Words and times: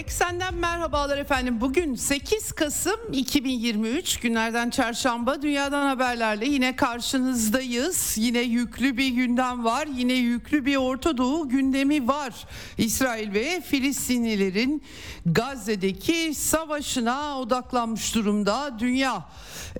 Eksenden 0.00 0.54
merhabalar 0.54 1.18
efendim. 1.18 1.60
Bugün 1.60 1.94
8 1.94 2.52
Kasım 2.52 3.00
2023 3.12 4.20
günlerden 4.20 4.70
çarşamba 4.70 5.42
dünyadan 5.42 5.86
haberlerle 5.86 6.46
yine 6.46 6.76
karşınızdayız. 6.76 8.14
Yine 8.16 8.38
yüklü 8.38 8.96
bir 8.96 9.08
gündem 9.08 9.64
var. 9.64 9.88
Yine 9.96 10.12
yüklü 10.12 10.66
bir 10.66 10.76
Orta 10.76 11.16
Doğu 11.16 11.48
gündemi 11.48 12.08
var. 12.08 12.34
İsrail 12.78 13.32
ve 13.32 13.60
Filistinlilerin 13.60 14.82
Gazze'deki 15.26 16.34
savaşına 16.34 17.40
odaklanmış 17.40 18.14
durumda. 18.14 18.78
Dünya 18.78 19.24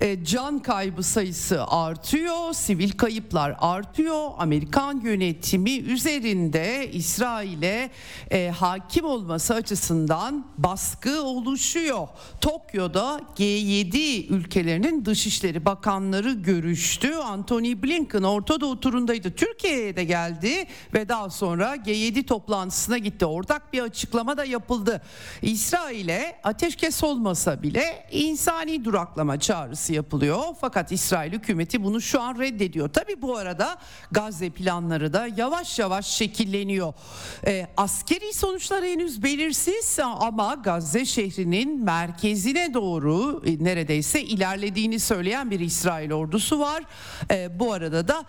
e, 0.01 0.25
can 0.25 0.59
kaybı 0.59 1.03
sayısı 1.03 1.65
artıyor, 1.65 2.53
sivil 2.53 2.91
kayıplar 2.91 3.55
artıyor. 3.59 4.29
Amerikan 4.37 5.01
yönetimi 5.01 5.77
üzerinde 5.77 6.91
İsrail'e 6.91 7.89
e, 8.31 8.49
hakim 8.49 9.05
olması 9.05 9.53
açısından 9.53 10.10
baskı 10.57 11.23
oluşuyor. 11.23 12.07
Tokyo'da 12.41 13.21
G7 13.37 14.27
ülkelerinin 14.27 15.05
dışişleri 15.05 15.65
bakanları 15.65 16.31
görüştü. 16.31 17.15
Anthony 17.15 17.83
Blinken 17.83 18.23
Orta 18.23 18.61
Doğu 18.61 18.79
turundaydı. 18.79 19.31
Türkiye'ye 19.31 19.95
de 19.95 20.03
geldi 20.03 20.67
ve 20.93 21.09
daha 21.09 21.29
sonra 21.29 21.75
G7 21.75 22.25
toplantısına 22.25 22.97
gitti. 22.97 23.25
Ortak 23.25 23.73
bir 23.73 23.81
açıklama 23.81 24.37
da 24.37 24.45
yapıldı. 24.45 25.01
İsrail'e 25.41 26.39
ateşkes 26.43 27.03
olmasa 27.03 27.63
bile 27.63 28.07
insani 28.11 28.85
duraklama 28.85 29.39
çağrısı 29.39 29.93
yapılıyor. 29.93 30.43
Fakat 30.61 30.91
İsrail 30.91 31.33
hükümeti 31.33 31.83
bunu 31.83 32.01
şu 32.01 32.21
an 32.21 32.39
reddediyor. 32.39 32.89
Tabi 32.89 33.21
bu 33.21 33.37
arada 33.37 33.77
Gazze 34.11 34.49
planları 34.49 35.13
da 35.13 35.27
yavaş 35.37 35.79
yavaş 35.79 36.07
şekilleniyor. 36.07 36.93
E, 37.45 37.67
askeri 37.77 38.33
sonuçlar 38.33 38.83
henüz 38.83 39.23
belirsiz 39.23 40.00
ama 40.05 40.53
Gazze 40.53 41.05
şehrinin 41.05 41.83
merkezine 41.83 42.73
doğru 42.73 43.43
e, 43.45 43.63
neredeyse 43.63 44.21
ilerlediğini 44.21 44.99
söyleyen 44.99 45.51
bir 45.51 45.59
İsrail 45.59 46.11
ordusu 46.11 46.59
var. 46.59 46.83
E, 47.31 47.59
bu 47.59 47.73
arada 47.73 48.07
da 48.07 48.25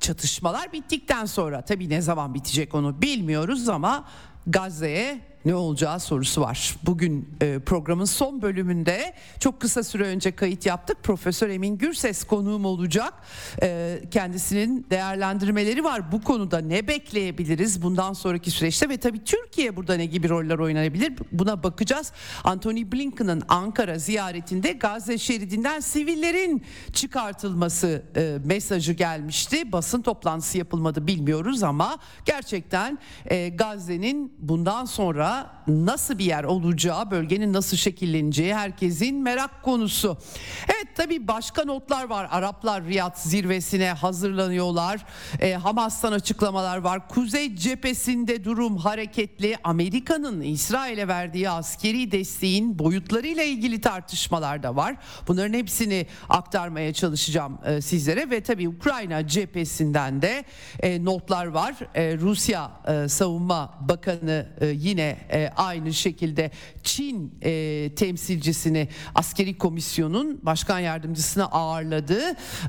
çatışmalar 0.00 0.72
bittikten 0.72 1.24
sonra 1.24 1.62
tabi 1.62 1.88
ne 1.88 2.00
zaman 2.00 2.34
bitecek 2.34 2.74
onu 2.74 3.02
bilmiyoruz 3.02 3.68
ama 3.68 4.04
Gazze'ye 4.46 5.33
ne 5.44 5.54
olacağı 5.54 6.00
sorusu 6.00 6.40
var. 6.40 6.76
Bugün 6.82 7.28
e, 7.40 7.58
programın 7.58 8.04
son 8.04 8.42
bölümünde 8.42 9.14
çok 9.40 9.60
kısa 9.60 9.82
süre 9.82 10.04
önce 10.04 10.32
kayıt 10.32 10.66
yaptık. 10.66 11.02
Profesör 11.02 11.48
Emin 11.48 11.78
Gürses 11.78 12.24
konuğum 12.24 12.64
olacak. 12.64 13.14
E, 13.62 14.00
kendisinin 14.10 14.86
değerlendirmeleri 14.90 15.84
var. 15.84 16.12
Bu 16.12 16.22
konuda 16.22 16.58
ne 16.58 16.88
bekleyebiliriz 16.88 17.82
bundan 17.82 18.12
sonraki 18.12 18.50
süreçte 18.50 18.88
ve 18.88 18.96
tabii 18.96 19.24
Türkiye 19.24 19.76
burada 19.76 19.94
ne 19.94 20.06
gibi 20.06 20.28
roller 20.28 20.58
oynayabilir 20.58 21.12
buna 21.32 21.62
bakacağız. 21.62 22.12
Anthony 22.44 22.92
Blinken'ın 22.92 23.42
Ankara 23.48 23.98
ziyaretinde 23.98 24.72
Gazze 24.72 25.18
şeridinden 25.18 25.80
sivillerin 25.80 26.62
çıkartılması 26.92 28.02
e, 28.16 28.38
mesajı 28.44 28.92
gelmişti. 28.92 29.72
Basın 29.72 30.02
toplantısı 30.02 30.58
yapılmadı 30.58 31.06
bilmiyoruz 31.06 31.62
ama 31.62 31.98
gerçekten 32.24 32.98
e, 33.26 33.48
Gazze'nin 33.48 34.32
bundan 34.38 34.84
sonra 34.84 35.33
nasıl 35.68 36.18
bir 36.18 36.24
yer 36.24 36.44
olacağı, 36.44 37.10
bölgenin 37.10 37.52
nasıl 37.52 37.76
şekilleneceği 37.76 38.54
herkesin 38.54 39.22
merak 39.22 39.62
konusu. 39.62 40.18
Evet 40.66 40.96
tabii 40.96 41.28
başka 41.28 41.64
notlar 41.64 42.04
var. 42.04 42.28
Araplar 42.30 42.84
Riyad 42.84 43.16
zirvesine 43.16 43.92
hazırlanıyorlar. 43.92 45.04
E, 45.40 45.52
Hamas'tan 45.54 46.12
açıklamalar 46.12 46.78
var. 46.78 47.08
Kuzey 47.08 47.56
cephesinde 47.56 48.44
durum 48.44 48.76
hareketli. 48.76 49.56
Amerika'nın 49.64 50.40
İsrail'e 50.40 51.08
verdiği 51.08 51.50
askeri 51.50 52.12
desteğin 52.12 52.78
boyutlarıyla 52.78 53.42
ilgili 53.42 53.80
tartışmalar 53.80 54.62
da 54.62 54.76
var. 54.76 54.96
Bunların 55.28 55.58
hepsini 55.58 56.06
aktarmaya 56.28 56.92
çalışacağım 56.92 57.58
e, 57.64 57.80
sizlere 57.80 58.30
ve 58.30 58.42
tabii 58.42 58.68
Ukrayna 58.68 59.28
cephesinden 59.28 60.22
de 60.22 60.44
e, 60.80 61.04
notlar 61.04 61.46
var. 61.46 61.74
E, 61.94 62.18
Rusya 62.18 62.70
e, 62.88 63.08
Savunma 63.08 63.74
Bakanı 63.80 64.46
e, 64.60 64.66
yine 64.66 65.16
e, 65.32 65.50
aynı 65.56 65.94
şekilde 65.94 66.50
Çin 66.82 67.38
e, 67.42 67.90
temsilcisini 67.94 68.88
askeri 69.14 69.58
komisyonun 69.58 70.40
başkan 70.42 70.78
yardımcısına 70.78 71.44
ağırladı. 71.44 72.20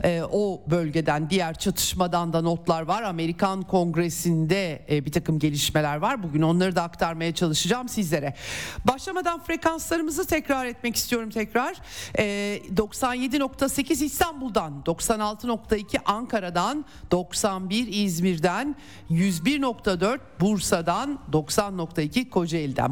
E, 0.03 0.21
o 0.31 0.63
bölgeden 0.67 1.29
diğer 1.29 1.53
çatışmadan 1.53 2.33
da 2.33 2.41
notlar 2.41 2.81
var. 2.81 3.03
Amerikan 3.03 3.61
Kongresi'nde 3.61 4.85
e, 4.89 5.05
bir 5.05 5.11
takım 5.11 5.39
gelişmeler 5.39 5.97
var. 5.97 6.23
Bugün 6.23 6.41
onları 6.41 6.75
da 6.75 6.83
aktarmaya 6.83 7.35
çalışacağım 7.35 7.89
sizlere. 7.89 8.33
Başlamadan 8.85 9.43
frekanslarımızı 9.43 10.27
tekrar 10.27 10.65
etmek 10.65 10.95
istiyorum 10.95 11.29
tekrar. 11.29 11.75
E, 12.17 12.25
97.8 12.75 14.03
İstanbul'dan, 14.03 14.81
96.2 14.85 15.97
Ankara'dan, 16.05 16.85
91 17.11 17.87
İzmir'den, 17.91 18.75
101.4 19.09 20.19
Bursa'dan, 20.39 21.19
90.2 21.31 22.29
Kocaeli'den. 22.29 22.44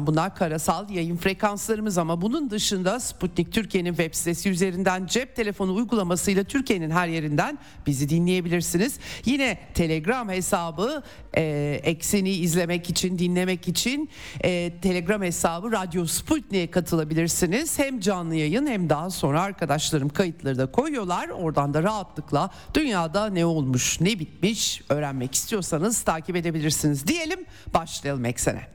Bunlar 0.06 0.34
karasal 0.34 0.90
yayın 0.90 1.16
frekanslarımız 1.16 1.98
ama 1.98 2.22
bunun 2.22 2.50
dışında 2.50 3.00
Sputnik 3.00 3.52
Türkiye'nin 3.52 3.94
web 3.94 4.14
sitesi 4.14 4.50
üzerinden 4.50 5.06
cep 5.06 5.36
telefonu 5.36 5.74
uygulamasıyla 5.74 6.44
Türkiye'nin 6.44 6.90
her 6.90 7.08
yerinden 7.08 7.58
bizi 7.86 8.08
dinleyebilirsiniz. 8.08 8.98
Yine 9.24 9.58
Telegram 9.74 10.28
hesabı 10.28 11.02
e, 11.36 11.80
ekseni 11.84 12.30
izlemek 12.30 12.90
için, 12.90 13.18
dinlemek 13.18 13.68
için 13.68 14.10
e, 14.40 14.72
Telegram 14.82 15.22
hesabı 15.22 15.72
Radyo 15.72 16.06
Sputnik'e 16.06 16.70
katılabilirsiniz. 16.70 17.78
Hem 17.78 18.00
canlı 18.00 18.34
yayın 18.34 18.66
hem 18.66 18.90
daha 18.90 19.10
sonra 19.10 19.42
arkadaşlarım 19.42 20.08
kayıtları 20.08 20.58
da 20.58 20.66
koyuyorlar. 20.66 21.28
Oradan 21.28 21.74
da 21.74 21.82
rahatlıkla 21.82 22.50
dünyada 22.74 23.26
ne 23.26 23.44
olmuş, 23.44 24.00
ne 24.00 24.18
bitmiş 24.18 24.82
öğrenmek 24.88 25.34
istiyorsanız 25.34 26.02
takip 26.02 26.36
edebilirsiniz. 26.36 27.06
Diyelim 27.06 27.44
başlayalım 27.74 28.24
eksene. 28.24 28.74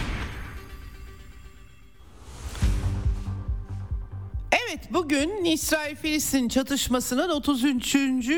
Evet 4.51 4.93
bugün 4.93 5.45
İsrail-Filistin 5.45 6.49
çatışmasının 6.49 7.29
33. 7.29 7.93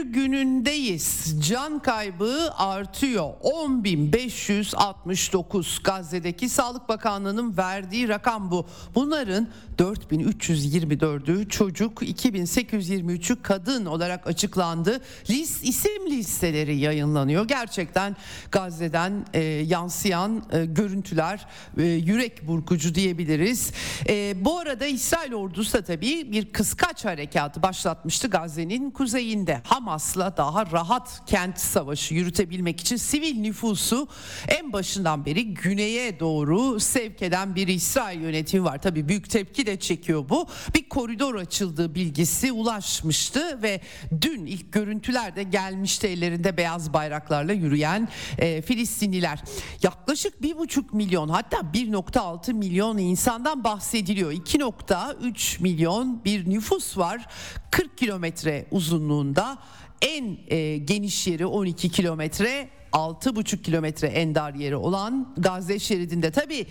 günündeyiz. 0.05 1.35
Can 1.47 1.79
kaybı 1.79 2.53
artıyor. 2.57 3.29
10.569 3.43 5.83
Gazze'deki 5.83 6.49
Sağlık 6.49 6.89
Bakanlığı'nın 6.89 7.57
verdiği 7.57 8.09
rakam 8.09 8.51
bu. 8.51 8.65
Bunların 8.95 9.47
4324'ü 9.77 11.49
çocuk, 11.49 12.01
2823'ü 12.01 13.41
kadın 13.41 13.85
olarak 13.85 14.27
açıklandı. 14.27 15.01
List 15.29 15.63
isim 15.63 16.09
listeleri 16.09 16.77
yayınlanıyor. 16.77 17.47
Gerçekten 17.47 18.15
Gazze'den 18.51 19.25
e, 19.33 19.39
yansıyan 19.43 20.43
e, 20.51 20.65
görüntüler 20.65 21.45
e, 21.77 21.83
yürek 21.83 22.47
burkucu 22.47 22.95
diyebiliriz. 22.95 23.71
E, 24.07 24.45
bu 24.45 24.59
arada 24.59 24.85
İsrail 24.85 25.33
ordusu 25.33 25.73
da 25.73 25.81
tabii 25.81 26.02
ki 26.03 26.31
bir 26.31 26.51
kıskaç 26.51 27.05
harekatı 27.05 27.63
başlatmıştı 27.63 28.27
Gazze'nin 28.27 28.91
kuzeyinde. 28.91 29.61
Hamas'la 29.63 30.37
daha 30.37 30.71
rahat 30.71 31.21
kent 31.25 31.59
savaşı 31.59 32.13
yürütebilmek 32.13 32.81
için 32.81 32.95
sivil 32.95 33.39
nüfusu 33.39 34.07
en 34.47 34.73
başından 34.73 35.25
beri 35.25 35.53
güneye 35.53 36.19
doğru 36.19 36.79
sevk 36.79 37.21
eden 37.21 37.55
bir 37.55 37.67
İsrail 37.67 38.21
yönetimi 38.21 38.63
var. 38.63 38.81
Tabii 38.81 39.09
büyük 39.09 39.29
tepki 39.29 39.65
de 39.65 39.79
çekiyor 39.79 40.29
bu. 40.29 40.47
Bir 40.75 40.89
koridor 40.89 41.35
açıldığı 41.35 41.95
bilgisi 41.95 42.51
ulaşmıştı 42.51 43.61
ve 43.63 43.81
dün 44.21 44.45
ilk 44.45 44.73
görüntüler 44.73 45.35
de 45.35 45.43
gelmişti 45.43 46.07
ellerinde 46.07 46.57
beyaz 46.57 46.93
bayraklarla 46.93 47.53
yürüyen 47.53 48.09
e, 48.37 48.61
Filistinliler. 48.61 49.39
Yaklaşık 49.83 50.41
bir 50.41 50.57
buçuk 50.57 50.93
milyon 50.93 51.29
hatta 51.29 51.57
1.6 51.57 52.53
milyon 52.53 52.97
insandan 52.97 53.63
bahsediliyor. 53.63 54.31
2.3 54.31 55.61
milyon 55.61 55.92
bir 56.25 56.49
nüfus 56.49 56.97
var. 56.97 57.25
40 57.71 57.97
kilometre 57.97 58.65
uzunluğunda 58.71 59.57
en 60.01 60.37
e, 60.47 60.77
geniş 60.77 61.27
yeri 61.27 61.45
12 61.45 61.89
kilometre 61.89 62.69
6,5 62.93 63.61
kilometre 63.61 64.07
en 64.07 64.35
dar 64.35 64.53
yeri 64.53 64.75
olan 64.75 65.33
Gazze 65.37 65.79
şeridinde. 65.79 66.31
Tabi 66.31 66.65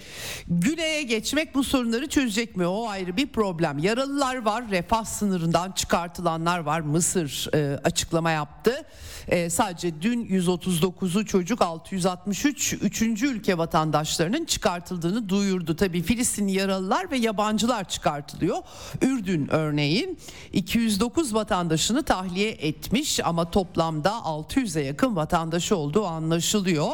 güneye 0.49 1.03
geçmek 1.03 1.55
bu 1.55 1.65
sorunları 1.65 2.09
çözecek 2.09 2.57
mi? 2.57 2.67
O 2.67 2.89
ayrı 2.89 3.17
bir 3.17 3.27
problem. 3.27 3.79
Yaralılar 3.79 4.45
var, 4.45 4.71
refah 4.71 5.05
sınırından 5.05 5.73
çıkartılanlar 5.73 6.59
var. 6.59 6.81
Mısır 6.81 7.49
e, 7.55 7.81
açıklama 7.85 8.31
yaptı. 8.31 8.85
E, 9.29 9.51
sadece 9.51 10.03
dün 10.03 10.25
139'u 10.25 11.27
çocuk 11.27 11.63
663 11.63 12.73
üçüncü 12.73 13.27
ülke 13.27 13.59
vatandaşlarının 13.59 14.45
çıkartıldığını 14.45 15.29
duyurdu. 15.29 15.77
Tabi 15.77 16.03
Filistinli 16.03 16.53
yaralılar 16.53 17.11
ve 17.11 17.17
yabancılar 17.17 17.89
çıkartılıyor. 17.89 18.59
Ürdün 19.03 19.49
örneğin 19.51 20.19
209 20.53 21.35
vatandaşını 21.35 22.03
tahliye 22.03 22.51
etmiş 22.51 23.21
ama 23.25 23.51
toplamda 23.51 24.11
600'e 24.11 24.83
yakın 24.83 25.17
vatandaşı 25.17 25.77
olduğu 25.77 26.12
anlaşılıyor. 26.13 26.89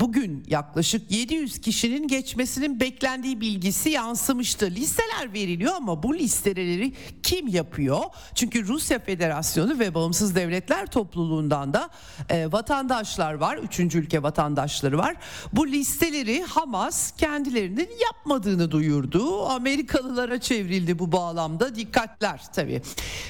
Bugün 0.00 0.44
yaklaşık 0.48 1.10
700 1.10 1.60
kişinin 1.60 2.08
geçmesinin 2.08 2.80
beklendiği 2.80 3.40
bilgisi 3.40 3.90
yansımıştı. 3.90 4.70
Listeler 4.70 5.32
veriliyor 5.32 5.74
ama 5.74 6.02
bu 6.02 6.14
listeleri 6.14 6.92
kim 7.22 7.48
yapıyor? 7.48 8.00
Çünkü 8.34 8.66
Rusya 8.66 8.98
Federasyonu 8.98 9.78
ve 9.78 9.94
Bağımsız 9.94 10.34
Devletler 10.34 10.86
Topluluğundan 10.86 11.74
da 11.74 11.90
e, 12.28 12.52
vatandaşlar 12.52 13.34
var. 13.34 13.56
Üçüncü 13.56 13.98
ülke 13.98 14.22
vatandaşları 14.22 14.98
var. 14.98 15.16
Bu 15.52 15.68
listeleri 15.68 16.42
Hamas 16.42 17.12
kendilerinin 17.16 17.88
yapmadığını 18.04 18.70
duyurdu. 18.70 19.46
Amerikalılara 19.46 20.40
çevrildi 20.40 20.98
bu 20.98 21.12
bağlamda. 21.12 21.76
Dikkatler 21.76 22.42
tabii. 22.52 22.82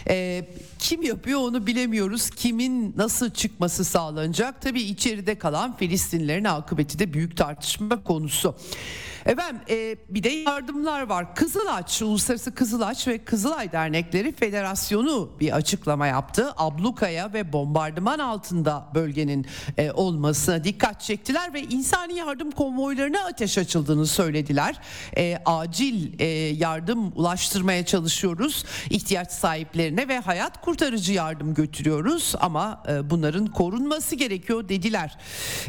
E, 0.08 0.48
kim 0.78 1.02
yapıyor 1.02 1.40
onu 1.40 1.66
bilemiyoruz. 1.66 2.30
Kimin 2.30 2.94
nasıl 2.96 3.30
çıkması 3.30 3.84
sağlanacak? 3.84 4.62
Tabii 4.62 4.82
içeride 4.82 5.33
kalan 5.38 5.76
Filistinlerin 5.76 6.44
akıbeti 6.44 6.98
de 6.98 7.12
büyük 7.12 7.36
tartışma 7.36 8.02
konusu. 8.02 8.54
Efendim 9.26 9.60
e, 9.70 9.96
bir 10.08 10.22
de 10.22 10.28
yardımlar 10.28 11.02
var. 11.02 11.34
Kızılaç, 11.34 12.02
Uluslararası 12.02 12.54
Kızılaç 12.54 13.08
ve 13.08 13.18
Kızılay 13.18 13.72
Dernekleri 13.72 14.32
Federasyonu 14.32 15.30
bir 15.40 15.56
açıklama 15.56 16.06
yaptı. 16.06 16.52
Ablukaya 16.56 17.32
ve 17.32 17.52
bombardıman 17.52 18.18
altında 18.18 18.88
bölgenin 18.94 19.46
e, 19.78 19.90
olmasına 19.90 20.64
dikkat 20.64 21.00
çektiler 21.00 21.54
ve 21.54 21.62
insani 21.62 22.14
yardım 22.14 22.50
konvoylarına 22.50 23.24
ateş 23.24 23.58
açıldığını 23.58 24.06
söylediler. 24.06 24.80
E, 25.16 25.38
acil 25.46 26.20
e, 26.20 26.26
yardım 26.56 27.12
ulaştırmaya 27.14 27.86
çalışıyoruz. 27.86 28.64
İhtiyaç 28.90 29.32
sahiplerine 29.32 30.08
ve 30.08 30.18
hayat 30.18 30.60
kurtarıcı 30.60 31.12
yardım 31.12 31.54
götürüyoruz 31.54 32.34
ama 32.40 32.82
e, 32.88 33.10
bunların 33.10 33.46
korunması 33.46 34.16
gerekiyor 34.16 34.68
dediler. 34.68 35.18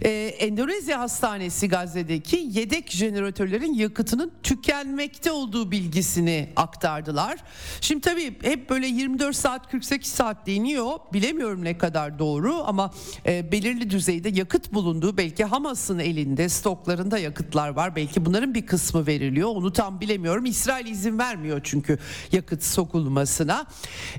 E, 0.02 0.10
Endonezya 0.40 1.00
Hastanesi 1.00 1.70
Gazze'deki 1.70 2.48
yedek 2.52 2.92
jeneratör 2.92 3.45
jeneratörlerin 3.46 3.74
yakıtının 3.74 4.32
tükenmekte 4.44 5.32
olduğu 5.32 5.72
bilgisini 5.72 6.50
aktardılar. 6.56 7.40
Şimdi 7.82 8.02
tabii 8.02 8.36
hep 8.42 8.70
böyle 8.70 8.88
24 8.88 9.36
saat 9.36 9.72
48 9.72 10.12
saat 10.12 10.48
deniyor. 10.48 11.00
Bilemiyorum 11.14 11.64
ne 11.64 11.78
kadar 11.78 12.20
doğru 12.20 12.64
ama 12.66 12.92
e, 13.26 13.52
belirli 13.52 13.90
düzeyde 13.90 14.30
yakıt 14.30 14.74
bulunduğu 14.74 15.18
belki 15.18 15.44
Hamas'ın 15.44 16.00
elinde 16.00 16.50
stoklarında 16.50 17.18
yakıtlar 17.18 17.70
var. 17.70 17.96
Belki 17.96 18.26
bunların 18.26 18.54
bir 18.54 18.66
kısmı 18.66 19.08
veriliyor. 19.08 19.50
Onu 19.50 19.74
tam 19.74 20.02
bilemiyorum. 20.02 20.46
İsrail 20.46 20.88
izin 20.88 21.20
vermiyor 21.20 21.62
çünkü 21.64 22.00
yakıt 22.32 22.64
sokulmasına. 22.64 23.66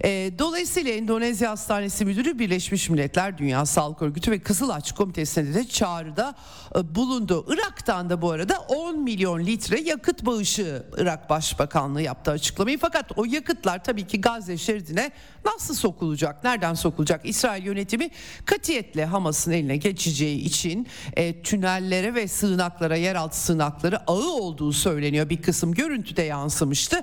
E, 0.04 0.30
dolayısıyla 0.38 0.92
Endonezya 0.92 1.50
Hastanesi 1.50 2.04
Müdürü 2.04 2.38
Birleşmiş 2.38 2.90
Milletler 2.90 3.38
Dünya 3.38 3.66
Sağlık 3.66 4.02
Örgütü 4.02 4.30
ve 4.30 4.38
Kızılaç 4.38 4.92
Komitesi'ne 4.92 5.54
de 5.54 5.68
çağrıda 5.68 6.34
e, 6.76 6.94
bulundu. 6.94 7.46
Irak'tan 7.48 8.10
da 8.10 8.22
bu 8.22 8.30
arada 8.30 8.58
10 8.68 8.98
milyon 8.98 9.15
milyon 9.16 9.46
litre 9.46 9.80
yakıt 9.80 10.26
bağışı 10.26 10.82
Irak 10.98 11.30
Başbakanlığı 11.30 12.02
yaptı 12.02 12.30
açıklamayı. 12.30 12.78
Fakat 12.78 13.18
o 13.18 13.24
yakıtlar 13.24 13.84
tabii 13.84 14.06
ki 14.06 14.20
Gazze 14.20 14.56
şeridine 14.56 15.10
nasıl 15.44 15.74
sokulacak? 15.74 16.44
Nereden 16.44 16.74
sokulacak? 16.74 17.20
İsrail 17.24 17.66
yönetimi 17.66 18.10
katiyetle 18.44 19.04
Hamas'ın 19.04 19.52
eline 19.52 19.76
geçeceği 19.76 20.38
için 20.40 20.86
e, 21.16 21.42
tünellere 21.42 22.14
ve 22.14 22.28
sığınaklara, 22.28 22.96
yeraltı 22.96 23.40
sığınakları 23.40 24.10
ağı 24.10 24.30
olduğu 24.30 24.72
söyleniyor. 24.72 25.28
Bir 25.28 25.42
kısım 25.42 25.74
görüntüde 25.74 26.22
yansımıştı. 26.22 27.00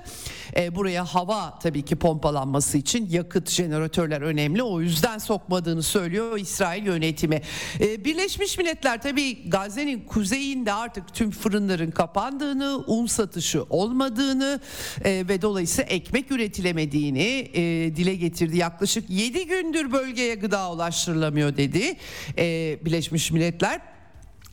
E, 0.56 0.74
buraya 0.74 1.04
hava 1.04 1.58
tabii 1.58 1.82
ki 1.84 1.96
pompalanması 1.96 2.78
için 2.78 3.10
yakıt 3.10 3.50
jeneratörler 3.50 4.20
önemli. 4.20 4.62
O 4.62 4.80
yüzden 4.80 5.18
sokmadığını 5.18 5.82
söylüyor 5.82 6.38
İsrail 6.38 6.86
yönetimi. 6.86 7.42
E, 7.80 8.04
Birleşmiş 8.04 8.58
Milletler 8.58 9.02
tabii 9.02 9.50
Gazze'nin 9.50 10.00
kuzeyinde 10.00 10.72
artık 10.72 11.14
tüm 11.14 11.30
fırınların 11.30 11.90
kapandığını, 12.04 12.84
un 12.86 13.06
satışı 13.06 13.62
olmadığını 13.62 14.60
e, 15.04 15.24
ve 15.28 15.42
dolayısıyla 15.42 15.90
ekmek 15.90 16.30
üretilemediğini 16.30 17.50
e, 17.54 17.60
dile 17.96 18.14
getirdi. 18.14 18.56
Yaklaşık 18.56 19.10
7 19.10 19.46
gündür 19.46 19.92
bölgeye 19.92 20.34
gıda 20.34 20.72
ulaştırılamıyor 20.72 21.56
dedi 21.56 21.96
e, 22.38 22.78
Birleşmiş 22.84 23.30
Milletler 23.30 23.93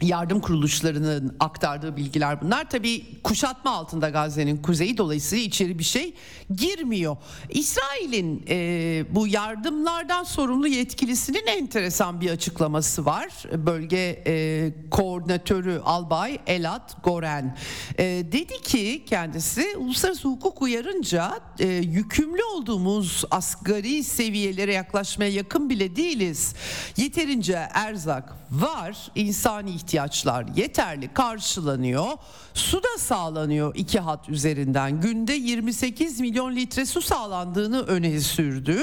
yardım 0.01 0.39
kuruluşlarının 0.39 1.35
aktardığı 1.39 1.97
bilgiler 1.97 2.41
bunlar. 2.41 2.69
Tabii 2.69 3.21
kuşatma 3.23 3.71
altında 3.71 4.09
Gazze'nin 4.09 4.57
kuzeyi 4.57 4.97
dolayısıyla 4.97 5.43
içeri 5.43 5.79
bir 5.79 5.83
şey 5.83 6.13
girmiyor. 6.55 7.17
İsrail'in 7.49 8.45
e, 8.49 9.05
bu 9.09 9.27
yardımlardan 9.27 10.23
sorumlu 10.23 10.67
yetkilisinin 10.67 11.47
enteresan 11.47 12.21
bir 12.21 12.29
açıklaması 12.29 13.05
var. 13.05 13.27
Bölge 13.53 14.23
e, 14.27 14.73
koordinatörü 14.91 15.81
Albay 15.85 16.39
Elat 16.47 17.03
Goren 17.03 17.57
e, 17.97 18.03
dedi 18.31 18.61
ki 18.61 19.03
kendisi 19.05 19.77
uluslararası 19.77 20.27
hukuk 20.27 20.61
uyarınca 20.61 21.39
e, 21.59 21.67
yükümlü 21.67 22.43
olduğumuz 22.43 23.23
asgari 23.31 24.03
seviyelere 24.03 24.73
yaklaşmaya 24.73 25.31
yakın 25.31 25.69
bile 25.69 25.95
değiliz. 25.95 26.55
Yeterince 26.97 27.67
erzak 27.73 28.33
var, 28.51 29.11
insani 29.15 29.71
ihtiyaç 29.71 29.90
ihtiyaçlar 29.91 30.45
yeterli 30.55 31.13
karşılanıyor. 31.13 32.05
Su 32.53 32.83
da 32.83 32.97
sağlanıyor 32.97 33.75
iki 33.75 33.99
hat 33.99 34.29
üzerinden. 34.29 35.01
Günde 35.01 35.33
28 35.33 36.19
milyon 36.19 36.55
litre 36.55 36.85
su 36.85 37.01
sağlandığını 37.01 37.81
öne 37.81 38.19
sürdü. 38.19 38.77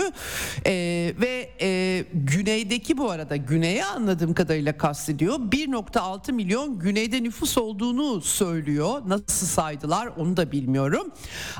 Ee, 0.66 1.14
ve 1.20 1.50
e, 1.60 2.04
güneydeki 2.12 2.98
bu 2.98 3.10
arada 3.10 3.36
güneye 3.36 3.84
anladığım 3.84 4.34
kadarıyla 4.34 4.78
kastediyor. 4.78 5.34
1.6 5.34 6.32
milyon 6.32 6.78
güneyde 6.78 7.22
nüfus 7.22 7.58
olduğunu 7.58 8.20
söylüyor. 8.20 9.02
Nasıl 9.06 9.46
saydılar 9.46 10.06
onu 10.16 10.36
da 10.36 10.52
bilmiyorum. 10.52 11.12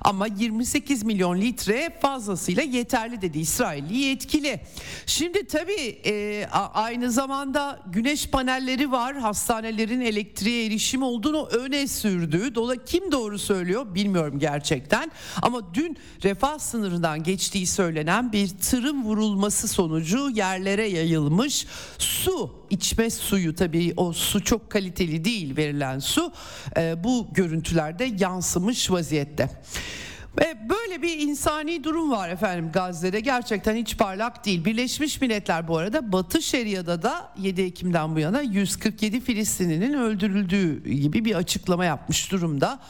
Ama 0.03 0.27
28 0.27 1.03
milyon 1.03 1.41
litre 1.41 1.99
fazlasıyla 2.03 2.63
yeterli 2.63 3.23
dedi 3.23 3.39
İsrailli 3.39 3.97
yetkili. 3.97 4.61
Şimdi 5.07 5.47
tabii 5.47 6.01
e, 6.07 6.47
aynı 6.75 7.11
zamanda 7.11 7.81
güneş 7.87 8.31
panelleri 8.31 8.93
var 8.93 9.15
hastanelerin 9.39 10.01
elektriğe 10.01 10.67
erişim 10.67 11.03
olduğunu 11.03 11.47
öne 11.47 11.87
sürdü. 11.87 12.55
Dola 12.55 12.85
kim 12.85 13.13
doğru 13.13 13.39
söylüyor 13.39 13.95
bilmiyorum 13.95 14.39
gerçekten. 14.39 15.11
Ama 15.43 15.75
dün 15.75 15.97
refah 16.23 16.59
sınırından 16.59 17.23
geçtiği 17.23 17.67
söylenen 17.67 18.33
bir 18.33 18.49
tırın 18.49 19.05
vurulması 19.05 19.69
sonucu 19.69 20.31
yerlere 20.31 20.89
yayılmış 20.89 21.67
su 21.99 22.51
içme 22.71 23.11
suyu 23.11 23.55
tabii 23.55 23.93
o 23.97 24.13
su 24.13 24.45
çok 24.45 24.71
kaliteli 24.71 25.25
değil 25.25 25.57
verilen 25.57 25.99
su 25.99 26.33
e, 26.77 27.05
bu 27.05 27.27
görüntülerde 27.33 28.09
yansımış 28.19 28.91
vaziyette. 28.91 29.51
Ve 30.41 30.57
böyle 30.69 31.03
bir 31.03 31.19
insani 31.19 31.85
durum 31.85 32.11
var 32.11 32.29
efendim 32.29 32.71
Gazze'de 32.73 33.21
gerçekten 33.21 33.77
hiç 33.77 33.97
parlak 33.97 34.45
değil. 34.45 34.65
Birleşmiş 34.65 35.21
Milletler 35.21 35.69
bu 35.69 35.79
arada 35.79 36.13
Batı 36.13 36.43
Şeria'da 36.43 37.03
da 37.03 37.33
7 37.39 37.63
Ekim'den 37.63 38.17
bu 38.17 38.19
yana 38.19 38.41
147 38.41 39.21
Filistinlinin 39.21 39.95
öldürüldüğü 39.95 40.91
gibi 40.91 41.25
bir 41.25 41.35
açıklama 41.35 41.85
yapmış 41.85 42.33
durumda. 42.33 42.81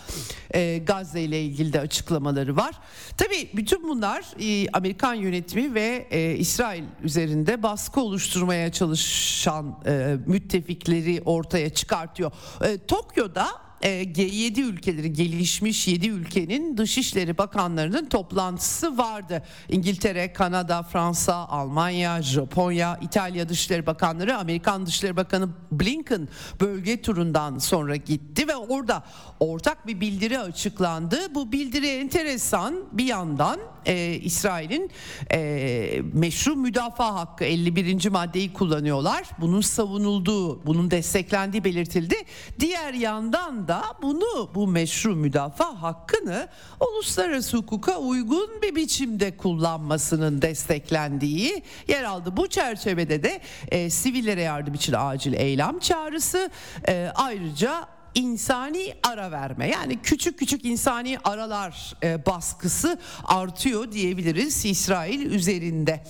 Ee, 0.54 0.78
Gazze 0.78 1.20
ile 1.20 1.42
ilgili 1.42 1.72
de 1.72 1.80
açıklamaları 1.80 2.56
var. 2.56 2.74
Tabii 3.16 3.50
bütün 3.54 3.88
bunlar 3.88 4.24
e, 4.40 4.68
Amerikan 4.72 5.14
yönetimi 5.14 5.74
ve 5.74 6.06
e, 6.10 6.34
İsrail 6.34 6.84
üzerinde 7.02 7.62
baskı 7.62 8.00
oluşturmaya 8.00 8.72
çalışan 8.72 9.78
e, 9.86 10.16
müttefikleri 10.26 11.22
ortaya 11.24 11.70
çıkartıyor. 11.70 12.32
E, 12.64 12.78
Tokyo'da 12.86 13.46
e, 13.46 13.67
G7 13.86 14.60
ülkeleri 14.60 15.12
gelişmiş 15.12 15.88
7 15.88 16.08
ülkenin 16.08 16.76
dışişleri 16.76 17.38
bakanlarının 17.38 18.06
toplantısı 18.06 18.98
vardı. 18.98 19.42
İngiltere, 19.68 20.32
Kanada, 20.32 20.82
Fransa, 20.82 21.34
Almanya, 21.34 22.22
Japonya, 22.22 22.98
İtalya 23.02 23.48
Dışişleri 23.48 23.86
Bakanları, 23.86 24.36
Amerikan 24.36 24.86
Dışişleri 24.86 25.16
Bakanı 25.16 25.48
Blinken 25.72 26.28
bölge 26.60 27.02
turundan 27.02 27.58
sonra 27.58 27.96
gitti 27.96 28.48
ve 28.48 28.56
orada 28.56 29.04
ortak 29.40 29.86
bir 29.86 30.00
bildiri 30.00 30.38
açıklandı. 30.38 31.34
Bu 31.34 31.52
bildiri 31.52 31.88
enteresan 31.88 32.84
bir 32.92 33.04
yandan 33.04 33.60
e, 33.86 34.14
İsrail'in 34.14 34.90
e, 35.32 36.02
meşru 36.12 36.56
müdafaa 36.56 37.14
hakkı 37.14 37.44
51. 37.44 38.08
maddeyi 38.08 38.52
kullanıyorlar. 38.52 39.24
Bunun 39.40 39.60
savunulduğu, 39.60 40.66
bunun 40.66 40.90
desteklendiği 40.90 41.64
belirtildi. 41.64 42.16
Diğer 42.60 42.94
yandan 42.94 43.67
da 43.68 43.84
bunu 44.02 44.50
bu 44.54 44.66
meşru 44.66 45.16
müdafaa 45.16 45.82
hakkını 45.82 46.48
uluslararası 46.80 47.56
hukuka 47.56 47.98
uygun 47.98 48.62
bir 48.62 48.74
biçimde 48.74 49.36
kullanmasının 49.36 50.42
desteklendiği 50.42 51.62
yer 51.88 52.04
aldı. 52.04 52.36
Bu 52.36 52.48
çerçevede 52.48 53.22
de 53.22 53.40
e, 53.68 53.90
sivillere 53.90 54.42
yardım 54.42 54.74
için 54.74 54.94
acil 54.98 55.32
eylem 55.32 55.78
çağrısı 55.78 56.50
e, 56.88 57.12
ayrıca 57.14 57.86
insani 58.14 58.94
ara 59.02 59.30
verme 59.30 59.68
yani 59.68 60.02
küçük 60.02 60.38
küçük 60.38 60.64
insani 60.64 61.18
aralar 61.24 61.96
e, 62.02 62.26
baskısı 62.26 62.98
artıyor 63.24 63.92
diyebiliriz 63.92 64.64
İsrail 64.64 65.20
üzerinde. 65.20 66.04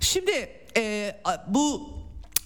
Şimdi 0.00 0.48
e, 0.76 1.16
bu 1.48 1.90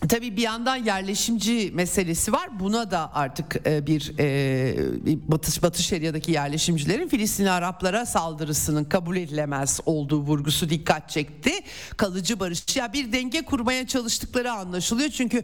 Tabii 0.00 0.36
bir 0.36 0.42
yandan 0.42 0.76
yerleşimci 0.76 1.70
meselesi 1.74 2.32
var. 2.32 2.60
Buna 2.60 2.90
da 2.90 3.14
artık 3.14 3.66
e, 3.66 3.86
bir 3.86 4.14
e, 4.18 5.30
Batı, 5.30 5.62
Batı 5.62 5.82
Şeria'daki 5.82 6.32
yerleşimcilerin 6.32 7.08
Filistin 7.08 7.46
Araplara 7.46 8.06
saldırısının 8.06 8.84
kabul 8.84 9.16
edilemez 9.16 9.80
olduğu 9.86 10.20
vurgusu 10.20 10.70
dikkat 10.70 11.10
çekti. 11.10 11.50
Kalıcı 11.96 12.40
barış 12.40 12.76
ya 12.76 12.92
bir 12.92 13.12
denge 13.12 13.42
kurmaya 13.42 13.86
çalıştıkları 13.86 14.52
anlaşılıyor. 14.52 15.10
Çünkü 15.10 15.42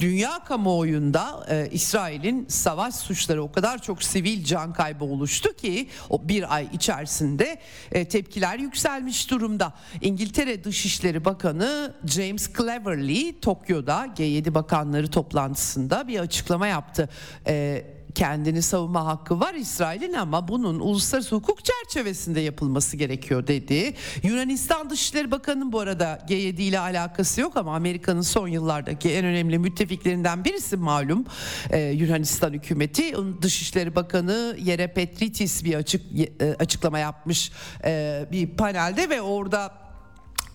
dünya 0.00 0.44
kamuoyunda 0.44 1.46
e, 1.50 1.68
İsrail'in 1.72 2.46
savaş 2.48 2.94
suçları 2.94 3.42
o 3.42 3.52
kadar 3.52 3.82
çok 3.82 4.02
sivil 4.02 4.44
can 4.44 4.72
kaybı 4.72 5.04
oluştu 5.04 5.56
ki 5.56 5.88
o 6.10 6.28
bir 6.28 6.54
ay 6.54 6.68
içerisinde 6.72 7.60
tepkiler 7.90 8.58
yükselmiş 8.58 9.30
durumda. 9.30 9.72
İngiltere 10.00 10.64
Dışişleri 10.64 11.24
Bakanı 11.24 11.94
James 12.06 12.52
Cleverly 12.52 13.40
Tokyo'da 13.40 14.01
G7 14.06 14.54
bakanları 14.54 15.10
toplantısında 15.10 16.08
bir 16.08 16.18
açıklama 16.18 16.66
yaptı. 16.66 17.08
Ee, 17.46 17.84
kendini 18.14 18.62
savunma 18.62 19.06
hakkı 19.06 19.40
var 19.40 19.54
İsrail'in 19.54 20.12
ama 20.12 20.48
bunun 20.48 20.80
uluslararası 20.80 21.36
hukuk 21.36 21.58
çerçevesinde 21.64 22.40
yapılması 22.40 22.96
gerekiyor 22.96 23.46
dedi. 23.46 23.94
Yunanistan 24.22 24.90
Dışişleri 24.90 25.30
Bakanı'nın 25.30 25.72
bu 25.72 25.80
arada 25.80 26.18
G7 26.28 26.62
ile 26.62 26.78
alakası 26.78 27.40
yok 27.40 27.56
ama 27.56 27.74
Amerika'nın 27.74 28.20
son 28.20 28.48
yıllardaki 28.48 29.10
en 29.10 29.24
önemli 29.24 29.58
müttefiklerinden 29.58 30.44
birisi 30.44 30.76
malum 30.76 31.24
ee, 31.70 31.80
Yunanistan 31.80 32.52
hükümeti. 32.52 33.14
Dışişleri 33.42 33.94
Bakanı 33.94 34.56
Yere 34.58 34.86
Petritis 34.86 35.64
bir 35.64 35.74
açık 35.74 36.02
e, 36.40 36.56
açıklama 36.58 36.98
yapmış 36.98 37.52
e, 37.84 38.24
bir 38.32 38.46
panelde 38.56 39.10
ve 39.10 39.22
orada 39.22 39.81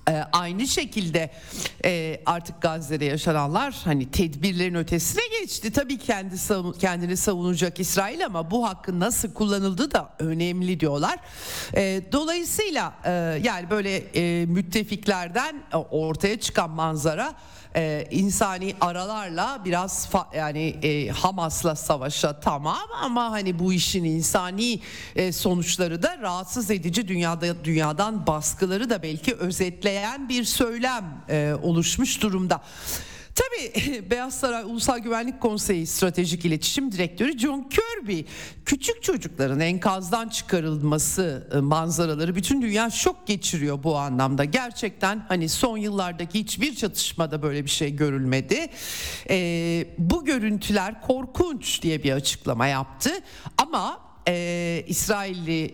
ee, 0.09 0.23
aynı 0.31 0.67
şekilde 0.67 1.29
e, 1.85 2.21
artık 2.25 2.61
Gazze'de 2.61 3.05
yaşananlar 3.05 3.75
hani 3.83 4.11
tedbirlerin 4.11 4.75
ötesine 4.75 5.21
geçti. 5.39 5.71
Tabii 5.71 5.97
kendi 5.97 6.35
kendini 6.79 7.17
savunacak 7.17 7.79
İsrail 7.79 8.25
ama 8.25 8.51
bu 8.51 8.67
hakkın 8.67 8.99
nasıl 8.99 9.33
kullanıldığı 9.33 9.91
da 9.91 10.09
önemli 10.19 10.79
diyorlar. 10.79 11.19
E, 11.75 12.01
dolayısıyla 12.11 12.93
e, 13.05 13.11
yani 13.43 13.69
böyle 13.69 13.97
e, 13.97 14.45
müttefiklerden 14.45 15.63
ortaya 15.91 16.39
çıkan 16.39 16.69
manzara 16.69 17.33
e, 17.77 18.07
insani 18.12 18.75
aralarla 18.81 19.62
biraz 19.65 20.07
fa, 20.07 20.29
yani 20.36 20.67
e, 20.84 21.10
Hamas'la 21.10 21.75
savaşa 21.75 22.39
tamam 22.39 22.88
ama 23.01 23.31
hani 23.31 23.60
bu 23.60 23.74
işin 23.74 24.03
insani 24.03 24.79
e, 25.15 25.31
sonuçları 25.31 26.03
da 26.03 26.17
rahatsız 26.17 26.72
edici 26.72 27.07
dünyada 27.07 27.63
dünyadan 27.63 28.27
baskıları 28.27 28.89
da 28.89 29.03
belki 29.03 29.36
özetleyen 29.36 30.29
bir 30.29 30.43
söylem 30.43 31.24
e, 31.29 31.53
oluşmuş 31.63 32.22
durumda. 32.22 32.62
Tabii 33.38 34.10
Beyaz 34.12 34.39
Saray 34.39 34.63
Ulusal 34.63 35.00
Güvenlik 35.00 35.41
Konseyi 35.41 35.88
Stratejik 35.88 36.46
İletişim 36.46 36.91
Direktörü 36.91 37.39
John 37.39 37.70
Kirby 37.70 38.22
küçük 38.65 39.03
çocukların 39.03 39.60
enkazdan 39.60 40.29
çıkarılması 40.29 41.48
e, 41.53 41.58
manzaraları 41.58 42.36
bütün 42.36 42.62
dünya 42.62 42.89
şok 42.89 43.27
geçiriyor 43.27 43.84
bu 43.84 43.98
anlamda. 43.98 44.46
Gerçekten 44.46 45.25
hani 45.27 45.50
son 45.50 45.77
yıllardaki 45.77 46.39
hiçbir 46.39 46.75
çatışmada 46.75 47.41
böyle 47.41 47.63
bir 47.63 47.70
şey 47.70 47.96
görülmedi. 47.96 48.67
Ee, 49.29 49.88
bu 49.98 50.25
görüntüler 50.25 51.01
korkunç 51.01 51.82
diye 51.82 52.03
bir 52.03 52.12
açıklama 52.12 52.67
yaptı 52.67 53.12
ama 53.58 54.06
e, 54.27 54.84
İsrailli 54.88 55.74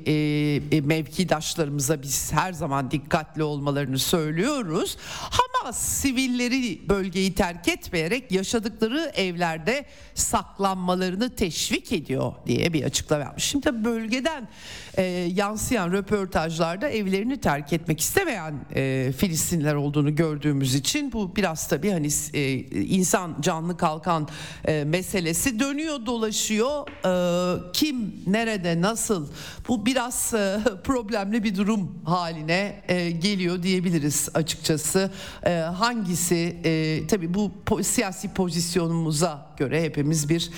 e, 0.71 0.81
mevkidaşlarımıza 0.81 2.01
biz 2.01 2.33
her 2.33 2.53
zaman 2.53 2.91
dikkatli 2.91 3.43
olmalarını 3.43 3.99
söylüyoruz. 3.99 4.97
Hamas 5.09 5.79
sivilleri 5.79 6.89
bölgeyi 6.89 7.33
terk 7.33 7.67
etmeyerek 7.67 8.31
yaşadıkları 8.31 9.11
evlerde 9.15 9.85
saklanmalarını 10.13 11.35
teşvik 11.35 11.91
ediyor 11.91 12.33
diye 12.45 12.73
bir 12.73 12.83
açıklama 12.83 13.23
yapmış. 13.23 13.43
Şimdi 13.43 13.85
bölgeden 13.85 14.47
e, 14.97 15.03
yansıyan 15.35 15.91
röportajlarda 15.91 16.89
evlerini 16.89 17.41
terk 17.41 17.73
etmek 17.73 17.99
istemeyen 17.99 18.55
e, 18.75 19.11
Filistinler 19.17 19.75
olduğunu 19.75 20.15
gördüğümüz 20.15 20.75
için 20.75 21.11
bu 21.11 21.35
biraz 21.35 21.67
tabii 21.67 21.91
hani 21.91 22.07
e, 22.33 22.53
insan 22.83 23.35
canlı 23.41 23.77
kalkan 23.77 24.27
e, 24.67 24.83
meselesi 24.83 25.59
dönüyor 25.59 26.05
dolaşıyor. 26.05 26.87
E, 27.05 27.71
kim 27.73 28.15
nerede 28.27 28.81
nasıl 28.81 29.27
bu 29.67 29.85
biraz 29.85 30.33
e, 30.33 30.59
problemli 30.83 31.43
bir 31.43 31.55
durum 31.55 31.99
haline 32.05 32.83
e, 32.87 33.11
geliyor 33.11 33.63
diyebiliriz 33.63 34.29
açıkçası. 34.33 35.11
E, 35.45 35.51
hangisi 35.51 36.57
e, 36.65 37.01
tabii 37.07 37.33
bu 37.33 37.51
po- 37.65 37.83
siyasi 37.83 38.33
pozisyonumuza 38.33 39.53
göre 39.57 39.83
hepimiz 39.83 40.29
bir 40.29 40.49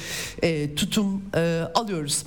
e, 0.44 0.75
tutum 0.75 1.22
e, 1.36 1.62
alıyoruz. 1.75 2.24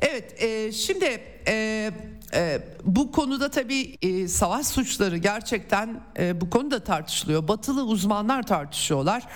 Evet 0.00 0.42
e, 0.42 0.72
şimdi 0.72 1.20
e, 1.48 1.90
e, 2.34 2.62
bu 2.84 3.12
konuda 3.12 3.50
tabii 3.50 3.96
e, 4.02 4.28
savaş 4.28 4.66
suçları 4.66 5.16
gerçekten 5.16 6.00
e, 6.18 6.40
bu 6.40 6.50
konuda 6.50 6.84
tartışılıyor. 6.84 7.48
Batılı 7.48 7.84
uzmanlar 7.84 8.42
tartışıyorlar. 8.46 9.26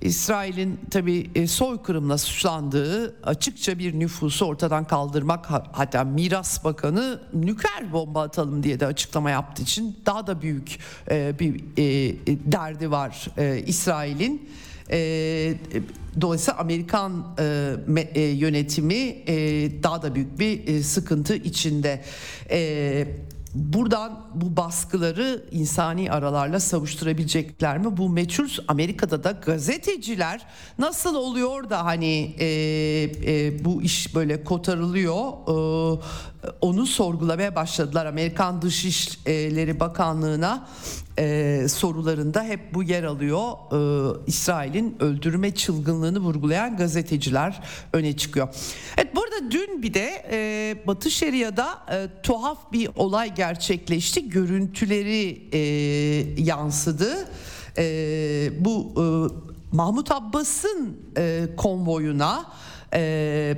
İsrail'in 0.00 0.80
tabii 0.90 1.30
e, 1.34 1.46
soykırımla 1.46 2.18
suçlandığı 2.18 3.16
açıkça 3.22 3.78
bir 3.78 4.00
nüfusu 4.00 4.46
ortadan 4.46 4.84
kaldırmak 4.84 5.46
hatta 5.72 6.04
miras 6.04 6.64
bakanı 6.64 7.20
nükleer 7.34 7.92
bomba 7.92 8.22
atalım 8.22 8.62
diye 8.62 8.80
de 8.80 8.86
açıklama 8.86 9.30
yaptığı 9.30 9.62
için 9.62 9.96
daha 10.06 10.26
da 10.26 10.42
büyük 10.42 10.78
e, 11.10 11.38
bir 11.38 11.64
e, 11.76 12.16
derdi 12.52 12.90
var 12.90 13.26
e, 13.38 13.62
İsrail'in. 13.66 14.48
E, 14.90 15.54
dolayısıyla 16.20 16.60
Amerikan 16.60 17.34
e, 17.38 17.72
me, 17.86 18.00
e, 18.00 18.20
yönetimi 18.20 18.94
e, 18.94 19.34
daha 19.82 20.02
da 20.02 20.14
büyük 20.14 20.38
bir 20.38 20.68
e, 20.68 20.82
sıkıntı 20.82 21.36
içinde. 21.36 22.04
E, 22.50 23.06
buradan 23.54 24.26
bu 24.34 24.56
baskıları 24.56 25.44
insani 25.50 26.12
aralarla 26.12 26.60
savuşturabilecekler 26.60 27.78
mi? 27.78 27.96
Bu 27.96 28.08
meçhul 28.08 28.48
Amerika'da 28.68 29.24
da 29.24 29.30
gazeteciler 29.30 30.46
nasıl 30.78 31.14
oluyor 31.14 31.70
da 31.70 31.84
hani 31.84 32.34
e, 32.38 32.46
e, 33.26 33.64
bu 33.64 33.82
iş 33.82 34.14
böyle 34.14 34.44
kotarılıyor 34.44 35.32
e, 35.48 36.00
onu 36.60 36.86
sorgulamaya 36.86 37.54
başladılar. 37.54 38.06
Amerikan 38.06 38.62
Dışişleri 38.62 39.80
Bakanlığı'na 39.80 40.68
e, 41.18 41.66
sorularında 41.68 42.44
hep 42.44 42.74
bu 42.74 42.82
yer 42.82 43.04
alıyor. 43.04 43.52
E, 43.72 43.78
İsrail'in 44.26 44.96
öldürme 45.00 45.54
çılgınlığını 45.54 46.18
vurgulayan 46.18 46.76
gazeteciler 46.76 47.60
öne 47.92 48.16
çıkıyor. 48.16 48.48
Evet 48.96 49.16
burada 49.16 49.50
dün 49.50 49.82
bir 49.82 49.94
de 49.94 50.24
e, 50.30 50.86
Batı 50.86 51.10
Şeria'da 51.10 51.78
e, 51.92 52.08
tuhaf 52.22 52.72
bir 52.72 52.88
olay 52.96 53.34
gerçekleşti. 53.34 54.28
Görüntüleri 54.28 55.48
e, 55.52 55.58
yansıdı. 56.42 57.28
E, 57.78 57.84
bu 58.60 58.92
e, 58.96 59.04
Mahmut 59.76 60.10
Abbas'ın 60.10 60.96
e, 61.16 61.46
konvoyuna 61.56 62.44
e, 62.94 63.56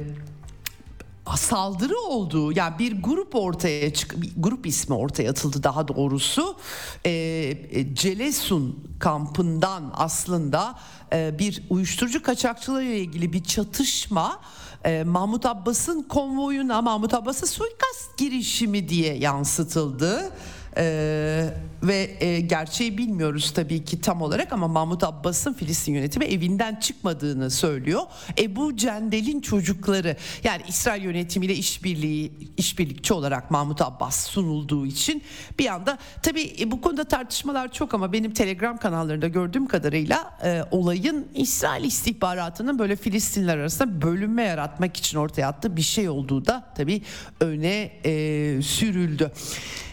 saldırı 1.35 1.99
olduğu 1.99 2.52
yani 2.52 2.78
bir 2.78 3.02
grup 3.02 3.35
ortaya 3.35 3.95
çık 3.95 4.14
grup 4.37 4.66
ismi 4.66 4.95
ortaya 4.95 5.30
atıldı 5.30 5.62
daha 5.62 5.88
doğrusu 5.88 6.56
e, 7.04 7.11
e, 7.11 7.95
Celesun 7.95 8.97
kampından 8.99 9.92
aslında 9.95 10.78
e, 11.12 11.38
bir 11.38 11.62
uyuşturucu 11.71 12.23
kaçakçılığı 12.23 12.83
ile 12.83 12.99
ilgili 12.99 13.33
bir 13.33 13.45
çatışma 13.45 14.40
e, 14.85 15.04
Mahmut 15.04 15.47
Abbas'ın 15.47 16.02
konvoyuna 16.02 16.83
Mahmut 16.83 17.14
Abbas'a 17.14 17.47
suikast 17.47 18.18
girişimi 18.18 18.88
diye 18.88 19.14
yansıtıldı. 19.14 20.33
Ee, 20.78 21.50
ve 21.83 22.16
e, 22.21 22.40
gerçeği 22.40 22.99
bilmiyoruz 22.99 23.50
tabii 23.50 23.85
ki 23.85 24.00
tam 24.00 24.23
olarak 24.23 24.52
ama 24.52 24.68
Mahmut 24.68 25.04
Abbas'ın 25.04 25.52
Filistin 25.52 25.95
yönetimi 25.95 26.25
evinden 26.25 26.75
çıkmadığını 26.75 27.50
söylüyor. 27.50 28.02
Ebu 28.38 28.76
Cendel'in 28.76 29.40
çocukları 29.40 30.16
yani 30.45 30.62
İsrail 30.68 31.02
yönetimiyle 31.02 31.54
işbirliği 31.54 32.33
işbirlikçi 32.56 33.14
olarak 33.14 33.50
Mahmut 33.50 33.83
Abbas 33.83 34.26
sunulduğu 34.26 34.87
için 34.87 35.23
bir 35.59 35.66
anda 35.66 35.99
tabii 36.23 36.52
e, 36.61 36.71
bu 36.71 36.80
konuda 36.80 37.04
tartışmalar 37.04 37.73
çok 37.73 37.95
ama 37.95 38.12
benim 38.12 38.33
Telegram 38.33 38.76
kanallarında 38.76 39.28
gördüğüm 39.28 39.66
kadarıyla 39.66 40.38
e, 40.45 40.62
olayın 40.71 41.28
İsrail 41.35 41.85
istihbaratının 41.85 42.78
böyle 42.78 42.97
Filistinler 42.97 43.59
arasında 43.59 44.02
bölünme 44.02 44.42
yaratmak 44.42 44.97
için 44.97 45.18
ortaya 45.18 45.47
attığı 45.47 45.76
bir 45.76 45.83
şey 45.83 46.09
olduğu 46.09 46.47
da 46.47 46.73
tabii 46.76 47.02
öne 47.40 47.90
e, 48.04 48.62
sürüldü. 48.62 49.33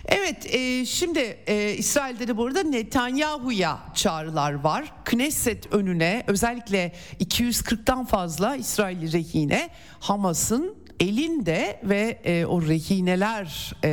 Evet 0.06 0.56
e, 0.56 0.86
şimdi 0.86 1.38
e, 1.48 1.74
İsrail'de 1.74 2.28
de 2.28 2.38
burada 2.38 2.64
Netanyahu'ya 2.64 3.80
çağrılar 3.96 4.54
var. 4.54 4.94
Knesset 5.06 5.74
önüne 5.74 6.24
özellikle 6.28 6.92
240'tan 7.20 8.06
fazla 8.06 8.56
İsrail 8.56 9.12
rehine 9.12 9.70
Hamas'ın 10.00 10.83
elinde 11.00 11.80
ve 11.84 12.20
e, 12.24 12.46
o 12.46 12.62
rehineler 12.62 13.74
e, 13.84 13.90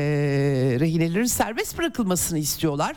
rehinelerin 0.81 1.25
serbest 1.25 1.79
bırakılmasını 1.79 2.39
istiyorlar. 2.39 2.97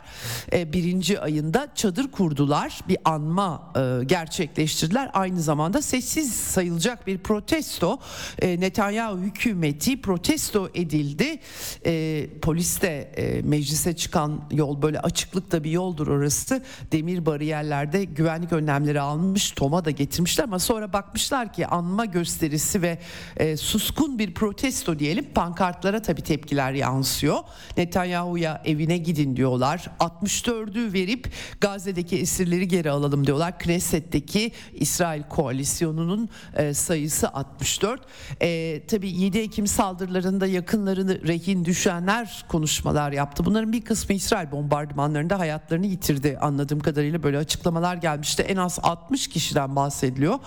E, 0.54 0.74
birinci 0.74 1.20
ayında 1.20 1.68
çadır 1.76 2.12
kurdular, 2.12 2.80
bir 2.88 2.98
anma 3.06 3.74
e, 3.76 4.04
gerçekleştirdiler. 4.06 5.10
Aynı 5.14 5.42
zamanda 5.42 5.82
sessiz 5.82 6.34
sayılacak 6.34 7.08
bir 7.08 7.18
protesto 7.18 8.00
e, 8.42 8.60
Netanyahu 8.60 9.20
hükümeti 9.20 10.02
protesto 10.02 10.70
edildi. 10.76 11.40
E, 11.86 12.28
polis 12.42 12.82
de 12.82 13.02
e, 13.02 13.42
meclise 13.42 13.96
çıkan 13.96 14.42
yol 14.52 14.82
böyle 14.82 15.00
açıklıkta 15.00 15.64
bir 15.64 15.72
yoldur 15.72 16.08
orası. 16.08 16.64
Demir 16.92 17.26
bariyerlerde 17.26 18.04
güvenlik 18.04 18.54
önlemleri 18.54 19.02
almış, 19.02 19.52
Toma 19.52 19.86
da 19.86 19.92
getirmişler 19.92 20.44
ama 20.44 20.60
sonra 20.60 20.94
bakmışlar 20.94 21.54
ki 21.54 21.68
anma 21.68 22.06
gösterisi 22.06 22.82
ve 22.82 23.00
e, 23.38 23.58
suskun 23.58 23.93
coşkun 23.94 24.20
bir 24.20 24.34
protesto 24.34 25.00
diyelim 25.00 25.26
pankartlara 25.36 26.02
tabi 26.02 26.22
tepkiler 26.22 26.72
yansıyor. 26.74 27.38
Netanyahu'ya 27.78 28.62
evine 28.66 28.98
gidin 28.98 29.36
diyorlar. 29.36 29.90
64'ü 30.00 30.94
verip 30.94 31.32
Gazze'deki 31.62 32.18
esirleri 32.18 32.68
geri 32.68 32.92
alalım 32.92 33.28
diyorlar. 33.28 33.60
Knesset'teki 33.60 34.52
İsrail 34.74 35.24
koalisyonunun 35.24 36.30
e, 36.56 36.74
sayısı 36.74 37.30
64. 37.30 38.02
E, 38.42 38.82
tabi 38.88 39.10
7 39.10 39.40
Ekim 39.40 39.68
saldırılarında 39.68 40.48
yakınlarını 40.48 41.28
rehin 41.28 41.66
düşenler 41.66 42.46
konuşmalar 42.48 43.12
yaptı. 43.12 43.46
Bunların 43.46 43.74
bir 43.74 43.82
kısmı 43.82 44.16
İsrail 44.16 44.52
bombardımanlarında 44.52 45.40
hayatlarını 45.40 45.86
yitirdi 45.86 46.38
anladığım 46.42 46.80
kadarıyla 46.80 47.24
böyle 47.24 47.38
açıklamalar 47.38 47.96
gelmişti. 47.96 48.44
En 48.44 48.58
az 48.58 48.80
60 48.84 49.28
kişiden 49.28 49.76
bahsediliyor. 49.76 50.40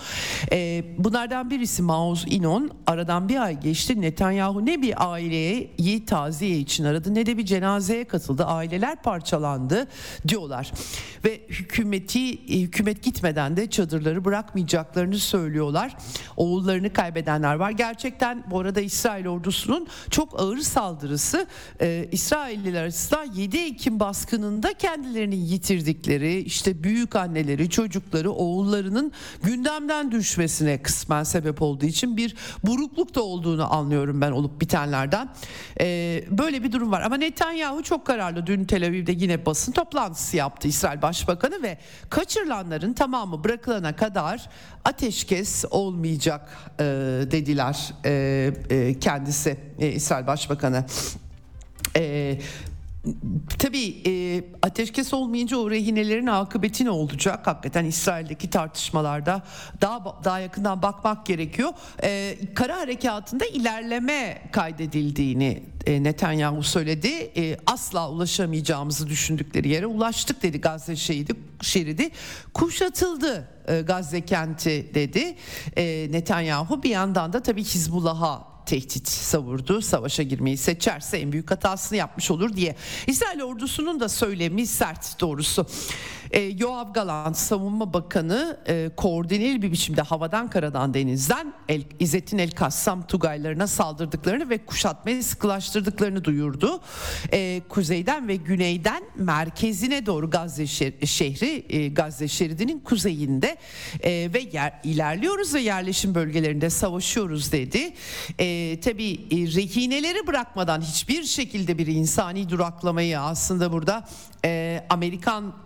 E, 0.53 0.85
bunlardan 0.99 1.51
birisi 1.51 1.83
Maoz 1.83 2.25
Inon 2.29 2.71
aradan 2.87 3.29
bir 3.29 3.36
ay 3.41 3.61
geçti. 3.61 4.01
Netanyahu 4.01 4.67
ne 4.67 4.83
bir 4.83 5.13
aileyi 5.13 6.05
taziye 6.07 6.59
için 6.59 6.85
aradı 6.85 7.15
ne 7.15 7.27
de 7.27 7.39
bir 7.39 7.45
cenazeye 7.45 8.05
katıldı. 8.05 8.45
Aileler 8.45 9.03
parçalandı 9.03 9.87
diyorlar. 10.29 10.73
Ve 11.25 11.41
hükümeti 11.49 12.49
hükümet 12.63 13.03
gitmeden 13.03 13.57
de 13.57 13.71
çadırları 13.71 14.25
bırakmayacaklarını 14.25 15.19
söylüyorlar. 15.19 15.97
Oğullarını 16.37 16.93
kaybedenler 16.93 17.55
var. 17.55 17.71
Gerçekten 17.71 18.45
bu 18.51 18.61
arada 18.61 18.81
İsrail 18.81 19.27
ordusunun 19.27 19.87
çok 20.11 20.41
ağır 20.41 20.59
saldırısı 20.59 21.47
e, 21.81 22.09
İsrailliler 22.13 22.83
arasında 22.83 23.25
7 23.35 23.59
Ekim 23.59 24.01
baskınında 24.01 24.73
kendilerini 24.73 25.37
yitirdikleri 25.37 26.39
işte 26.39 26.85
büyük 26.85 27.17
anneleri, 27.17 27.71
çocukları, 27.71 28.31
oğullarının 28.31 29.13
gündemden 29.43 30.13
düşmesine 30.13 30.83
kısmen 30.83 31.25
sebep 31.25 31.63
olduğu 31.63 31.87
için 31.87 32.17
bir 32.17 32.37
burukluk 32.65 33.15
da 33.15 33.23
olduğunu 33.27 33.75
anlıyorum 33.75 34.21
ben 34.21 34.31
olup 34.31 34.61
bitenlerden. 34.61 35.29
Ee, 35.81 36.25
böyle 36.31 36.63
bir 36.63 36.73
durum 36.73 36.93
var 36.93 37.03
ama 37.03 37.17
Netanyahu 37.17 37.83
çok 37.83 38.07
kararlı. 38.07 38.47
Dün 38.47 38.65
Tel 38.65 38.87
Aviv'de 38.87 39.13
yine 39.13 39.47
basın 39.47 39.73
toplantısı 39.73 40.37
yaptı 40.37 40.69
İsrail 40.69 41.03
Başbakanı 41.03 41.63
ve 41.63 41.79
kaçırılanların 42.11 42.93
tamamı 42.93 43.45
bırakılana 43.45 43.97
kadar 43.97 44.49
ateşkes 44.85 45.65
olmayacak 45.71 46.49
e, 46.81 46.85
dediler 47.31 47.95
e, 48.05 48.53
e, 48.71 48.99
kendisi 48.99 49.57
e, 49.79 49.89
İsrail 49.89 50.27
Başbakanı. 50.27 50.85
E, 51.97 52.39
Tabii 53.59 54.03
e, 54.07 54.45
ateşkes 54.63 55.15
olmayınca 55.15 55.57
o 55.57 55.71
rehinelerin 55.71 56.27
akıbeti 56.27 56.85
ne 56.85 56.91
olacak? 56.91 57.47
Hakikaten 57.47 57.85
İsrail'deki 57.85 58.51
tartışmalarda 58.51 59.43
daha 59.81 60.25
daha 60.25 60.39
yakından 60.39 60.83
bakmak 60.83 61.27
gerekiyor. 61.27 61.71
E, 62.03 62.39
kara 62.55 62.77
harekatında 62.77 63.47
ilerleme 63.47 64.43
kaydedildiğini 64.53 65.63
e, 65.87 66.03
Netanyahu 66.03 66.63
söyledi. 66.63 67.09
E, 67.37 67.57
asla 67.67 68.11
ulaşamayacağımızı 68.11 69.09
düşündükleri 69.09 69.69
yere 69.69 69.87
ulaştık 69.87 70.43
dedi 70.43 70.61
Gazze 70.61 70.97
şehidi, 70.97 71.33
şeridi. 71.61 72.11
Kuşatıldı 72.55 73.49
e, 73.69 73.81
Gazze 73.81 74.21
kenti 74.21 74.91
dedi. 74.95 75.37
E, 75.77 76.09
Netanyahu 76.11 76.83
bir 76.83 76.91
yandan 76.91 77.33
da 77.33 77.43
tabii 77.43 77.65
Hizbullah'a 77.65 78.56
tehdit 78.67 79.09
savurdu. 79.09 79.83
Savaşa 79.83 80.23
girmeyi 80.23 80.57
seçerse 80.57 81.19
en 81.19 81.33
büyük 81.33 81.51
hatasını 81.51 81.99
yapmış 81.99 82.31
olur 82.31 82.57
diye. 82.57 82.77
İsrail 83.07 83.43
ordusunun 83.43 84.01
da 84.01 84.09
söylemi 84.09 84.67
sert 84.67 85.21
doğrusu. 85.21 85.67
E, 86.31 86.41
Yoav 86.41 86.93
Galant 86.93 87.37
savunma 87.37 87.93
bakanı 87.93 88.57
e, 88.69 88.91
koordineli 88.97 89.63
bir 89.63 89.73
biçimde 89.73 90.03
havadan 90.03 90.51
karadan 90.51 90.95
denizden 90.95 91.55
El, 91.69 91.83
İzzettin 92.01 92.39
El 92.39 92.51
Kassam 92.51 93.07
Tugaylarına 93.07 93.67
saldırdıklarını 93.67 94.51
ve 94.51 94.59
kuşatmayı 94.59 95.25
sıkılaştırdıklarını 95.25 96.25
duyurdu. 96.25 96.81
E, 97.33 97.63
kuzeyden 97.69 98.29
ve 98.29 98.37
güneyden 98.37 99.03
merkezine 99.17 100.07
doğru 100.07 100.31
Gazze 100.31 100.67
şehri 101.07 101.67
e, 101.69 101.89
Gazze 101.89 102.29
şeridinin 102.29 102.81
kuzeyinde 102.81 103.57
e, 104.03 104.31
ve 104.35 104.41
yer, 104.53 104.81
ilerliyoruz 104.85 105.55
ve 105.55 105.61
yerleşim 105.61 106.15
bölgelerinde 106.15 106.71
savaşıyoruz 106.71 107.53
dedi. 107.53 107.93
E, 108.39 108.79
tabii 108.81 109.13
e, 109.13 109.37
rehineleri 109.37 110.27
bırakmadan 110.27 110.81
hiçbir 110.81 111.25
şekilde 111.25 111.79
bir 111.79 111.87
insani 111.87 112.51
duraklamayı 112.51 113.21
aslında 113.21 113.73
burada 113.73 114.09
e, 114.45 114.85
Amerikan 114.91 115.66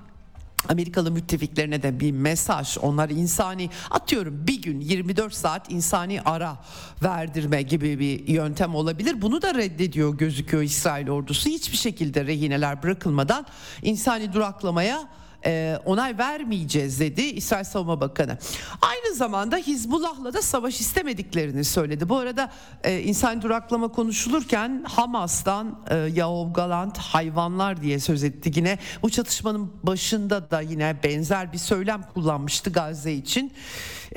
Amerikalı 0.68 1.10
müttefiklerine 1.10 1.82
de 1.82 2.00
bir 2.00 2.12
mesaj 2.12 2.78
onlar 2.78 3.10
insani 3.10 3.70
atıyorum 3.90 4.46
bir 4.46 4.62
gün 4.62 4.80
24 4.80 5.34
saat 5.34 5.72
insani 5.72 6.22
ara 6.22 6.56
verdirme 7.02 7.62
gibi 7.62 7.98
bir 7.98 8.28
yöntem 8.28 8.74
olabilir. 8.74 9.22
Bunu 9.22 9.42
da 9.42 9.54
reddediyor 9.54 10.18
gözüküyor 10.18 10.62
İsrail 10.62 11.08
ordusu. 11.08 11.48
Hiçbir 11.48 11.76
şekilde 11.76 12.26
rehineler 12.26 12.82
bırakılmadan 12.82 13.46
insani 13.82 14.32
duraklamaya 14.32 15.08
e, 15.46 15.78
onay 15.84 16.18
vermeyeceğiz 16.18 17.00
dedi 17.00 17.22
İsrail 17.22 17.64
Savunma 17.64 18.00
Bakanı. 18.00 18.38
Aynı 18.82 19.14
zamanda 19.14 19.56
Hizbullah'la 19.56 20.32
da 20.32 20.42
savaş 20.42 20.80
istemediklerini 20.80 21.64
söyledi. 21.64 22.08
Bu 22.08 22.16
arada 22.16 22.52
e, 22.84 23.00
insan 23.00 23.42
duraklama 23.42 23.88
konuşulurken 23.88 24.84
Hamas'tan 24.88 25.78
e, 25.90 25.96
Yaov 25.96 26.52
Galant 26.52 26.98
hayvanlar 26.98 27.82
diye 27.82 28.00
söz 28.00 28.24
etti. 28.24 28.52
Yine 28.54 28.78
bu 29.02 29.10
çatışmanın 29.10 29.72
başında 29.82 30.50
da 30.50 30.60
yine 30.60 30.96
benzer 31.04 31.52
bir 31.52 31.58
söylem 31.58 32.02
kullanmıştı 32.14 32.70
Gazze 32.72 33.12
için. 33.12 33.52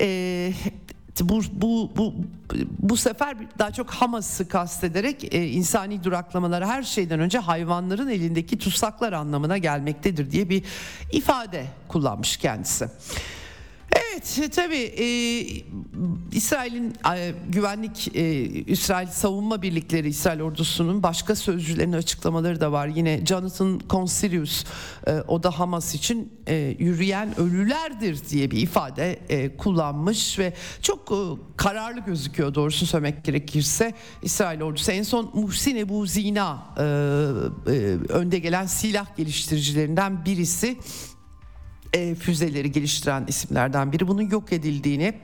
E, 0.00 0.52
bu 1.20 1.42
bu 1.52 1.90
bu 1.96 2.14
bu 2.78 2.96
sefer 2.96 3.36
daha 3.58 3.70
çok 3.70 3.90
Hamas'ı 3.90 4.48
kastederek 4.48 5.34
e, 5.34 5.48
insani 5.48 6.04
duraklamalara 6.04 6.68
her 6.68 6.82
şeyden 6.82 7.20
önce 7.20 7.38
hayvanların 7.38 8.08
elindeki 8.08 8.58
tutsaklar 8.58 9.12
anlamına 9.12 9.58
gelmektedir 9.58 10.30
diye 10.30 10.48
bir 10.48 10.64
ifade 11.12 11.66
kullanmış 11.88 12.36
kendisi. 12.36 12.88
Evet 13.94 14.38
e, 14.42 14.48
tabii 14.48 14.76
e, 14.76 15.06
İsrail'in 16.32 16.94
e, 17.16 17.34
güvenlik 17.48 18.16
e, 18.16 18.42
İsrail 18.44 19.06
savunma 19.06 19.62
birlikleri 19.62 20.08
İsrail 20.08 20.40
ordusunun 20.40 21.02
başka 21.02 21.36
sözcülerin 21.36 21.92
açıklamaları 21.92 22.60
da 22.60 22.72
var. 22.72 22.86
Yine 22.86 23.26
Jonathan 23.26 23.80
Consilius 23.90 24.64
e, 25.06 25.12
o 25.28 25.42
da 25.42 25.58
Hamas 25.58 25.94
için 25.94 26.32
e, 26.46 26.76
yürüyen 26.78 27.40
ölülerdir 27.40 28.28
diye 28.30 28.50
bir 28.50 28.58
ifade 28.58 29.20
e, 29.28 29.56
kullanmış 29.56 30.38
ve 30.38 30.54
çok 30.82 31.12
e, 31.12 31.18
kararlı 31.56 32.00
gözüküyor 32.00 32.54
doğrusunu 32.54 32.88
söylemek 32.88 33.24
gerekirse 33.24 33.94
İsrail 34.22 34.62
ordusu 34.62 34.92
en 34.92 35.02
son 35.02 35.30
Muhsin 35.34 35.76
Ebu 35.76 36.06
Zina 36.06 36.66
e, 36.76 36.82
e, 36.82 36.86
önde 38.08 38.38
gelen 38.38 38.66
silah 38.66 39.16
geliştiricilerinden 39.16 40.24
birisi 40.24 40.78
e, 41.94 42.14
füzeleri 42.14 42.72
geliştiren 42.72 43.24
isimlerden 43.28 43.92
biri. 43.92 44.08
Bunun 44.08 44.30
yok 44.30 44.52
edildiğini 44.52 45.14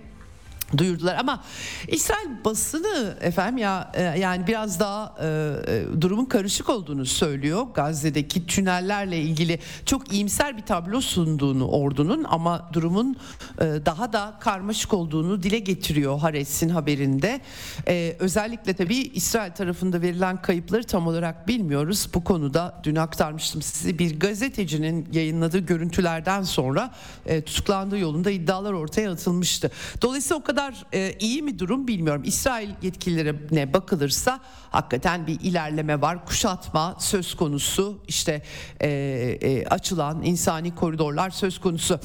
duyurdular 0.78 1.16
ama 1.16 1.42
İsrail 1.88 2.44
basını 2.44 3.16
efendim 3.20 3.58
ya 3.58 3.92
e, 3.94 4.02
yani 4.02 4.46
biraz 4.46 4.80
daha 4.80 5.14
e, 5.20 5.26
e, 5.26 6.00
durumun 6.00 6.24
karışık 6.24 6.68
olduğunu 6.68 7.06
söylüyor. 7.06 7.66
Gazze'deki 7.74 8.46
tünellerle 8.46 9.18
ilgili 9.18 9.58
çok 9.86 10.12
iyimser 10.12 10.56
bir 10.56 10.62
tablo 10.62 11.00
sunduğunu 11.00 11.68
ordunun 11.68 12.24
ama 12.28 12.70
durumun 12.72 13.16
e, 13.60 13.64
daha 13.86 14.12
da 14.12 14.38
karmaşık 14.40 14.94
olduğunu 14.94 15.42
dile 15.42 15.58
getiriyor 15.58 16.18
Haaretz'in 16.18 16.68
haberinde. 16.68 17.40
E, 17.88 18.16
özellikle 18.18 18.72
tabii 18.72 18.96
İsrail 18.96 19.52
tarafında 19.52 20.02
verilen 20.02 20.42
kayıpları 20.42 20.84
tam 20.84 21.06
olarak 21.06 21.48
bilmiyoruz. 21.48 22.08
Bu 22.14 22.24
konuda 22.24 22.80
dün 22.84 22.96
aktarmıştım 22.96 23.62
size 23.62 23.98
bir 23.98 24.20
gazetecinin 24.20 25.08
yayınladığı 25.12 25.58
görüntülerden 25.58 26.42
sonra 26.42 26.90
e, 27.26 27.42
tutuklandığı 27.42 27.98
yolunda 27.98 28.30
iddialar 28.30 28.72
ortaya 28.72 29.12
atılmıştı. 29.12 29.70
Dolayısıyla 30.02 30.36
o 30.40 30.42
kadar 30.42 30.59
kadar 30.60 30.84
e, 30.94 31.14
iyi 31.20 31.42
mi 31.42 31.58
durum 31.58 31.88
bilmiyorum. 31.88 32.22
İsrail 32.24 32.70
yetkililerine 32.82 33.72
bakılırsa 33.72 34.40
hakikaten 34.70 35.26
bir 35.26 35.40
ilerleme 35.40 36.00
var. 36.00 36.26
Kuşatma 36.26 36.96
söz 36.98 37.34
konusu 37.34 37.98
işte 38.08 38.42
e, 38.80 38.88
e, 38.88 39.66
açılan 39.66 40.22
insani 40.22 40.74
koridorlar 40.74 41.30
söz 41.30 41.60
konusu. 41.60 42.00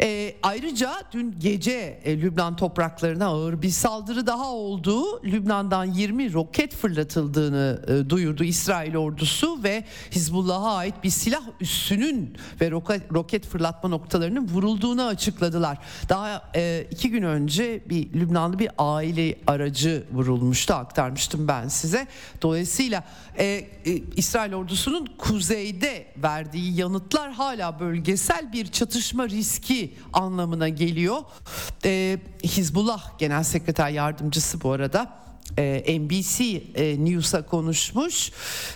E, 0.00 0.34
ayrıca 0.42 0.92
dün 1.12 1.34
gece 1.38 2.00
e, 2.04 2.20
Lübnan 2.20 2.56
topraklarına 2.56 3.26
ağır 3.26 3.62
bir 3.62 3.70
saldırı 3.70 4.26
daha 4.26 4.52
oldu. 4.52 5.22
Lübnan'dan 5.24 5.84
20 5.84 6.32
roket 6.32 6.76
fırlatıldığını 6.76 7.80
e, 7.88 8.10
duyurdu 8.10 8.44
İsrail 8.44 8.96
ordusu 8.96 9.62
ve 9.62 9.84
Hizbullah'a 10.10 10.76
ait 10.76 10.94
bir 11.04 11.10
silah 11.10 11.42
üssünün 11.60 12.36
ve 12.60 12.70
roket, 12.70 13.12
roket 13.12 13.46
fırlatma 13.46 13.88
noktalarının 13.88 14.48
vurulduğunu 14.48 15.02
açıkladılar. 15.02 15.78
Daha 16.08 16.50
e, 16.56 16.86
iki 16.90 17.10
gün 17.10 17.22
önce 17.22 17.82
bir 17.88 17.95
bir 17.96 18.20
Lübnanlı 18.20 18.58
bir 18.58 18.70
aile 18.78 19.38
aracı 19.46 20.04
vurulmuştu 20.12 20.74
aktarmıştım 20.74 21.48
ben 21.48 21.68
size. 21.68 22.06
Dolayısıyla 22.42 23.04
e, 23.38 23.44
e, 23.44 23.66
İsrail 24.16 24.54
ordusunun 24.54 25.06
kuzeyde 25.18 26.06
verdiği 26.16 26.76
yanıtlar 26.80 27.32
hala 27.32 27.80
bölgesel 27.80 28.52
bir 28.52 28.66
çatışma 28.66 29.28
riski 29.28 29.94
anlamına 30.12 30.68
geliyor. 30.68 31.22
E, 31.84 32.18
Hizbullah 32.44 33.18
Genel 33.18 33.42
Sekreter 33.42 33.90
Yardımcısı 33.90 34.60
bu 34.60 34.72
arada 34.72 35.12
e, 35.58 36.00
NBC 36.00 36.44
e, 36.74 37.04
News'a 37.04 37.46
konuşmuş 37.46 38.32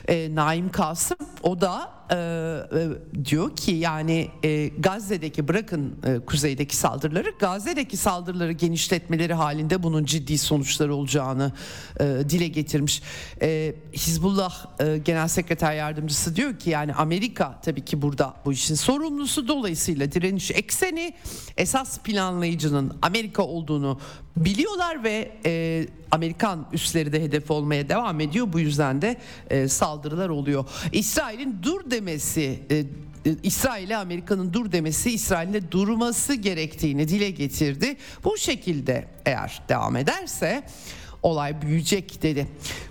e, 0.08 0.34
Naim 0.34 0.72
Kasım 0.72 1.18
o 1.42 1.60
da 1.60 1.99
e, 2.10 2.16
e, 2.16 3.24
diyor 3.24 3.56
ki 3.56 3.70
yani 3.70 4.28
e, 4.44 4.68
Gazze'deki 4.68 5.48
bırakın 5.48 5.94
e, 6.06 6.18
kuzeydeki 6.18 6.76
saldırıları 6.76 7.30
Gazze'deki 7.38 7.96
saldırıları 7.96 8.52
genişletmeleri 8.52 9.34
halinde 9.34 9.82
bunun 9.82 10.04
ciddi 10.04 10.38
sonuçları 10.38 10.94
olacağını 10.94 11.52
e, 12.00 12.04
dile 12.04 12.48
getirmiş. 12.48 13.02
E, 13.42 13.74
Hizbullah 13.92 14.66
e, 14.80 14.98
Genel 14.98 15.28
Sekreter 15.28 15.74
Yardımcısı 15.74 16.36
diyor 16.36 16.58
ki 16.58 16.70
yani 16.70 16.94
Amerika 16.94 17.60
tabii 17.64 17.84
ki 17.84 18.02
burada 18.02 18.34
bu 18.44 18.52
işin 18.52 18.74
sorumlusu 18.74 19.48
dolayısıyla 19.48 20.12
direniş 20.12 20.50
ekseni 20.50 21.14
esas 21.56 21.98
planlayıcının 21.98 22.98
Amerika 23.02 23.42
olduğunu 23.42 24.00
biliyorlar 24.36 25.04
ve 25.04 25.32
e, 25.46 25.86
Amerikan 26.10 26.66
üsleri 26.72 27.12
de 27.12 27.22
hedef 27.22 27.50
olmaya 27.50 27.88
devam 27.88 28.20
ediyor. 28.20 28.52
Bu 28.52 28.60
yüzden 28.60 29.02
de 29.02 29.16
e, 29.50 29.68
saldırılar 29.68 30.28
oluyor. 30.28 30.64
İsrail'in 30.92 31.58
dur 31.62 31.90
demesi 32.00 32.58
e, 32.70 32.76
e 33.26 33.36
İsrail'e 33.42 33.96
Amerika'nın 33.96 34.52
dur 34.52 34.72
demesi 34.72 35.10
İsrail'e 35.10 35.72
durması 35.72 36.34
gerektiğini 36.34 37.08
dile 37.08 37.30
getirdi. 37.30 37.96
Bu 38.24 38.36
şekilde 38.36 39.08
eğer 39.26 39.62
devam 39.68 39.96
ederse 39.96 40.62
olay 41.22 41.62
büyüyecek 41.62 42.22
dedi. 42.22 42.46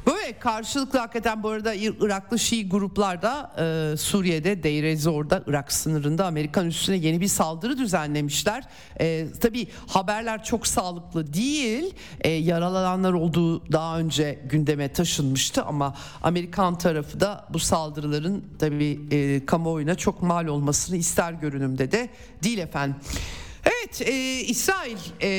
Böyle 0.07 0.39
karşılıklı 0.39 0.99
hakikaten 0.99 1.43
bu 1.43 1.49
arada 1.49 1.73
Iraklı 1.73 2.39
Şii 2.39 2.69
gruplar 2.69 3.21
da 3.21 3.51
e, 3.93 3.97
Suriye'de 3.97 4.63
Deir 4.63 4.83
ez-Zor'da 4.83 5.43
Irak 5.47 5.71
sınırında 5.71 6.25
Amerikan 6.25 6.67
üstüne 6.67 6.95
yeni 6.95 7.21
bir 7.21 7.27
saldırı 7.27 7.77
düzenlemişler. 7.77 8.63
E, 8.99 9.25
tabii 9.41 9.67
haberler 9.87 10.43
çok 10.43 10.67
sağlıklı 10.67 11.33
değil. 11.33 11.95
E, 12.21 12.29
yaralananlar 12.29 13.13
olduğu 13.13 13.71
daha 13.71 13.99
önce 13.99 14.39
gündeme 14.49 14.93
taşınmıştı 14.93 15.63
ama 15.63 15.95
Amerikan 16.23 16.77
tarafı 16.77 17.19
da 17.19 17.45
bu 17.49 17.59
saldırıların 17.59 18.43
tabii 18.59 18.99
e, 19.11 19.45
kamuoyuna 19.45 19.95
çok 19.95 20.21
mal 20.21 20.47
olmasını 20.47 20.97
ister 20.97 21.33
görünümde 21.33 21.91
de 21.91 22.09
değil 22.43 22.57
efendim. 22.57 22.95
Evet, 23.65 24.01
e, 24.01 24.41
İsrail 24.41 24.97
e, 25.21 25.29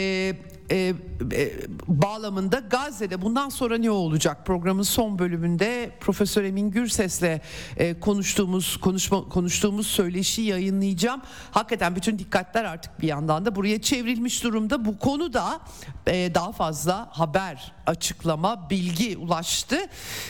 e, 0.70 0.94
e, 1.32 1.52
bağlamında 1.88 2.58
Gazze'de 2.58 3.22
bundan 3.22 3.48
sonra 3.48 3.78
ne 3.78 3.90
olacak? 3.90 4.46
Programın 4.46 4.82
son 4.82 5.18
bölümünde 5.18 5.90
Profesör 6.00 6.44
Emin 6.44 6.70
Gürses'le 6.70 7.40
e, 7.76 8.00
konuştuğumuz 8.00 8.76
konuşma 8.76 9.28
konuştuğumuz 9.28 9.86
söyleşi 9.86 10.42
yayınlayacağım. 10.42 11.22
Hakikaten 11.50 11.96
bütün 11.96 12.18
dikkatler 12.18 12.64
artık 12.64 13.02
bir 13.02 13.08
yandan 13.08 13.44
da 13.44 13.56
buraya 13.56 13.82
çevrilmiş 13.82 14.44
durumda. 14.44 14.84
Bu 14.84 14.98
konuda 14.98 15.60
e, 16.06 16.34
daha 16.34 16.52
fazla 16.52 17.08
haber, 17.10 17.72
açıklama, 17.86 18.70
bilgi 18.70 19.16
ulaştı. 19.16 19.76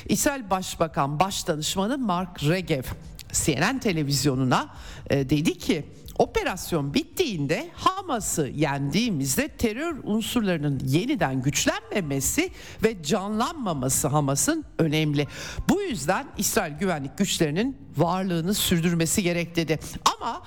İsrail 0.08 0.50
Başbakan 0.50 1.20
Başdanışmanı 1.20 1.98
Mark 1.98 2.42
Regev 2.42 2.82
CNN 3.32 3.78
televizyonuna 3.78 4.68
e, 5.10 5.30
dedi 5.30 5.58
ki 5.58 5.84
Operasyon 6.20 6.94
bittiğinde 6.94 7.70
Hamas'ı 7.74 8.48
yendiğimizde 8.54 9.48
terör 9.48 9.96
unsurlarının 10.04 10.80
yeniden 10.84 11.42
güçlenmemesi 11.42 12.50
ve 12.82 13.02
canlanmaması 13.02 14.08
Hamas'ın 14.08 14.64
önemli. 14.78 15.26
Bu 15.68 15.82
yüzden 15.82 16.26
İsrail 16.38 16.72
güvenlik 16.78 17.18
güçlerinin 17.18 17.76
varlığını 17.96 18.54
sürdürmesi 18.54 19.22
gerek 19.22 19.56
dedi. 19.56 19.78
Ama 20.16 20.42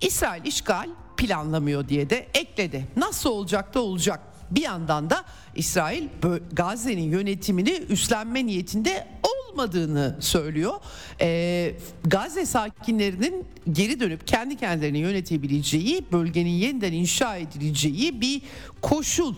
İsrail 0.00 0.44
işgal 0.44 0.88
planlamıyor 1.16 1.88
diye 1.88 2.10
de 2.10 2.28
ekledi. 2.34 2.86
Nasıl 2.96 3.30
olacak 3.30 3.74
da 3.74 3.80
olacak. 3.82 4.20
Bir 4.50 4.62
yandan 4.62 5.10
da 5.10 5.24
İsrail 5.54 6.08
Gazze'nin 6.52 7.10
yönetimini 7.10 7.70
üstlenme 7.88 8.46
niyetinde 8.46 9.06
olmadığını 9.22 10.16
söylüyor. 10.20 10.74
Ee, 11.20 11.74
Gazze 12.04 12.46
sakinlerinin 12.46 13.44
geri 13.72 14.00
dönüp 14.00 14.26
kendi 14.26 14.56
kendilerini 14.56 14.98
yönetebileceği, 14.98 16.04
bölgenin 16.12 16.50
yeniden 16.50 16.92
inşa 16.92 17.36
edileceği 17.36 18.20
bir 18.20 18.42
koşul 18.82 19.34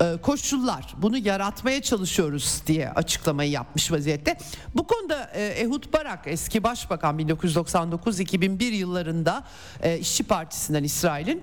e, 0.00 0.16
koşullar 0.22 0.94
bunu 0.96 1.18
yaratmaya 1.18 1.82
çalışıyoruz 1.82 2.62
diye 2.66 2.90
açıklamayı 2.90 3.50
yapmış 3.50 3.92
vaziyette. 3.92 4.38
Bu 4.74 4.86
konuda 4.86 5.30
e, 5.34 5.46
Ehud 5.46 5.92
Barak 5.92 6.20
eski 6.26 6.62
başbakan 6.62 7.18
1999-2001 7.18 8.64
yıllarında 8.64 9.44
e, 9.82 9.98
İşçi 9.98 10.22
Partisi'nden 10.24 10.84
İsrail'in 10.84 11.42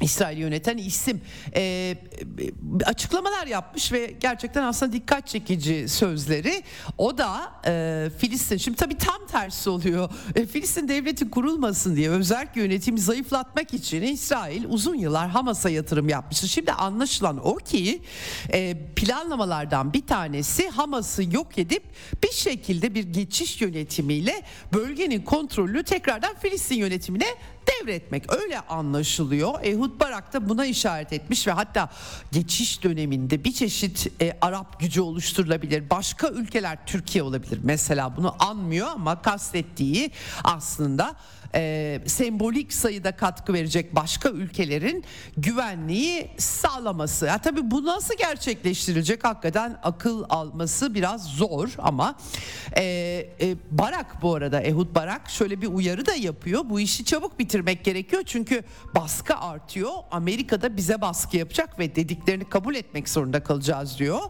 İsrail 0.00 0.38
yöneten 0.38 0.76
isim 0.76 1.20
e, 1.56 1.96
açıklamalar 2.84 3.46
yapmış 3.46 3.92
ve 3.92 4.14
gerçekten 4.20 4.62
aslında 4.62 4.92
dikkat 4.92 5.26
çekici 5.26 5.88
sözleri. 5.88 6.62
O 6.98 7.18
da 7.18 7.52
e, 7.66 8.10
Filistin 8.18 8.56
şimdi 8.56 8.76
tabii 8.76 8.98
tam 8.98 9.26
tersi 9.26 9.70
oluyor. 9.70 10.10
E, 10.34 10.46
Filistin 10.46 10.88
devleti 10.88 11.30
kurulmasın 11.30 11.96
diye 11.96 12.10
özel 12.10 12.48
yönetimi 12.54 13.00
zayıflatmak 13.00 13.74
için 13.74 14.02
İsrail 14.02 14.64
uzun 14.68 14.94
yıllar 14.94 15.28
Hamas'a 15.28 15.70
yatırım 15.70 16.08
yapmıştı. 16.08 16.48
Şimdi 16.48 16.72
anlaşılan 16.72 17.46
o 17.46 17.56
ki 17.56 18.02
e, 18.52 18.76
planlamalardan 18.96 19.92
bir 19.92 20.06
tanesi 20.06 20.68
Hamas'ı 20.68 21.24
yok 21.34 21.58
edip 21.58 21.82
bir 22.22 22.32
şekilde 22.32 22.94
bir 22.94 23.04
geçiş 23.04 23.60
yönetimiyle 23.60 24.42
bölgenin 24.72 25.22
kontrolü 25.22 25.84
tekrardan 25.84 26.34
Filistin 26.34 26.76
yönetimine 26.76 27.26
devretmek 27.80 28.32
öyle 28.32 28.60
anlaşılıyor. 28.60 29.54
Ehud 29.62 30.00
Barak 30.00 30.32
da 30.32 30.48
buna 30.48 30.66
işaret 30.66 31.12
etmiş 31.12 31.46
ve 31.46 31.50
hatta 31.52 31.90
geçiş 32.32 32.82
döneminde 32.82 33.44
bir 33.44 33.52
çeşit 33.52 34.22
e, 34.22 34.38
Arap 34.40 34.80
gücü 34.80 35.00
oluşturulabilir. 35.00 35.90
Başka 35.90 36.28
ülkeler 36.28 36.86
Türkiye 36.86 37.24
olabilir 37.24 37.60
mesela 37.62 38.16
bunu 38.16 38.36
anmıyor 38.38 38.88
ama 38.88 39.22
kastettiği 39.22 40.10
aslında 40.44 41.16
e, 41.54 42.00
sembolik 42.06 42.72
sayıda 42.72 43.16
katkı 43.16 43.52
verecek 43.52 43.94
başka 43.96 44.28
ülkelerin 44.28 45.04
güvenliği 45.36 46.30
sağlaması. 46.38 47.26
Ya 47.26 47.38
tabii 47.38 47.70
bu 47.70 47.84
nasıl 47.84 48.14
gerçekleştirilecek 48.14 49.24
hakikaten 49.24 49.78
akıl 49.82 50.24
alması 50.28 50.94
biraz 50.94 51.24
zor 51.24 51.74
ama 51.78 52.14
e, 52.76 52.82
e, 53.40 53.56
Barak 53.70 54.22
bu 54.22 54.34
arada 54.34 54.60
Ehud 54.60 54.94
Barak 54.94 55.30
şöyle 55.30 55.60
bir 55.60 55.66
uyarı 55.66 56.06
da 56.06 56.14
yapıyor. 56.14 56.62
Bu 56.70 56.80
işi 56.80 57.04
çabuk 57.04 57.38
bitirmek 57.38 57.84
gerekiyor 57.84 58.22
çünkü 58.26 58.64
baskı 58.94 59.36
artıyor. 59.36 59.92
Amerika'da 60.10 60.76
bize 60.76 61.00
baskı 61.00 61.36
yapacak 61.36 61.78
ve 61.78 61.96
dediklerini 61.96 62.48
kabul 62.48 62.74
etmek 62.74 63.08
zorunda 63.08 63.42
kalacağız 63.42 63.98
diyor. 63.98 64.20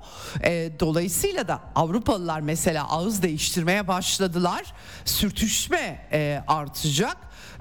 E, 0.43 0.71
dolayısıyla 0.81 1.49
da 1.49 1.61
Avrupalılar 1.75 2.41
mesela 2.41 2.89
ağız 2.91 3.23
değiştirmeye 3.23 3.89
başladılar. 3.89 4.65
Sürtüşme 5.05 6.09
e, 6.13 6.45
artacak. 6.47 7.14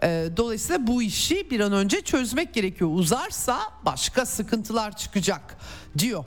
E, 0.03 0.29
dolayısıyla 0.38 0.88
bu 0.88 1.03
işi 1.03 1.51
bir 1.51 1.60
an 1.60 1.73
önce 1.73 2.01
çözmek 2.01 2.53
gerekiyor. 2.53 2.89
Uzarsa 2.93 3.60
başka 3.86 4.25
sıkıntılar 4.25 4.97
çıkacak 4.97 5.58
diyor. 5.97 6.25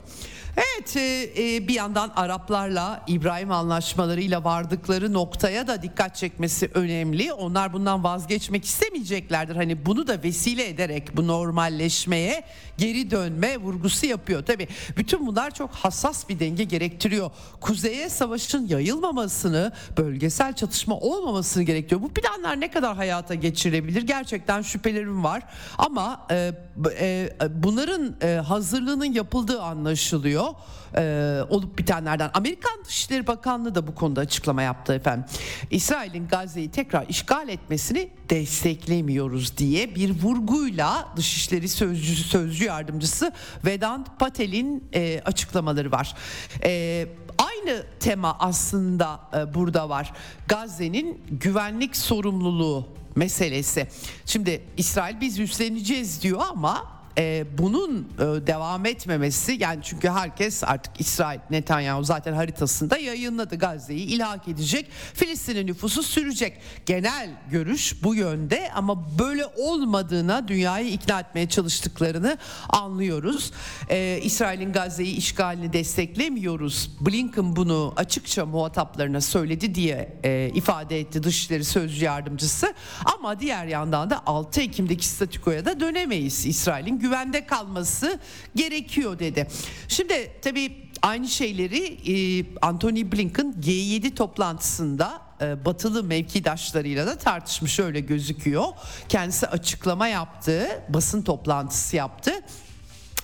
Evet 0.57 0.95
e, 0.95 1.31
e, 1.37 1.67
bir 1.67 1.73
yandan 1.73 2.11
Araplarla 2.15 3.03
İbrahim 3.07 3.51
anlaşmalarıyla 3.51 4.43
vardıkları 4.43 5.13
noktaya 5.13 5.67
da 5.67 5.81
dikkat 5.81 6.15
çekmesi 6.15 6.69
önemli. 6.73 7.33
Onlar 7.33 7.73
bundan 7.73 8.03
vazgeçmek 8.03 8.65
istemeyeceklerdir. 8.65 9.55
Hani 9.55 9.85
bunu 9.85 10.07
da 10.07 10.23
vesile 10.23 10.67
ederek 10.67 11.17
bu 11.17 11.27
normalleşmeye 11.27 12.43
geri 12.77 13.11
dönme 13.11 13.57
vurgusu 13.57 14.05
yapıyor. 14.05 14.45
Tabi 14.45 14.67
bütün 14.97 15.27
bunlar 15.27 15.51
çok 15.51 15.69
hassas 15.71 16.29
bir 16.29 16.39
denge 16.39 16.63
gerektiriyor. 16.63 17.31
Kuzeye 17.61 18.09
savaşın 18.09 18.67
yayılmamasını, 18.67 19.71
bölgesel 19.97 20.53
çatışma 20.53 20.95
olmamasını 20.95 21.63
gerektiriyor. 21.63 22.01
Bu 22.01 22.09
planlar 22.09 22.61
ne 22.61 22.71
kadar 22.71 22.95
hayata 22.95 23.35
geçirebilir? 23.35 24.01
Gerçekten 24.01 24.61
şüphelerim 24.61 25.23
var. 25.23 25.43
Ama 25.77 26.27
e, 26.31 26.51
e, 26.99 27.29
bunların 27.49 28.15
e, 28.21 28.35
hazırlığının 28.35 29.13
yapıldığı 29.13 29.61
anlaşılıyor 29.61 30.46
e, 30.95 31.41
olup 31.49 31.77
bitenlerden. 31.77 32.31
Amerikan 32.33 32.85
Dışişleri 32.85 33.27
Bakanlığı 33.27 33.75
da 33.75 33.87
bu 33.87 33.95
konuda 33.95 34.21
açıklama 34.21 34.61
yaptı 34.61 34.93
efendim. 34.93 35.25
İsrail'in 35.71 36.27
Gazze'yi 36.27 36.71
tekrar 36.71 37.07
işgal 37.07 37.49
etmesini 37.49 38.09
desteklemiyoruz 38.29 39.57
diye 39.57 39.95
bir 39.95 40.23
vurguyla 40.23 41.07
Dışişleri 41.15 41.69
Sözcüsü 41.69 42.23
Sözcü 42.23 42.65
Yardımcısı 42.65 43.31
Vedant 43.65 44.19
Patel'in 44.19 44.83
e, 44.93 45.21
açıklamaları 45.25 45.91
var. 45.91 46.15
E, 46.63 47.05
aynı 47.37 47.83
tema 47.99 48.35
aslında 48.39 49.19
e, 49.33 49.53
burada 49.53 49.89
var. 49.89 50.13
Gazze'nin 50.47 51.21
güvenlik 51.31 51.97
sorumluluğu 51.97 52.87
meselesi. 53.15 53.87
Şimdi 54.25 54.61
İsrail 54.77 55.21
biz 55.21 55.39
üstleneceğiz 55.39 56.21
diyor 56.21 56.41
ama 56.49 56.96
e, 57.17 57.45
bunun 57.57 57.99
e, 57.99 58.47
devam 58.47 58.85
etmemesi 58.85 59.57
yani 59.59 59.79
çünkü 59.83 60.09
herkes 60.09 60.63
artık 60.63 61.01
İsrail 61.01 61.39
Netanyahu 61.49 62.03
zaten 62.03 62.33
haritasında 62.33 62.97
yayınladı. 62.97 63.55
Gazze'yi 63.55 64.05
ilhak 64.05 64.47
edecek 64.47 64.91
Filistin'in 65.13 65.67
nüfusu 65.67 66.03
sürecek. 66.03 66.57
Genel 66.85 67.29
görüş 67.51 68.03
bu 68.03 68.15
yönde 68.15 68.71
ama 68.75 69.19
böyle 69.19 69.45
olmadığına 69.45 70.47
dünyayı 70.47 70.87
ikna 70.87 71.19
etmeye 71.19 71.49
çalıştıklarını 71.49 72.37
anlıyoruz. 72.69 73.51
E, 73.89 74.19
İsrail'in 74.23 74.73
Gazze'yi 74.73 75.15
işgalini 75.15 75.73
desteklemiyoruz. 75.73 76.91
Blinken 77.01 77.55
bunu 77.55 77.93
açıkça 77.95 78.45
muhataplarına 78.45 79.21
söyledi 79.21 79.75
diye 79.75 80.19
e, 80.23 80.51
ifade 80.53 80.99
etti 80.99 81.23
Dışişleri 81.23 81.63
Sözcü 81.63 82.05
Yardımcısı. 82.05 82.73
Ama 83.05 83.39
diğer 83.39 83.65
yandan 83.65 84.09
da 84.09 84.21
6 84.25 84.61
Ekim'deki 84.61 85.05
statükoya 85.05 85.65
da 85.65 85.79
dönemeyiz. 85.79 86.45
İsrail'in 86.45 86.99
güvende 87.07 87.45
kalması 87.45 88.19
gerekiyor 88.55 89.19
dedi. 89.19 89.47
Şimdi 89.87 90.31
tabii 90.41 90.89
aynı 91.01 91.27
şeyleri 91.27 91.83
e, 91.85 92.45
Anthony 92.61 93.11
Blinken 93.11 93.55
G7 93.61 94.15
toplantısında 94.15 95.21
e, 95.41 95.65
batılı 95.65 96.03
mevkidaşlarıyla 96.03 97.07
da 97.07 97.17
tartışmış 97.17 97.79
öyle 97.79 97.99
gözüküyor. 97.99 98.65
Kendisi 99.09 99.47
açıklama 99.47 100.07
yaptı, 100.07 100.83
basın 100.89 101.21
toplantısı 101.21 101.95
yaptı. 101.95 102.31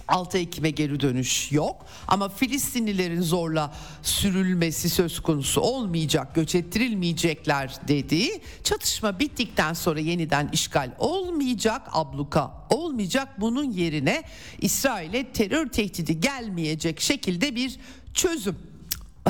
6 0.07 0.37
Ekim'e 0.37 0.69
geri 0.69 0.99
dönüş 0.99 1.51
yok 1.51 1.85
ama 2.07 2.29
Filistinlilerin 2.29 3.21
zorla 3.21 3.73
sürülmesi 4.01 4.89
söz 4.89 5.19
konusu 5.19 5.61
olmayacak, 5.61 6.35
göç 6.35 6.55
ettirilmeyecekler 6.55 7.75
dediği 7.87 8.41
çatışma 8.63 9.19
bittikten 9.19 9.73
sonra 9.73 9.99
yeniden 9.99 10.49
işgal 10.53 10.91
olmayacak, 10.99 11.81
abluka 11.91 12.67
olmayacak. 12.69 13.41
Bunun 13.41 13.71
yerine 13.71 14.23
İsrail'e 14.61 15.31
terör 15.31 15.69
tehdidi 15.69 16.19
gelmeyecek 16.19 17.01
şekilde 17.01 17.55
bir 17.55 17.79
çözüm 18.13 18.55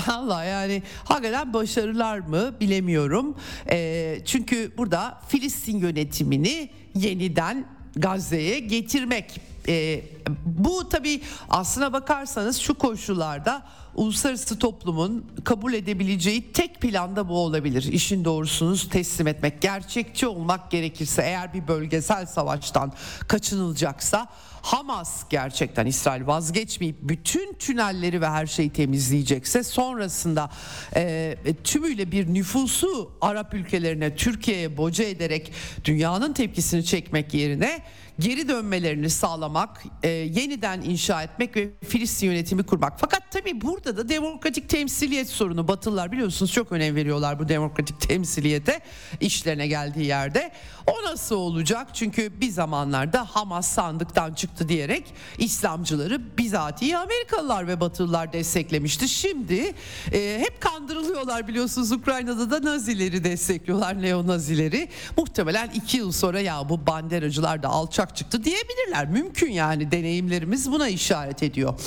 Allah 0.07 0.43
yani 0.43 0.83
hakikaten 1.05 1.53
başarılar 1.53 2.19
mı 2.19 2.59
bilemiyorum. 2.59 3.35
E, 3.69 4.19
çünkü 4.25 4.71
burada 4.77 5.21
Filistin 5.27 5.77
yönetimini 5.77 6.69
yeniden 6.95 7.65
Gazze'ye 7.95 8.59
getirmek 8.59 9.41
e, 9.67 10.03
bu 10.45 10.89
tabi 10.89 11.21
aslına 11.49 11.93
bakarsanız 11.93 12.57
şu 12.57 12.73
koşullarda 12.73 13.63
uluslararası 13.95 14.59
toplumun 14.59 15.25
kabul 15.43 15.73
edebileceği 15.73 16.51
tek 16.51 16.81
planda 16.81 17.29
bu 17.29 17.39
olabilir. 17.39 17.83
İşin 17.83 18.25
doğrusunu 18.25 18.89
teslim 18.89 19.27
etmek, 19.27 19.61
gerçekçi 19.61 20.27
olmak 20.27 20.71
gerekirse 20.71 21.21
eğer 21.21 21.53
bir 21.53 21.67
bölgesel 21.67 22.25
savaştan 22.25 22.93
kaçınılacaksa 23.27 24.27
Hamas 24.63 25.23
gerçekten 25.29 25.85
İsrail 25.85 26.27
vazgeçmeyip 26.27 26.95
bütün 27.01 27.53
tünelleri 27.53 28.21
ve 28.21 28.27
her 28.27 28.45
şeyi 28.45 28.69
temizleyecekse 28.69 29.63
sonrasında 29.63 30.49
e, 30.95 31.35
tümüyle 31.63 32.11
bir 32.11 32.33
nüfusu 32.33 33.11
Arap 33.21 33.53
ülkelerine 33.53 34.15
Türkiye'ye 34.15 34.77
boca 34.77 35.03
ederek 35.03 35.51
dünyanın 35.85 36.33
tepkisini 36.33 36.85
çekmek 36.85 37.33
yerine 37.33 37.81
geri 38.19 38.47
dönmelerini 38.47 39.09
sağlamak, 39.09 39.83
e, 40.03 40.09
yeniden 40.09 40.81
inşa 40.81 41.23
etmek 41.23 41.55
ve 41.55 41.69
Filistin 41.87 42.27
yönetimi 42.27 42.63
kurmak. 42.63 42.99
Fakat 42.99 43.31
tabii 43.31 43.61
burada 43.61 43.97
da 43.97 44.09
demokratik 44.09 44.69
temsiliyet 44.69 45.29
sorunu 45.29 45.67
Batılılar 45.67 46.11
biliyorsunuz 46.11 46.51
çok 46.51 46.71
önem 46.71 46.95
veriyorlar 46.95 47.39
bu 47.39 47.49
demokratik 47.49 48.01
temsiliyete 48.01 48.79
işlerine 49.21 49.67
geldiği 49.67 50.05
yerde. 50.05 50.51
O 50.87 51.03
nasıl 51.05 51.35
olacak? 51.35 51.87
Çünkü 51.93 52.41
bir 52.41 52.49
zamanlarda 52.49 53.25
Hamas 53.25 53.67
sandıktan 53.67 54.33
çıktı 54.33 54.69
diyerek 54.69 55.13
İslamcıları 55.37 56.37
bizatihi 56.37 56.97
Amerikalılar 56.97 57.67
ve 57.67 57.79
Batılılar 57.79 58.33
desteklemişti. 58.33 59.09
Şimdi 59.09 59.73
e, 60.13 60.39
hep 60.39 60.61
kandırılıyorlar 60.61 61.47
biliyorsunuz 61.47 61.91
Ukrayna'da 61.91 62.51
da 62.51 62.71
Nazileri 62.71 63.23
destekliyorlar, 63.23 64.01
neo-Nazileri. 64.01 64.87
Muhtemelen 65.17 65.69
iki 65.69 65.97
yıl 65.97 66.11
sonra 66.11 66.39
ya 66.39 66.69
bu 66.69 66.87
banderacılar 66.87 67.63
da 67.63 67.67
alçak 67.67 68.15
çıktı 68.15 68.43
diyebilirler. 68.43 69.09
Mümkün 69.09 69.51
yani 69.51 69.91
deneyimlerimiz 69.91 70.71
buna 70.71 70.87
işaret 70.87 71.43
ediyor. 71.43 71.79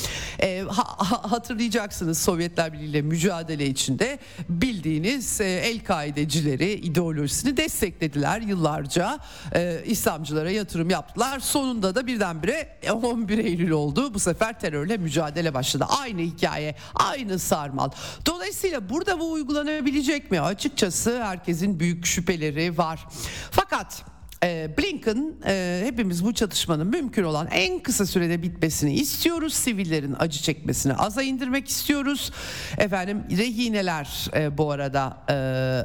E, 0.43 0.65
ha, 0.69 1.31
hatırlayacaksınız 1.31 2.19
Sovyetler 2.19 2.73
Birliği 2.73 2.87
ile 2.87 3.03
mücadele 3.03 3.67
içinde 3.67 4.19
bildiğiniz 4.49 5.41
e, 5.41 5.45
El-Kaidecileri 5.45 6.73
ideolojisini 6.73 7.57
desteklediler 7.57 8.41
yıllarca 8.41 8.86
yıllarca 8.87 9.19
e, 9.55 9.83
İslamcılara 9.85 10.51
yatırım 10.51 10.91
yaptılar. 10.91 11.41
Sonunda 11.41 11.95
da 11.95 12.07
birdenbire 12.07 12.79
11 12.93 13.39
Eylül 13.39 13.71
oldu. 13.71 14.15
Bu 14.15 14.19
sefer 14.19 14.61
terörle 14.61 14.97
mücadele 14.97 15.55
başladı. 15.55 15.87
Aynı 16.01 16.21
hikaye, 16.21 16.77
aynı 16.95 17.39
sarmal. 17.39 17.91
Dolayısıyla 18.27 18.89
burada 18.89 19.21
bu 19.21 19.33
uygulanabilecek 19.33 20.31
mi? 20.31 20.41
Açıkçası 20.41 21.23
herkesin 21.23 21.81
büyük 21.81 22.07
şüpheleri 22.07 22.79
var. 22.79 23.07
Fakat 23.51 24.05
Blinken 24.43 25.35
e, 25.47 25.83
hepimiz 25.85 26.25
bu 26.25 26.35
çatışmanın 26.35 26.87
mümkün 26.87 27.23
olan 27.23 27.49
en 27.51 27.79
kısa 27.79 28.07
sürede 28.07 28.43
bitmesini 28.43 28.95
istiyoruz. 28.95 29.55
Sivillerin 29.55 30.17
acı 30.19 30.43
çekmesini 30.43 30.95
aza 30.95 31.23
indirmek 31.23 31.69
istiyoruz. 31.69 32.33
Efendim 32.79 33.25
rehineler 33.31 34.31
e, 34.35 34.59
bu 34.59 34.71
arada 34.71 35.17
e, 35.31 35.37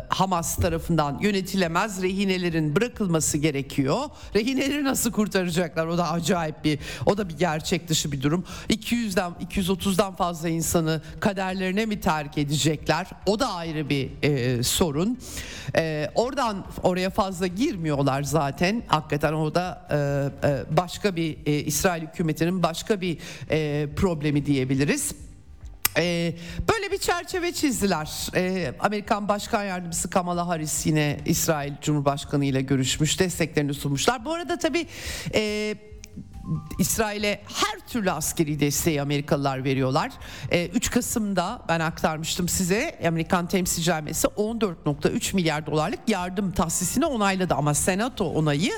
Hamas 0.10 0.56
tarafından 0.56 1.20
yönetilemez. 1.22 2.02
Rehinelerin 2.02 2.76
bırakılması 2.76 3.38
gerekiyor. 3.38 4.00
Rehineleri 4.36 4.84
nasıl 4.84 5.12
kurtaracaklar? 5.12 5.88
O 5.88 5.98
da 5.98 6.12
acayip 6.12 6.64
bir 6.64 6.80
o 7.06 7.18
da 7.18 7.30
bir 7.30 7.38
gerçek 7.38 7.88
dışı 7.88 8.12
bir 8.12 8.22
durum. 8.22 8.46
200'den 8.70 9.32
230'dan 9.32 10.16
fazla 10.16 10.50
insanı 10.50 11.02
kaderlerine 11.20 11.86
mi 11.86 12.00
terk 12.00 12.38
edecekler? 12.38 13.08
O 13.26 13.40
da 13.40 13.54
ayrı 13.54 13.90
bir 13.90 14.12
sorun. 14.64 15.20
Oradan 16.16 16.66
oraya 16.84 17.10
fazla 17.10 17.48
girmiyorlar 17.48 18.24
zaten 18.24 18.41
zaten. 18.42 18.84
Hakikaten 18.88 19.34
o 19.34 19.56
da 19.56 19.88
e, 19.92 19.98
e, 20.48 20.78
başka 20.78 21.16
bir 21.16 21.38
e, 21.46 21.52
İsrail 21.54 22.04
hükümetinin 22.04 22.64
başka 22.64 23.02
bir 23.02 23.18
e, 23.50 23.88
problemi 23.96 24.46
diyebiliriz. 24.46 25.16
Ee, 25.98 26.34
böyle 26.70 26.92
bir 26.92 26.98
çerçeve 26.98 27.52
çizdiler. 27.52 28.30
Ee, 28.36 28.74
Amerikan 28.80 29.28
Başkan 29.28 29.64
Yardımcısı 29.64 30.10
Kamala 30.10 30.48
Harris 30.48 30.86
yine 30.86 31.18
İsrail 31.26 31.74
Cumhurbaşkanı 31.82 32.46
ile 32.46 32.62
görüşmüş, 32.62 33.20
desteklerini 33.20 33.74
sunmuşlar. 33.74 34.26
Bu 34.26 34.34
arada 34.34 34.58
tabii 34.58 34.88
e, 35.36 35.76
İsrail'e 36.80 37.42
her 37.48 37.88
türlü 37.88 38.12
askeri 38.12 38.60
desteği 38.60 39.02
Amerikalılar 39.02 39.64
veriyorlar. 39.64 40.12
E, 40.52 40.68
3 40.68 40.92
Kasım'da 40.92 41.62
ben 41.70 41.80
aktarmıştım 41.80 42.50
size 42.50 43.00
Amerikan 43.08 43.48
Temsilciler 43.48 44.02
Meclisi 44.02 44.28
14.3 44.28 45.36
milyar 45.36 45.66
dolarlık 45.66 46.00
yardım 46.10 46.52
tahsisini 46.52 47.06
onayladı 47.06 47.54
ama 47.54 47.74
Senato 47.74 48.26
onayı 48.26 48.72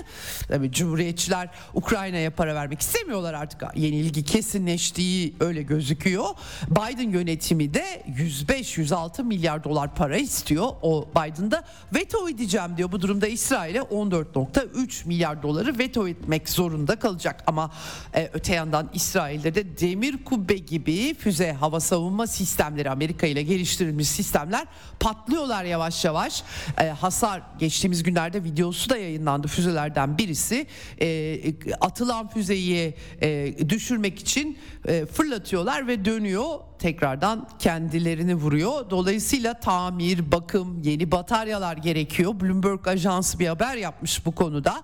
tabii 0.48 0.72
Cumhuriyetçiler 0.72 1.50
Ukrayna'ya 1.74 2.32
para 2.32 2.56
vermek 2.56 2.82
istemiyorlar 2.82 3.34
artık 3.34 3.64
yenilgi 3.76 4.24
kesinleştiği 4.24 5.36
öyle 5.40 5.62
gözüküyor. 5.62 6.26
Biden 6.68 7.10
yönetimi 7.10 7.74
de 7.74 8.04
105-106 8.08 9.24
milyar 9.24 9.64
dolar 9.64 9.96
para 9.96 10.18
istiyor. 10.18 10.68
O 10.82 11.10
Biden'da 11.16 11.64
veto 11.96 12.30
edeceğim 12.30 12.78
diyor. 12.78 12.92
Bu 12.92 13.02
durumda 13.02 13.28
İsrail'e 13.28 13.80
14.3 13.80 15.08
milyar 15.08 15.44
doları 15.44 15.78
veto 15.78 16.08
etmek 16.08 16.50
zorunda 16.50 16.96
kalacak 16.96 17.44
ama 17.54 17.72
e, 18.16 18.30
öte 18.34 18.54
yandan 18.54 18.90
İsrail'de 18.94 19.56
de 19.56 19.80
demir 19.80 20.24
kubbe 20.24 20.58
gibi 20.58 21.14
füze 21.14 21.52
hava 21.52 21.80
savunma 21.80 22.28
sistemleri 22.28 22.90
Amerika 22.90 23.28
ile 23.28 23.44
geliştirilmiş 23.44 24.08
sistemler 24.08 24.66
patlıyorlar 25.00 25.64
yavaş 25.64 26.06
yavaş. 26.06 26.44
E, 26.82 26.88
hasar 26.88 27.42
geçtiğimiz 27.60 28.04
günlerde 28.04 28.44
videosu 28.44 28.90
da 28.90 28.98
yayınlandı 28.98 29.48
füzelerden 29.48 30.18
birisi. 30.18 30.68
E, 31.02 31.40
atılan 31.82 32.30
füzeyi 32.30 32.94
e, 33.22 33.56
düşürmek 33.70 34.20
için 34.20 34.58
e, 34.88 35.06
fırlatıyorlar 35.06 35.88
ve 35.88 36.06
dönüyor 36.06 36.60
tekrardan 36.84 37.48
kendilerini 37.60 38.36
vuruyor. 38.36 38.90
Dolayısıyla 38.90 39.54
tamir, 39.60 40.32
bakım, 40.32 40.82
yeni 40.82 41.12
bataryalar 41.12 41.78
gerekiyor. 41.78 42.40
Bloomberg 42.42 42.88
Ajansı 42.88 43.40
bir 43.40 43.48
haber 43.48 43.76
yapmış 43.78 44.26
bu 44.26 44.36
konuda. 44.36 44.84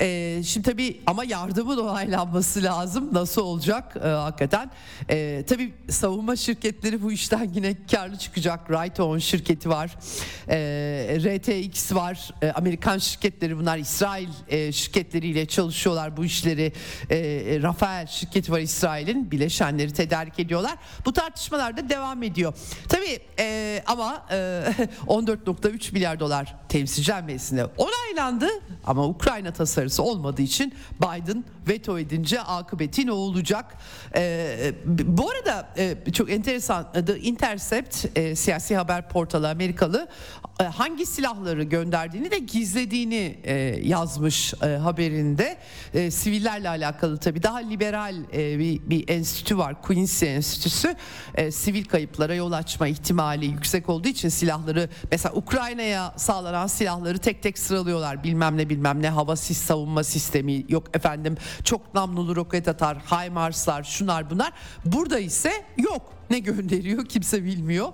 Ee, 0.00 0.42
şimdi 0.44 0.70
tabii 0.70 1.00
ama 1.06 1.24
yardımın 1.24 1.76
onaylanması 1.88 2.62
lazım. 2.62 3.14
Nasıl 3.14 3.42
olacak 3.42 3.96
ee, 3.96 4.08
hakikaten? 4.08 4.70
Ee, 5.10 5.44
tabii 5.48 5.74
savunma 5.90 6.36
şirketleri 6.36 7.02
bu 7.02 7.12
işten 7.12 7.50
yine 7.54 7.76
karlı 7.90 8.18
çıkacak. 8.18 8.70
Raytheon 8.70 9.18
şirketi 9.18 9.68
var. 9.68 9.90
Ee, 10.48 11.18
RTX 11.20 11.94
var. 11.94 12.30
Ee, 12.42 12.50
Amerikan 12.50 12.98
şirketleri 12.98 13.58
bunlar. 13.58 13.78
İsrail 13.78 14.28
e, 14.48 14.72
şirketleriyle 14.72 15.46
çalışıyorlar 15.46 16.16
bu 16.16 16.24
işleri. 16.24 16.72
Ee, 17.10 17.58
Rafael 17.62 18.06
şirketi 18.06 18.52
var 18.52 18.60
İsrail'in. 18.60 19.30
Bileşenleri 19.30 19.92
tedarik 19.92 20.38
ediyorlar. 20.38 20.76
Bu 21.04 21.12
tartışmalar 21.26 21.76
da 21.76 21.88
devam 21.88 22.22
ediyor. 22.22 22.54
Tabii 22.88 23.20
e, 23.38 23.82
ama 23.86 24.26
e, 24.30 24.34
14.3 25.06 25.92
milyar 25.92 26.20
dolar 26.20 26.56
temsilciler 26.68 27.22
meclisinde 27.24 27.64
onaylandı 27.64 28.48
ama 28.84 29.06
Ukrayna 29.06 29.52
tasarısı 29.52 30.02
olmadığı 30.02 30.42
için 30.42 30.74
Biden 31.00 31.44
veto 31.68 31.98
edince 31.98 32.40
akıbeti 32.40 33.06
ne 33.06 33.12
olacak? 33.12 33.74
E, 34.16 34.72
bu 34.86 35.30
arada 35.30 35.68
e, 35.76 36.12
çok 36.12 36.30
enteresan 36.30 36.92
The 37.06 37.18
Intercept 37.20 38.18
e, 38.18 38.36
siyasi 38.36 38.76
haber 38.76 39.08
portalı 39.08 39.50
Amerikalı 39.50 40.08
hangi 40.64 41.06
silahları 41.06 41.62
gönderdiğini 41.62 42.30
de 42.30 42.38
gizlediğini 42.38 43.38
e, 43.44 43.54
yazmış 43.82 44.54
e, 44.54 44.66
haberinde. 44.66 45.56
E, 45.94 46.10
sivillerle 46.10 46.68
alakalı 46.68 47.18
tabii 47.18 47.42
daha 47.42 47.58
liberal 47.58 48.16
e, 48.32 48.58
bir, 48.58 48.80
bir 48.90 49.08
enstitü 49.08 49.58
var 49.58 49.82
Quincy 49.82 50.26
Enstitüsü. 50.26 50.94
E, 51.34 51.50
sivil 51.50 51.84
kayıplara 51.84 52.34
yol 52.34 52.52
açma 52.52 52.88
ihtimali 52.88 53.46
yüksek 53.46 53.88
olduğu 53.88 54.08
için 54.08 54.28
silahları 54.28 54.88
mesela 55.10 55.34
Ukrayna'ya 55.34 56.14
sağlanan 56.16 56.66
silahları 56.66 57.18
tek 57.18 57.42
tek 57.42 57.58
sıralıyorlar. 57.58 58.24
Bilmem 58.24 58.56
ne 58.56 58.68
bilmem 58.68 59.02
ne 59.02 59.10
hava 59.10 59.36
sis 59.36 59.58
savunma 59.58 60.04
sistemi 60.04 60.64
yok 60.68 60.96
efendim 60.96 61.36
çok 61.64 61.94
namlulu 61.94 62.36
roket 62.36 62.68
atar, 62.68 62.98
HIMARS'lar 62.98 63.84
şunlar 63.84 64.30
bunlar. 64.30 64.52
Burada 64.84 65.18
ise 65.18 65.52
yok 65.76 66.15
ne 66.30 66.38
gönderiyor 66.38 67.04
kimse 67.04 67.44
bilmiyor. 67.44 67.92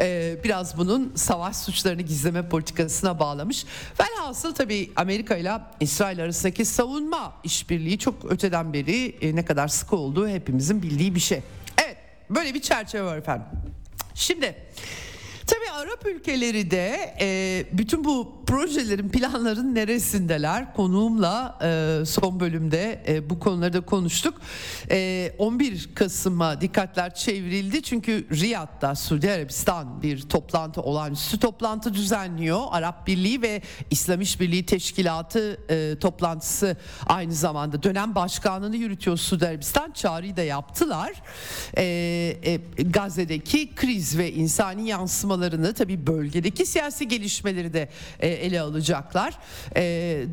Ee, 0.00 0.36
biraz 0.44 0.78
bunun 0.78 1.12
savaş 1.14 1.56
suçlarını 1.56 2.02
gizleme 2.02 2.48
politikasına 2.48 3.18
bağlamış. 3.18 3.64
Velhasıl 4.00 4.54
tabii 4.54 4.92
Amerika 4.96 5.36
ile 5.36 5.52
İsrail 5.80 6.22
arasındaki 6.22 6.64
savunma 6.64 7.34
işbirliği 7.44 7.98
çok 7.98 8.32
öteden 8.32 8.72
beri 8.72 9.16
e, 9.20 9.36
ne 9.36 9.44
kadar 9.44 9.68
sıkı 9.68 9.96
olduğu 9.96 10.28
hepimizin 10.28 10.82
bildiği 10.82 11.14
bir 11.14 11.20
şey. 11.20 11.40
Evet 11.84 11.96
böyle 12.30 12.54
bir 12.54 12.62
çerçeve 12.62 13.02
var 13.02 13.16
efendim. 13.16 13.46
Şimdi 14.14 14.54
Tabii 15.66 15.74
Arap 15.74 16.06
ülkeleri 16.06 16.70
de 16.70 17.14
e, 17.20 17.64
bütün 17.72 18.04
bu 18.04 18.36
projelerin 18.46 19.08
planların 19.08 19.74
neresindeler? 19.74 20.74
Konuğumla 20.74 21.58
e, 21.62 22.04
son 22.06 22.40
bölümde 22.40 23.04
e, 23.08 23.30
bu 23.30 23.38
konuları 23.38 23.72
da 23.72 23.80
konuştuk. 23.80 24.40
E, 24.90 25.32
11 25.38 25.94
Kasım'a 25.94 26.60
dikkatler 26.60 27.14
çevrildi 27.14 27.82
çünkü 27.82 28.26
Riyad'da 28.30 28.94
Suudi 28.94 29.30
Arabistan 29.30 30.02
bir 30.02 30.20
toplantı 30.28 30.82
olağanüstü 30.82 31.40
toplantı 31.40 31.94
düzenliyor. 31.94 32.60
Arap 32.70 33.06
Birliği 33.06 33.42
ve 33.42 33.62
İslam 33.90 34.20
İşbirliği 34.20 34.66
Teşkilatı 34.66 35.60
e, 35.70 35.98
toplantısı 35.98 36.76
aynı 37.06 37.32
zamanda 37.32 37.82
dönem 37.82 38.14
başkanlığını 38.14 38.76
yürütüyor 38.76 39.16
Suudi 39.16 39.46
Arabistan. 39.46 39.92
Çağrıyı 39.92 40.36
da 40.36 40.42
yaptılar. 40.42 41.12
E, 41.76 41.84
e, 42.44 42.82
Gazze'deki 42.82 43.74
kriz 43.74 44.18
ve 44.18 44.32
insani 44.32 44.88
yansıma 44.88 45.40
çalışmalarını 45.56 45.74
tabii 45.74 46.06
bölgedeki 46.06 46.66
siyasi 46.66 47.08
gelişmeleri 47.08 47.72
de 47.72 47.88
e, 48.20 48.28
ele 48.28 48.60
alacaklar. 48.60 49.34
E, 49.76 49.82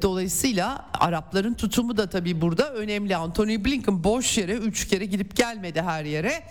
dolayısıyla 0.01 0.89
Arapların 0.93 1.53
tutumu 1.53 1.97
da 1.97 2.09
tabii 2.09 2.41
burada 2.41 2.73
önemli. 2.73 3.15
Anthony 3.15 3.65
Blinken 3.65 4.03
boş 4.03 4.37
yere 4.37 4.53
üç 4.53 4.87
kere 4.87 5.05
gidip 5.05 5.35
gelmedi 5.35 5.81
her 5.81 6.05
yere. 6.05 6.43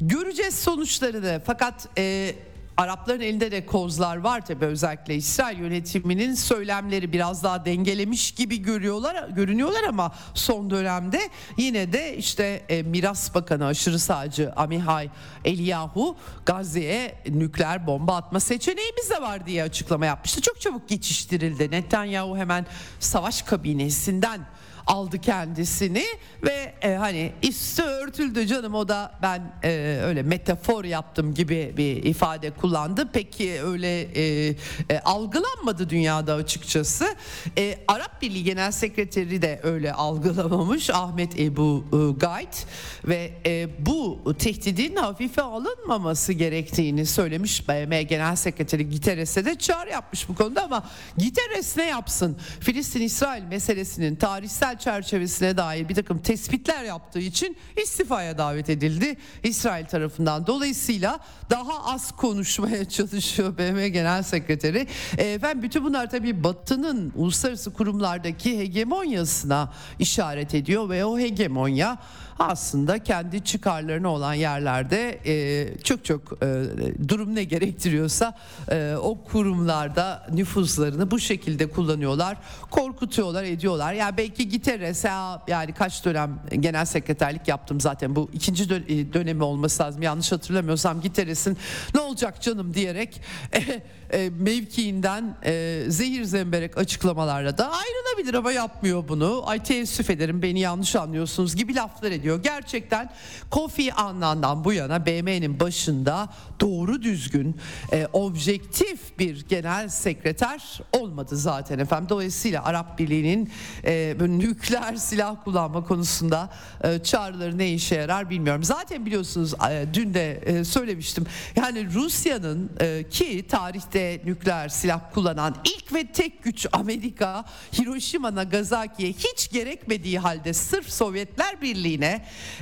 Göreceğiz 0.00 0.54
sonuçlarını 0.54 1.42
fakat... 1.44 1.88
E, 1.98 2.34
Arapların 2.76 3.20
elinde 3.20 3.50
de 3.52 3.66
kozlar 3.66 4.16
var 4.16 4.46
tabi 4.46 4.64
özellikle 4.64 5.14
İsrail 5.14 5.58
yönetiminin 5.58 6.34
söylemleri 6.34 7.12
biraz 7.12 7.42
daha 7.42 7.64
dengelemiş 7.64 8.32
gibi 8.32 8.62
görüyorlar 8.62 9.28
görünüyorlar 9.28 9.82
ama 9.88 10.12
son 10.34 10.70
dönemde 10.70 11.20
yine 11.56 11.92
de 11.92 12.16
işte 12.16 12.64
e, 12.68 12.82
Miras 12.82 13.34
Bakanı 13.34 13.66
aşırı 13.66 13.98
sağcı 13.98 14.52
Amihai 14.56 15.10
Eliyahu 15.44 16.16
Gazze'ye 16.46 17.22
nükleer 17.28 17.86
bomba 17.86 18.16
atma 18.16 18.40
seçeneğimiz 18.40 19.10
de 19.10 19.22
var 19.22 19.46
diye 19.46 19.62
açıklama 19.62 20.06
yapmıştı. 20.06 20.40
Çok 20.40 20.60
çabuk 20.60 20.88
geçiştirildi. 20.88 21.70
Netanyahu 21.70 22.36
hemen 22.36 22.66
savaş 23.00 23.42
kabinesinden 23.42 24.40
aldı 24.86 25.18
kendisini 25.18 26.04
ve 26.42 26.74
e, 26.82 26.94
hani 26.94 27.32
üstü 27.42 27.82
örtüldü 27.82 28.46
canım 28.46 28.74
o 28.74 28.88
da 28.88 29.12
ben 29.22 29.52
e, 29.62 30.00
öyle 30.02 30.22
metafor 30.22 30.84
yaptım 30.84 31.34
gibi 31.34 31.74
bir 31.76 32.02
ifade 32.02 32.50
kullandı. 32.50 33.08
Peki 33.12 33.62
öyle 33.62 34.00
e, 34.00 34.54
e, 34.90 35.00
algılanmadı 35.04 35.90
dünyada 35.90 36.34
açıkçası. 36.34 37.14
E, 37.58 37.78
Arap 37.88 38.22
Birliği 38.22 38.44
Genel 38.44 38.72
Sekreteri 38.72 39.42
de 39.42 39.60
öyle 39.62 39.92
algılamamış 39.92 40.90
Ahmet 40.90 41.40
Ebu 41.40 41.84
e, 41.92 42.18
Gayt 42.20 42.66
ve 43.04 43.32
e, 43.46 43.68
bu 43.86 44.34
tehdidin 44.38 44.96
hafife 44.96 45.42
alınmaması 45.42 46.32
gerektiğini 46.32 47.06
söylemiş 47.06 47.68
BM 47.68 48.02
Genel 48.02 48.36
Sekreteri 48.36 48.90
Giteres'e 48.90 49.44
de 49.44 49.54
çağrı 49.58 49.90
yapmış 49.90 50.28
bu 50.28 50.34
konuda 50.34 50.64
ama 50.64 50.84
Giteres 51.18 51.76
ne 51.76 51.84
yapsın? 51.84 52.36
Filistin-İsrail 52.60 53.42
meselesinin 53.42 54.16
tarihsel 54.16 54.73
çerçevesine 54.78 55.56
dair 55.56 55.88
bir 55.88 55.94
takım 55.94 56.18
tespitler 56.18 56.84
yaptığı 56.84 57.18
için 57.18 57.56
istifaya 57.82 58.38
davet 58.38 58.70
edildi 58.70 59.16
İsrail 59.42 59.86
tarafından. 59.86 60.46
Dolayısıyla 60.46 61.18
daha 61.50 61.84
az 61.94 62.12
konuşmaya 62.12 62.84
çalışıyor 62.88 63.58
BM 63.58 63.88
Genel 63.88 64.22
Sekreteri. 64.22 64.86
E, 65.18 65.42
ben 65.42 65.62
bütün 65.62 65.84
bunlar 65.84 66.10
tabii 66.10 66.44
Batı'nın 66.44 67.12
uluslararası 67.16 67.72
kurumlardaki 67.72 68.58
hegemonyasına 68.58 69.72
işaret 69.98 70.54
ediyor 70.54 70.88
ve 70.88 71.04
o 71.04 71.18
hegemonya 71.18 71.98
aslında 72.38 72.98
kendi 72.98 73.44
çıkarlarına 73.44 74.08
olan 74.08 74.34
yerlerde 74.34 75.20
e, 75.26 75.78
çok 75.78 76.04
çok 76.04 76.32
e, 76.42 76.64
durum 77.08 77.34
ne 77.34 77.44
gerektiriyorsa 77.44 78.34
e, 78.70 78.94
o 79.00 79.24
kurumlarda 79.24 80.26
nüfuzlarını 80.32 81.10
bu 81.10 81.18
şekilde 81.18 81.70
kullanıyorlar. 81.70 82.36
Korkutuyorlar, 82.70 83.44
ediyorlar. 83.44 83.92
Ya 83.92 83.98
yani 83.98 84.16
belki 84.16 84.48
Giteres 84.48 85.04
ya 85.04 85.42
yani 85.48 85.72
kaç 85.72 86.04
dönem 86.04 86.40
genel 86.60 86.84
sekreterlik 86.84 87.48
yaptım 87.48 87.80
zaten 87.80 88.16
bu 88.16 88.30
ikinci 88.32 88.64
dö- 88.64 89.12
dönemi 89.12 89.42
olması 89.42 89.82
lazım. 89.82 90.02
Yanlış 90.02 90.32
hatırlamıyorsam 90.32 91.00
Giteres'in 91.00 91.56
ne 91.94 92.00
olacak 92.00 92.42
canım 92.42 92.74
diyerek 92.74 93.20
e, 93.52 93.82
e, 94.12 94.30
mevkiinden 94.30 95.36
e, 95.44 95.84
zehir 95.88 96.24
zemberek 96.24 96.78
açıklamalarla 96.78 97.58
da 97.58 97.70
ayrılabilir 97.70 98.34
ama 98.34 98.52
yapmıyor 98.52 99.08
bunu. 99.08 99.42
Ay 99.46 99.62
teessüf 99.62 100.10
ederim 100.10 100.42
beni 100.42 100.60
yanlış 100.60 100.96
anlıyorsunuz 100.96 101.56
gibi 101.56 101.74
laflar 101.74 102.10
ediyor. 102.10 102.23
Gerçekten 102.42 103.10
Kofi 103.50 103.94
Annan'dan 103.94 104.64
bu 104.64 104.72
yana 104.72 105.06
BM'nin 105.06 105.60
başında 105.60 106.28
doğru 106.60 107.02
düzgün 107.02 107.56
e, 107.92 108.06
objektif 108.12 109.18
bir 109.18 109.48
genel 109.48 109.88
sekreter 109.88 110.80
olmadı 110.92 111.36
zaten 111.36 111.78
efendim. 111.78 112.08
Dolayısıyla 112.08 112.64
Arap 112.64 112.98
Birliği'nin 112.98 113.50
e, 113.84 114.16
nükleer 114.20 114.96
silah 114.96 115.44
kullanma 115.44 115.84
konusunda 115.84 116.50
e, 116.84 116.98
çağrıları 116.98 117.58
ne 117.58 117.72
işe 117.72 117.94
yarar 117.94 118.30
bilmiyorum. 118.30 118.64
Zaten 118.64 119.06
biliyorsunuz 119.06 119.54
e, 119.70 119.86
dün 119.94 120.14
de 120.14 120.32
e, 120.32 120.64
söylemiştim. 120.64 121.26
Yani 121.56 121.94
Rusya'nın 121.94 122.70
e, 122.80 123.08
ki 123.10 123.46
tarihte 123.48 124.20
nükleer 124.24 124.68
silah 124.68 125.00
kullanan 125.14 125.56
ilk 125.64 125.94
ve 125.94 126.06
tek 126.06 126.42
güç 126.42 126.66
Amerika 126.72 127.44
Hiroşima 127.78 128.34
Nagasaki'ye 128.34 129.12
hiç 129.12 129.50
gerekmediği 129.50 130.18
halde 130.18 130.52
sırf 130.52 130.90
Sovyetler 130.90 131.62
Birliği'ne 131.62 132.13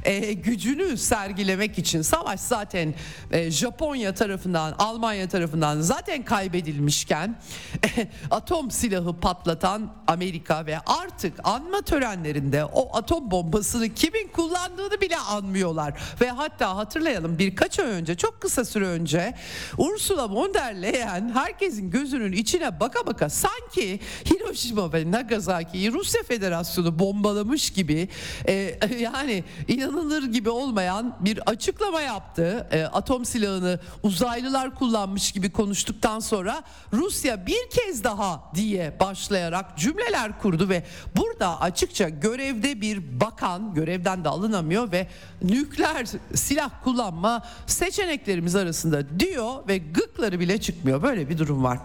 e, 0.04 0.32
gücünü 0.32 0.96
sergilemek 0.96 1.78
için. 1.78 2.02
Savaş 2.02 2.40
zaten 2.40 2.94
e, 3.30 3.50
Japonya 3.50 4.14
tarafından 4.14 4.74
Almanya 4.78 5.28
tarafından 5.28 5.80
zaten 5.80 6.24
kaybedilmişken 6.24 7.36
e, 7.84 8.08
atom 8.30 8.70
silahı 8.70 9.20
patlatan 9.20 9.92
Amerika 10.06 10.66
ve 10.66 10.78
artık 10.78 11.40
anma 11.44 11.82
törenlerinde 11.82 12.64
o 12.64 12.96
atom 12.96 13.30
bombasını 13.30 13.94
kimin 13.94 14.28
kullandığını 14.28 15.00
bile 15.00 15.16
anmıyorlar. 15.16 15.94
Ve 16.20 16.30
hatta 16.30 16.76
hatırlayalım 16.76 17.38
birkaç 17.38 17.78
ay 17.78 17.86
önce 17.86 18.14
çok 18.14 18.40
kısa 18.40 18.64
süre 18.64 18.86
önce 18.86 19.34
Ursula 19.78 20.30
von 20.30 20.54
der 20.54 20.82
Leyen 20.82 21.30
herkesin 21.34 21.90
gözünün 21.90 22.32
içine 22.32 22.80
baka 22.80 23.06
baka 23.06 23.28
sanki 23.30 24.00
Hiroşima 24.30 24.92
ve 24.92 25.10
Nagasaki'yi 25.10 25.92
Rusya 25.92 26.22
Federasyonu 26.22 26.98
bombalamış 26.98 27.70
gibi 27.70 28.08
e, 28.48 28.78
yani 29.00 29.41
inanılır 29.68 30.22
gibi 30.22 30.50
olmayan 30.50 31.16
bir 31.20 31.50
açıklama 31.50 32.00
yaptı. 32.00 32.68
E, 32.70 32.84
atom 32.84 33.24
silahını 33.24 33.80
uzaylılar 34.02 34.74
kullanmış 34.74 35.32
gibi 35.32 35.50
konuştuktan 35.50 36.20
sonra 36.20 36.62
Rusya 36.92 37.46
bir 37.46 37.70
kez 37.70 38.04
daha 38.04 38.50
diye 38.54 38.96
başlayarak 39.00 39.78
cümleler 39.78 40.38
kurdu 40.38 40.68
ve 40.68 40.84
burada 41.16 41.60
açıkça 41.60 42.08
görevde 42.08 42.80
bir 42.80 43.20
bakan 43.20 43.74
görevden 43.74 44.24
de 44.24 44.28
alınamıyor 44.28 44.92
ve 44.92 45.08
nükleer 45.42 46.06
silah 46.34 46.70
kullanma 46.84 47.42
seçeneklerimiz 47.66 48.56
arasında 48.56 49.20
diyor 49.20 49.68
ve 49.68 49.78
gıkları 49.78 50.40
bile 50.40 50.60
çıkmıyor. 50.60 51.02
Böyle 51.02 51.28
bir 51.28 51.38
durum 51.38 51.64
var. 51.64 51.78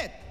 Evet. 0.00 0.21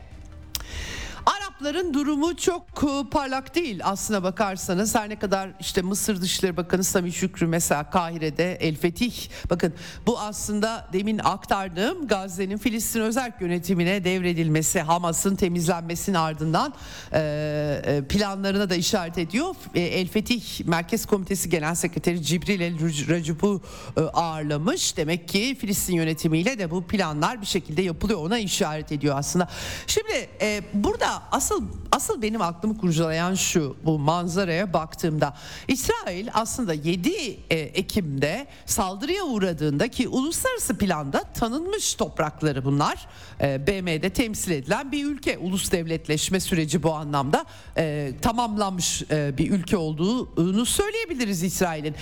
Arapların 1.62 1.94
durumu 1.94 2.38
çok 2.38 2.62
e, 2.84 3.10
parlak 3.10 3.56
değil 3.56 3.80
aslına 3.84 4.24
bakarsanız. 4.24 4.96
Her 4.96 5.10
ne 5.10 5.20
kadar 5.20 5.50
işte 5.60 5.82
Mısır 5.82 6.22
Dışişleri 6.22 6.58
Bakanı 6.58 6.84
Sami 6.84 7.12
Şükrü 7.12 7.48
mesela 7.48 7.90
Kahire'de 7.90 8.56
El 8.56 8.76
Fetih. 8.76 9.14
Bakın 9.50 9.74
bu 10.08 10.20
aslında 10.20 10.88
demin 10.94 11.18
aktardığım 11.24 12.08
Gazze'nin 12.08 12.58
Filistin 12.58 13.02
özerk 13.02 13.42
yönetimine 13.42 14.04
devredilmesi, 14.04 14.82
Hamas'ın 14.82 15.36
temizlenmesinin 15.36 16.16
ardından 16.16 16.74
e, 17.14 18.04
planlarına 18.10 18.70
da 18.70 18.76
işaret 18.76 19.18
ediyor. 19.18 19.56
E, 19.76 19.82
El 19.82 20.08
Fetih 20.08 20.66
Merkez 20.66 21.06
Komitesi 21.06 21.50
Genel 21.50 21.76
Sekreteri 21.76 22.24
Cibril 22.24 22.60
El 22.60 23.10
Racup'u 23.10 23.62
e, 23.98 24.02
ağırlamış. 24.02 24.98
Demek 24.98 25.28
ki 25.28 25.58
Filistin 25.60 25.94
yönetimiyle 25.94 26.60
de 26.60 26.72
bu 26.72 26.88
planlar 26.88 27.42
bir 27.42 27.48
şekilde 27.48 27.82
yapılıyor. 27.82 28.20
Ona 28.20 28.40
işaret 28.40 28.92
ediyor 28.92 29.16
aslında. 29.18 29.48
Şimdi 29.88 30.30
e, 30.42 30.62
burada 30.74 31.24
asıl 31.52 31.68
asıl 31.92 32.22
benim 32.22 32.42
aklımı 32.42 32.78
kurcalayan 32.78 33.36
şu 33.36 33.76
bu 33.86 34.00
manzaraya 34.00 34.74
baktığımda. 34.74 35.34
İsrail 35.68 36.28
aslında 36.34 36.74
7 36.74 37.40
e, 37.50 37.56
Ekim'de 37.56 38.48
saldırıya 38.66 39.24
uğradığında 39.24 39.88
ki 39.88 40.08
uluslararası 40.08 40.78
planda 40.78 41.24
tanınmış 41.24 41.94
toprakları 41.94 42.66
bunlar 42.66 43.08
e, 43.42 43.68
BM'de 43.68 44.10
temsil 44.10 44.52
edilen 44.52 44.92
bir 44.92 45.06
ülke. 45.06 45.38
Ulus 45.38 45.72
devletleşme 45.72 46.40
süreci 46.40 46.84
bu 46.84 46.94
anlamda 46.94 47.46
e, 47.78 48.12
tamamlanmış 48.22 49.02
bir 49.12 49.52
ülke 49.52 49.78
olduğunu 49.78 50.66
söyleyebiliriz 50.66 51.44
İsrail'in. 51.44 51.96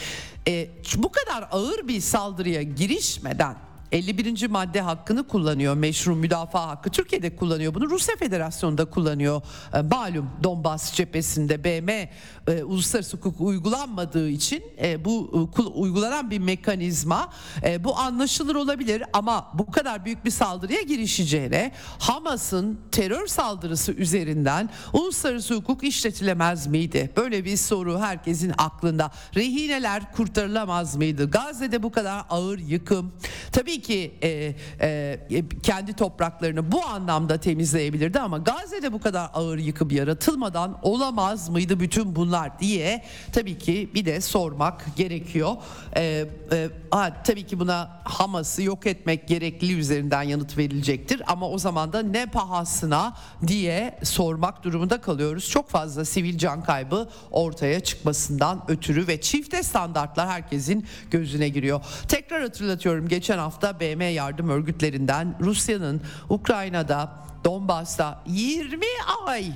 Bu 0.95 1.11
kadar 1.11 1.47
ağır 1.51 1.87
bir 1.87 2.01
saldırıya 2.01 2.61
girişmeden 2.61 3.68
51. 3.91 4.47
madde 4.47 4.81
hakkını 4.81 5.27
kullanıyor. 5.27 5.75
Meşru 5.75 6.15
müdafaa 6.15 6.67
hakkı. 6.67 6.89
Türkiye'de 6.89 7.35
kullanıyor 7.35 7.73
bunu. 7.73 7.89
Rusya 7.89 8.15
Federasyonu 8.15 8.77
da 8.77 8.85
kullanıyor. 8.85 9.41
E, 9.73 9.81
malum 9.81 10.29
Donbas 10.43 10.93
cephesinde 10.93 11.63
BM 11.63 12.09
e, 12.47 12.63
uluslararası 12.63 13.17
hukuk 13.17 13.41
uygulanmadığı 13.41 14.29
için 14.29 14.63
e, 14.81 15.05
bu 15.05 15.49
e, 15.57 15.61
uygulanan 15.61 16.31
bir 16.31 16.39
mekanizma 16.39 17.33
bu 17.79 17.97
anlaşılır 17.97 18.55
olabilir 18.55 19.03
ama 19.13 19.51
bu 19.53 19.71
kadar 19.71 20.05
büyük 20.05 20.25
bir 20.25 20.31
saldırıya 20.31 20.81
girişeceğine 20.81 21.71
Hamas'ın 21.99 22.79
terör 22.91 23.27
saldırısı 23.27 23.91
üzerinden 23.91 24.69
uluslararası 24.93 25.55
hukuk 25.55 25.83
işletilemez 25.83 26.67
miydi? 26.67 27.11
Böyle 27.17 27.45
bir 27.45 27.57
soru 27.57 27.99
herkesin 27.99 28.53
aklında. 28.57 29.11
Rehineler 29.35 30.11
kurtarılamaz 30.11 30.95
mıydı? 30.95 31.31
Gazze'de 31.31 31.83
bu 31.83 31.91
kadar 31.91 32.23
ağır 32.29 32.59
yıkım. 32.59 33.11
Tabii 33.51 33.78
ki 33.81 34.11
e, 34.23 34.55
e, 34.81 35.43
kendi 35.63 35.93
topraklarını 35.93 36.71
bu 36.71 36.85
anlamda 36.85 37.37
temizleyebilirdi 37.37 38.19
ama 38.19 38.37
Gazze'de 38.37 38.93
bu 38.93 38.99
kadar 38.99 39.29
ağır 39.33 39.57
yıkım 39.57 39.91
yaratılmadan 39.91 40.79
olamaz 40.81 41.49
mıydı 41.49 41.79
bütün 41.79 42.15
bunlar 42.15 42.59
diye 42.59 43.03
tabii 43.33 43.57
ki 43.57 43.89
bir 43.93 44.05
de 44.05 44.21
sormak 44.21 44.85
gerekiyor. 44.95 45.55
E, 45.95 46.25
e, 46.51 46.69
ha, 46.91 47.23
tabii 47.23 47.45
ki 47.45 47.59
buna 47.59 48.01
Hamas'ı 48.03 48.63
yok 48.63 48.85
etmek 48.85 49.27
gerekli 49.27 49.79
üzerinden 49.79 50.23
yanıt 50.23 50.57
verilecektir 50.57 51.21
ama 51.27 51.49
o 51.49 51.57
zaman 51.57 51.93
da 51.93 52.01
ne 52.01 52.25
pahasına 52.25 53.17
diye 53.47 53.99
sormak 54.03 54.63
durumunda 54.63 55.01
kalıyoruz. 55.01 55.49
Çok 55.49 55.69
fazla 55.69 56.05
sivil 56.05 56.37
can 56.37 56.63
kaybı 56.63 57.09
ortaya 57.31 57.79
çıkmasından 57.79 58.63
ötürü 58.67 59.07
ve 59.07 59.21
çifte 59.21 59.63
standartlar 59.63 60.29
herkesin 60.29 60.85
gözüne 61.11 61.49
giriyor. 61.49 61.81
Tekrar 62.07 62.41
hatırlatıyorum 62.41 63.07
geçen 63.07 63.37
hafta 63.37 63.68
BM 63.79 64.01
yardım 64.03 64.49
örgütlerinden 64.49 65.35
Rusya'nın 65.41 66.01
Ukrayna'da 66.29 67.13
Donbas'ta 67.45 68.23
20 68.27 68.85
ay 69.27 69.51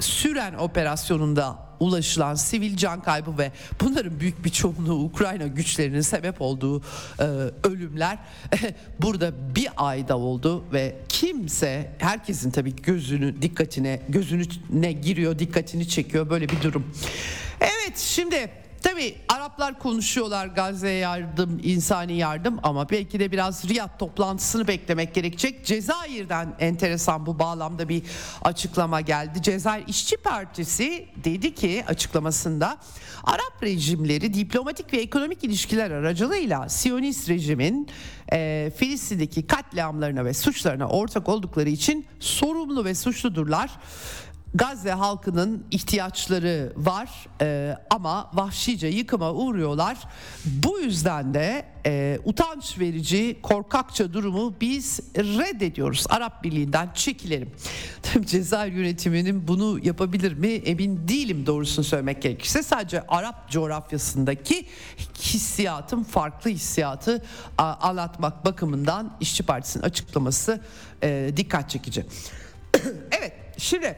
süren 0.00 0.54
operasyonunda 0.54 1.66
ulaşılan 1.80 2.34
sivil 2.34 2.76
can 2.76 3.02
kaybı 3.02 3.38
ve 3.38 3.52
bunların 3.80 4.20
büyük 4.20 4.44
bir 4.44 4.50
çoğunluğu 4.50 5.04
Ukrayna 5.04 5.46
güçlerinin 5.46 6.00
sebep 6.00 6.40
olduğu 6.40 6.82
e, 7.20 7.24
ölümler 7.64 8.18
burada 9.00 9.54
bir 9.54 9.68
ayda 9.76 10.18
oldu 10.18 10.64
ve 10.72 10.96
kimse 11.08 11.92
herkesin 11.98 12.50
tabii 12.50 12.76
gözünü 12.76 13.42
dikkatine 13.42 14.02
gözüne 14.08 14.92
giriyor 14.92 15.38
dikkatini 15.38 15.88
çekiyor 15.88 16.30
böyle 16.30 16.48
bir 16.48 16.62
durum. 16.62 16.94
Evet 17.60 17.98
şimdi 17.98 18.50
Tabi 18.86 19.14
Araplar 19.28 19.78
konuşuyorlar 19.78 20.46
Gazze'ye 20.46 20.94
yardım, 20.94 21.60
insani 21.62 22.16
yardım 22.16 22.58
ama 22.62 22.90
belki 22.90 23.20
de 23.20 23.32
biraz 23.32 23.68
Riyad 23.68 23.98
toplantısını 23.98 24.68
beklemek 24.68 25.14
gerekecek. 25.14 25.66
Cezayir'den 25.66 26.56
enteresan 26.58 27.26
bu 27.26 27.38
bağlamda 27.38 27.88
bir 27.88 28.02
açıklama 28.42 29.00
geldi. 29.00 29.42
Cezayir 29.42 29.84
İşçi 29.88 30.16
Partisi 30.16 31.06
dedi 31.24 31.54
ki 31.54 31.84
açıklamasında 31.88 32.78
Arap 33.24 33.62
rejimleri 33.62 34.34
diplomatik 34.34 34.92
ve 34.92 34.96
ekonomik 34.96 35.44
ilişkiler 35.44 35.90
aracılığıyla 35.90 36.68
Siyonist 36.68 37.28
rejimin 37.28 37.88
e, 38.32 38.72
Filistin'deki 38.76 39.46
katliamlarına 39.46 40.24
ve 40.24 40.34
suçlarına 40.34 40.88
ortak 40.88 41.28
oldukları 41.28 41.68
için 41.68 42.06
sorumlu 42.20 42.84
ve 42.84 42.94
suçludurlar 42.94 43.70
Gazze 44.56 44.90
halkının 44.90 45.64
ihtiyaçları 45.70 46.72
var 46.76 47.10
e, 47.40 47.76
ama 47.90 48.30
vahşice 48.34 48.86
yıkıma 48.86 49.32
uğruyorlar. 49.32 49.98
Bu 50.44 50.80
yüzden 50.80 51.34
de 51.34 51.64
e, 51.86 52.18
utanç 52.24 52.78
verici 52.78 53.38
korkakça 53.42 54.12
durumu 54.12 54.54
biz 54.60 55.00
reddediyoruz. 55.16 56.06
Arap 56.08 56.44
Birliği'nden 56.44 56.90
çekilelim. 56.94 57.50
Tabii 58.02 58.26
Cezayir 58.26 58.72
yönetiminin 58.72 59.48
bunu 59.48 59.78
yapabilir 59.82 60.32
mi 60.32 60.48
emin 60.48 61.08
değilim 61.08 61.46
doğrusunu 61.46 61.84
söylemek 61.84 62.22
gerekirse. 62.22 62.62
Sadece 62.62 63.06
Arap 63.08 63.50
coğrafyasındaki 63.50 64.66
hissiyatın 65.20 66.02
farklı 66.02 66.50
hissiyatı 66.50 67.24
a, 67.58 67.74
anlatmak 67.74 68.44
bakımından 68.44 69.16
İşçi 69.20 69.42
Partisi'nin 69.42 69.84
açıklaması 69.84 70.60
e, 71.02 71.30
dikkat 71.36 71.70
çekici. 71.70 72.06
evet 73.10 73.32
şimdi 73.58 73.96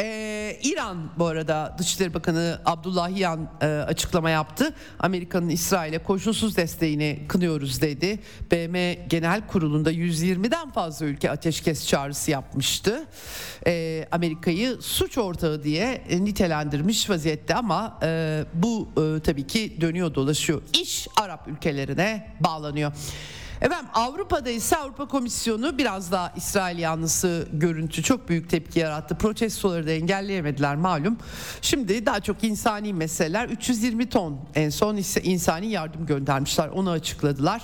ee, 0.00 0.58
İran 0.62 1.10
bu 1.18 1.26
arada 1.26 1.74
Dışişleri 1.78 2.14
Bakanı 2.14 2.60
Abdullahiyan 2.64 3.48
e, 3.60 3.66
açıklama 3.66 4.30
yaptı. 4.30 4.74
Amerika'nın 4.98 5.48
İsrail'e 5.48 5.98
koşulsuz 5.98 6.56
desteğini 6.56 7.24
kınıyoruz 7.28 7.80
dedi. 7.80 8.18
BM 8.52 8.94
Genel 9.08 9.46
Kurulu'nda 9.46 9.92
120'den 9.92 10.70
fazla 10.70 11.06
ülke 11.06 11.30
ateşkes 11.30 11.88
çağrısı 11.88 12.30
yapmıştı. 12.30 13.06
Ee, 13.66 14.08
Amerika'yı 14.12 14.76
suç 14.80 15.18
ortağı 15.18 15.62
diye 15.62 16.04
nitelendirmiş 16.10 17.10
vaziyette 17.10 17.54
ama 17.54 17.98
e, 18.02 18.44
bu 18.54 18.88
e, 18.96 19.20
tabii 19.20 19.46
ki 19.46 19.80
dönüyor 19.80 20.14
dolaşıyor. 20.14 20.62
İş 20.82 21.08
Arap 21.20 21.48
ülkelerine 21.48 22.36
bağlanıyor. 22.40 22.92
Efendim 23.60 23.86
Avrupa'da 23.94 24.50
ise 24.50 24.76
Avrupa 24.76 25.08
Komisyonu 25.08 25.78
biraz 25.78 26.12
daha 26.12 26.32
İsrail 26.36 26.78
yanlısı 26.78 27.48
görüntü 27.52 28.02
çok 28.02 28.28
büyük 28.28 28.50
tepki 28.50 28.78
yarattı. 28.78 29.18
Protestoları 29.18 29.86
da 29.86 29.90
engelleyemediler 29.90 30.76
malum. 30.76 31.18
Şimdi 31.62 32.06
daha 32.06 32.20
çok 32.20 32.44
insani 32.44 32.92
meseleler 32.92 33.48
320 33.48 34.08
ton 34.08 34.40
en 34.54 34.70
son 34.70 34.96
insani 35.22 35.66
yardım 35.66 36.06
göndermişler 36.06 36.68
onu 36.68 36.90
açıkladılar. 36.90 37.62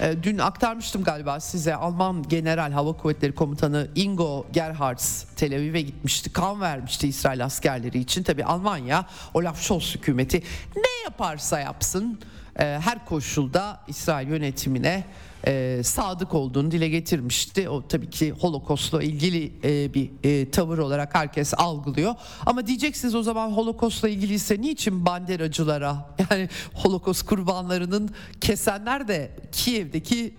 E, 0.00 0.22
dün 0.22 0.38
aktarmıştım 0.38 1.04
galiba 1.04 1.40
size 1.40 1.74
Alman 1.74 2.22
General 2.28 2.72
Hava 2.72 2.92
Kuvvetleri 2.92 3.34
Komutanı 3.34 3.88
Ingo 3.94 4.46
Gerhards 4.52 5.24
Tel 5.36 5.56
Aviv'e 5.56 5.80
gitmişti. 5.80 6.32
Kan 6.32 6.60
vermişti 6.60 7.08
İsrail 7.08 7.44
askerleri 7.44 7.98
için. 7.98 8.22
Tabi 8.22 8.44
Almanya 8.44 9.06
Olaf 9.34 9.60
Scholz 9.60 9.94
hükümeti 9.94 10.42
ne 10.76 10.87
yaparsa 11.08 11.60
yapsın 11.60 12.18
e, 12.58 12.64
her 12.64 13.04
koşulda 13.04 13.80
İsrail 13.88 14.28
yönetimine 14.28 15.04
e, 15.46 15.80
sadık 15.84 16.34
olduğunu 16.34 16.70
dile 16.70 16.88
getirmişti. 16.88 17.68
O 17.68 17.88
tabii 17.88 18.10
ki 18.10 18.30
Holokost'la 18.30 19.02
ilgili 19.02 19.52
e, 19.64 19.94
bir 19.94 20.10
e, 20.24 20.50
tavır 20.50 20.78
olarak 20.78 21.14
herkes 21.14 21.54
algılıyor. 21.56 22.14
Ama 22.46 22.66
diyeceksiniz 22.66 23.14
o 23.14 23.22
zaman 23.22 23.50
Holokost'la 23.50 24.08
ilgiliyse 24.08 24.60
niçin 24.60 25.06
banderacılara 25.06 26.06
yani 26.30 26.48
Holokost 26.74 27.26
kurbanlarının 27.26 28.10
kesenler 28.40 29.08
de 29.08 29.30
Kiev'deki 29.52 30.34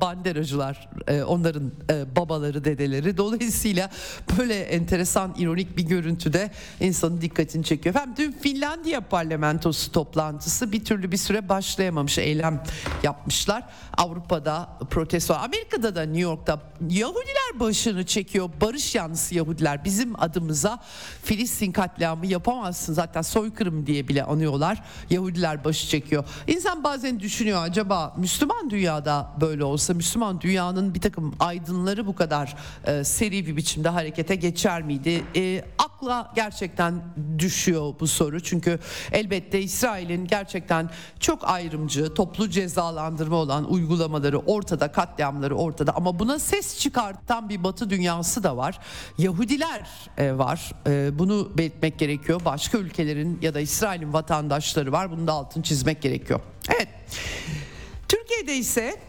banderacılar 0.00 0.88
e, 1.08 1.22
onların 1.22 1.72
e, 1.90 2.16
babaları 2.16 2.64
dedeleri. 2.64 3.16
Dolayısıyla 3.16 3.90
böyle 4.38 4.60
enteresan 4.60 5.34
ironik 5.38 5.76
bir 5.76 5.82
görüntüde 5.82 6.50
insanın 6.80 7.20
dikkatini 7.20 7.64
çekiyor. 7.64 7.94
Efendim 7.94 8.14
dün 8.18 8.32
Finlandiya 8.32 9.00
parlamentosu 9.00 9.92
toplantısı 9.92 10.72
bir 10.72 10.84
türlü 10.84 11.12
bir 11.12 11.16
süre 11.16 11.48
başlayamamış 11.48 12.18
eylem 12.18 12.62
yapmışlar. 13.02 13.64
Avrupa'da 13.96 14.68
protesto 14.90 15.34
Amerika'da 15.34 15.96
da 15.96 16.02
New 16.02 16.20
York'ta. 16.20 16.60
Yahudiler 16.90 17.60
başını 17.60 18.06
çekiyor. 18.06 18.50
Barış 18.60 18.94
yanlısı 18.94 19.34
Yahudiler. 19.34 19.84
Bizim 19.84 20.22
adımıza 20.22 20.78
Filistin 21.22 21.72
katliamı 21.72 22.26
yapamazsın. 22.26 22.94
Zaten 22.94 23.22
soykırım 23.22 23.86
diye 23.86 24.08
bile 24.08 24.22
anıyorlar. 24.22 24.82
Yahudiler 25.10 25.64
başı 25.64 25.88
çekiyor. 25.88 26.24
İnsan 26.46 26.84
bazen 26.84 27.20
düşünüyor 27.20 27.62
acaba 27.62 28.14
Müslüman 28.16 28.70
dünyada 28.70 29.32
böyle 29.40 29.64
olsa 29.68 29.94
Müslüman 29.94 30.40
dünyanın 30.40 30.94
bir 30.94 31.00
takım 31.00 31.34
aydınları 31.40 32.06
bu 32.06 32.14
kadar 32.14 32.56
e, 32.84 33.04
seri 33.04 33.46
bir 33.46 33.56
biçimde 33.56 33.88
harekete 33.88 34.34
geçer 34.34 34.82
miydi? 34.82 35.24
E, 35.36 35.64
akla 35.78 36.32
gerçekten 36.34 37.02
düşüyor 37.38 37.94
bu 38.00 38.06
soru. 38.06 38.42
Çünkü 38.42 38.78
elbette 39.12 39.60
İsrail'in 39.60 40.26
gerçekten 40.26 40.90
çok 41.20 41.48
ayrımcı, 41.48 42.14
toplu 42.14 42.50
cezalandırma 42.50 43.36
olan 43.36 43.72
uygulamaları 43.72 44.38
ortada, 44.38 44.92
katliamları 44.92 45.56
ortada 45.56 45.96
ama 45.96 46.18
buna 46.18 46.38
ses 46.38 46.78
çıkartan 46.78 47.48
bir 47.48 47.64
batı 47.64 47.90
dünyası 47.90 48.42
da 48.42 48.56
var. 48.56 48.78
Yahudiler 49.18 49.88
e, 50.18 50.38
var. 50.38 50.72
E, 50.86 51.18
bunu 51.18 51.58
belirtmek 51.58 51.98
gerekiyor. 51.98 52.40
Başka 52.44 52.78
ülkelerin 52.78 53.38
ya 53.42 53.54
da 53.54 53.60
İsrail'in 53.60 54.12
vatandaşları 54.12 54.92
var. 54.92 55.10
Bunu 55.10 55.26
da 55.26 55.32
altını 55.32 55.62
çizmek 55.62 56.02
gerekiyor. 56.02 56.40
Evet. 56.74 56.88
Türkiye'de 58.08 58.56
ise 58.56 59.07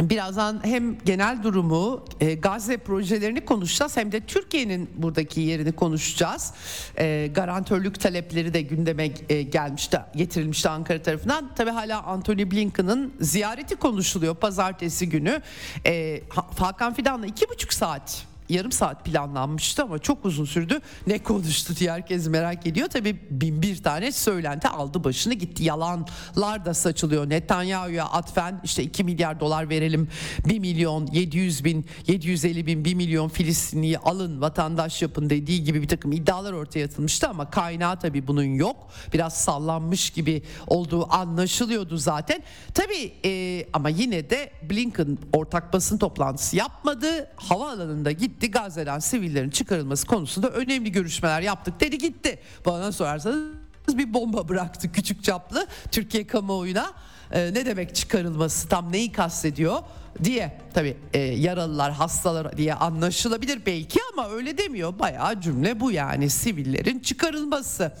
Birazdan 0.00 0.60
hem 0.64 0.98
genel 0.98 1.42
durumu, 1.42 2.04
e, 2.20 2.34
Gazze 2.34 2.76
projelerini 2.76 3.44
konuşacağız 3.44 3.96
hem 3.96 4.12
de 4.12 4.20
Türkiye'nin 4.20 4.90
buradaki 4.96 5.40
yerini 5.40 5.72
konuşacağız. 5.72 6.52
E, 6.98 7.30
garantörlük 7.34 8.00
talepleri 8.00 8.54
de 8.54 8.62
gündeme 8.62 9.10
e, 9.28 9.42
gelmişti, 9.42 10.00
getirilmişti 10.16 10.68
Ankara 10.68 11.02
tarafından. 11.02 11.54
Tabi 11.54 11.70
hala 11.70 12.02
Anthony 12.02 12.50
Blinken'ın 12.50 13.14
ziyareti 13.20 13.76
konuşuluyor 13.76 14.34
pazartesi 14.34 15.08
günü. 15.08 15.42
E, 15.86 16.22
Hakan 16.58 16.94
Fidan'la 16.94 17.26
iki 17.26 17.48
buçuk 17.48 17.72
saat 17.72 18.26
yarım 18.48 18.72
saat 18.72 19.04
planlanmıştı 19.04 19.82
ama 19.82 19.98
çok 19.98 20.24
uzun 20.24 20.44
sürdü. 20.44 20.80
Ne 21.06 21.18
konuştu 21.18 21.76
diye 21.76 21.92
herkes 21.92 22.28
merak 22.28 22.66
ediyor. 22.66 22.88
Tabii 22.88 23.16
bin 23.30 23.62
bir 23.62 23.82
tane 23.82 24.12
söylenti 24.12 24.68
aldı 24.68 25.04
başını 25.04 25.34
gitti. 25.34 25.64
Yalanlar 25.64 26.64
da 26.64 26.74
saçılıyor. 26.74 27.30
Netanyahu'ya 27.30 28.04
atfen 28.04 28.60
işte 28.64 28.82
2 28.82 29.04
milyar 29.04 29.40
dolar 29.40 29.68
verelim. 29.68 30.08
1 30.48 30.58
milyon 30.58 31.06
700 31.06 31.64
bin 31.64 31.86
750 32.06 32.66
bin 32.66 32.84
1 32.84 32.94
milyon 32.94 33.28
Filistinliyi 33.28 33.98
alın 33.98 34.40
vatandaş 34.40 35.02
yapın 35.02 35.30
dediği 35.30 35.64
gibi 35.64 35.82
bir 35.82 35.88
takım 35.88 36.12
iddialar 36.12 36.52
ortaya 36.52 36.84
atılmıştı 36.86 37.28
ama 37.28 37.50
kaynağı 37.50 38.00
tabii 38.00 38.26
bunun 38.26 38.54
yok. 38.54 38.76
Biraz 39.12 39.36
sallanmış 39.36 40.10
gibi 40.10 40.42
olduğu 40.66 41.12
anlaşılıyordu 41.12 41.96
zaten. 41.96 42.42
Tabii 42.74 43.12
e, 43.24 43.64
ama 43.72 43.88
yine 43.88 44.30
de 44.30 44.52
Blinken 44.70 45.18
ortak 45.32 45.72
basın 45.72 45.98
toplantısı 45.98 46.56
yapmadı. 46.56 47.30
Havaalanında 47.36 48.12
gitti 48.12 48.35
gitti 48.36 48.50
Gazze'den 48.50 48.98
sivillerin 48.98 49.50
çıkarılması 49.50 50.06
konusunda 50.06 50.50
önemli 50.50 50.92
görüşmeler 50.92 51.40
yaptık 51.40 51.80
dedi 51.80 51.98
gitti. 51.98 52.38
Bana 52.66 52.92
sorarsanız 52.92 53.48
bir 53.88 54.14
bomba 54.14 54.48
bıraktı 54.48 54.92
küçük 54.92 55.24
çaplı 55.24 55.66
Türkiye 55.90 56.26
kamuoyuna. 56.26 56.92
Ee, 57.32 57.54
ne 57.54 57.66
demek 57.66 57.94
çıkarılması 57.94 58.68
tam 58.68 58.92
neyi 58.92 59.12
kastediyor 59.12 59.78
diye 60.24 60.58
tabi 60.74 60.96
e, 61.12 61.18
yaralılar 61.18 61.92
hastalar 61.92 62.56
diye 62.56 62.74
anlaşılabilir 62.74 63.66
belki 63.66 64.00
ama 64.12 64.28
öyle 64.30 64.58
demiyor 64.58 64.98
bayağı 64.98 65.40
cümle 65.40 65.80
bu 65.80 65.92
yani 65.92 66.30
sivillerin 66.30 66.98
çıkarılması. 66.98 67.92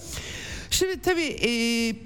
Şimdi 0.70 1.00
tabii 1.00 1.36
e, 1.42 1.48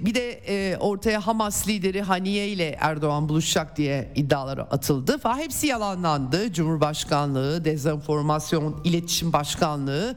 bir 0.05 0.15
de 0.15 0.31
e, 0.31 0.77
ortaya 0.77 1.27
Hamas 1.27 1.67
lideri 1.67 2.01
Haniye 2.01 2.47
ile 2.47 2.77
Erdoğan 2.79 3.29
buluşacak 3.29 3.77
diye 3.77 4.11
iddialar 4.15 4.57
atıldı. 4.57 5.17
Falan 5.17 5.37
hepsi 5.37 5.67
yalanlandı. 5.67 6.53
Cumhurbaşkanlığı, 6.53 7.65
dezenformasyon, 7.65 8.81
iletişim 8.83 9.33
başkanlığı 9.33 10.15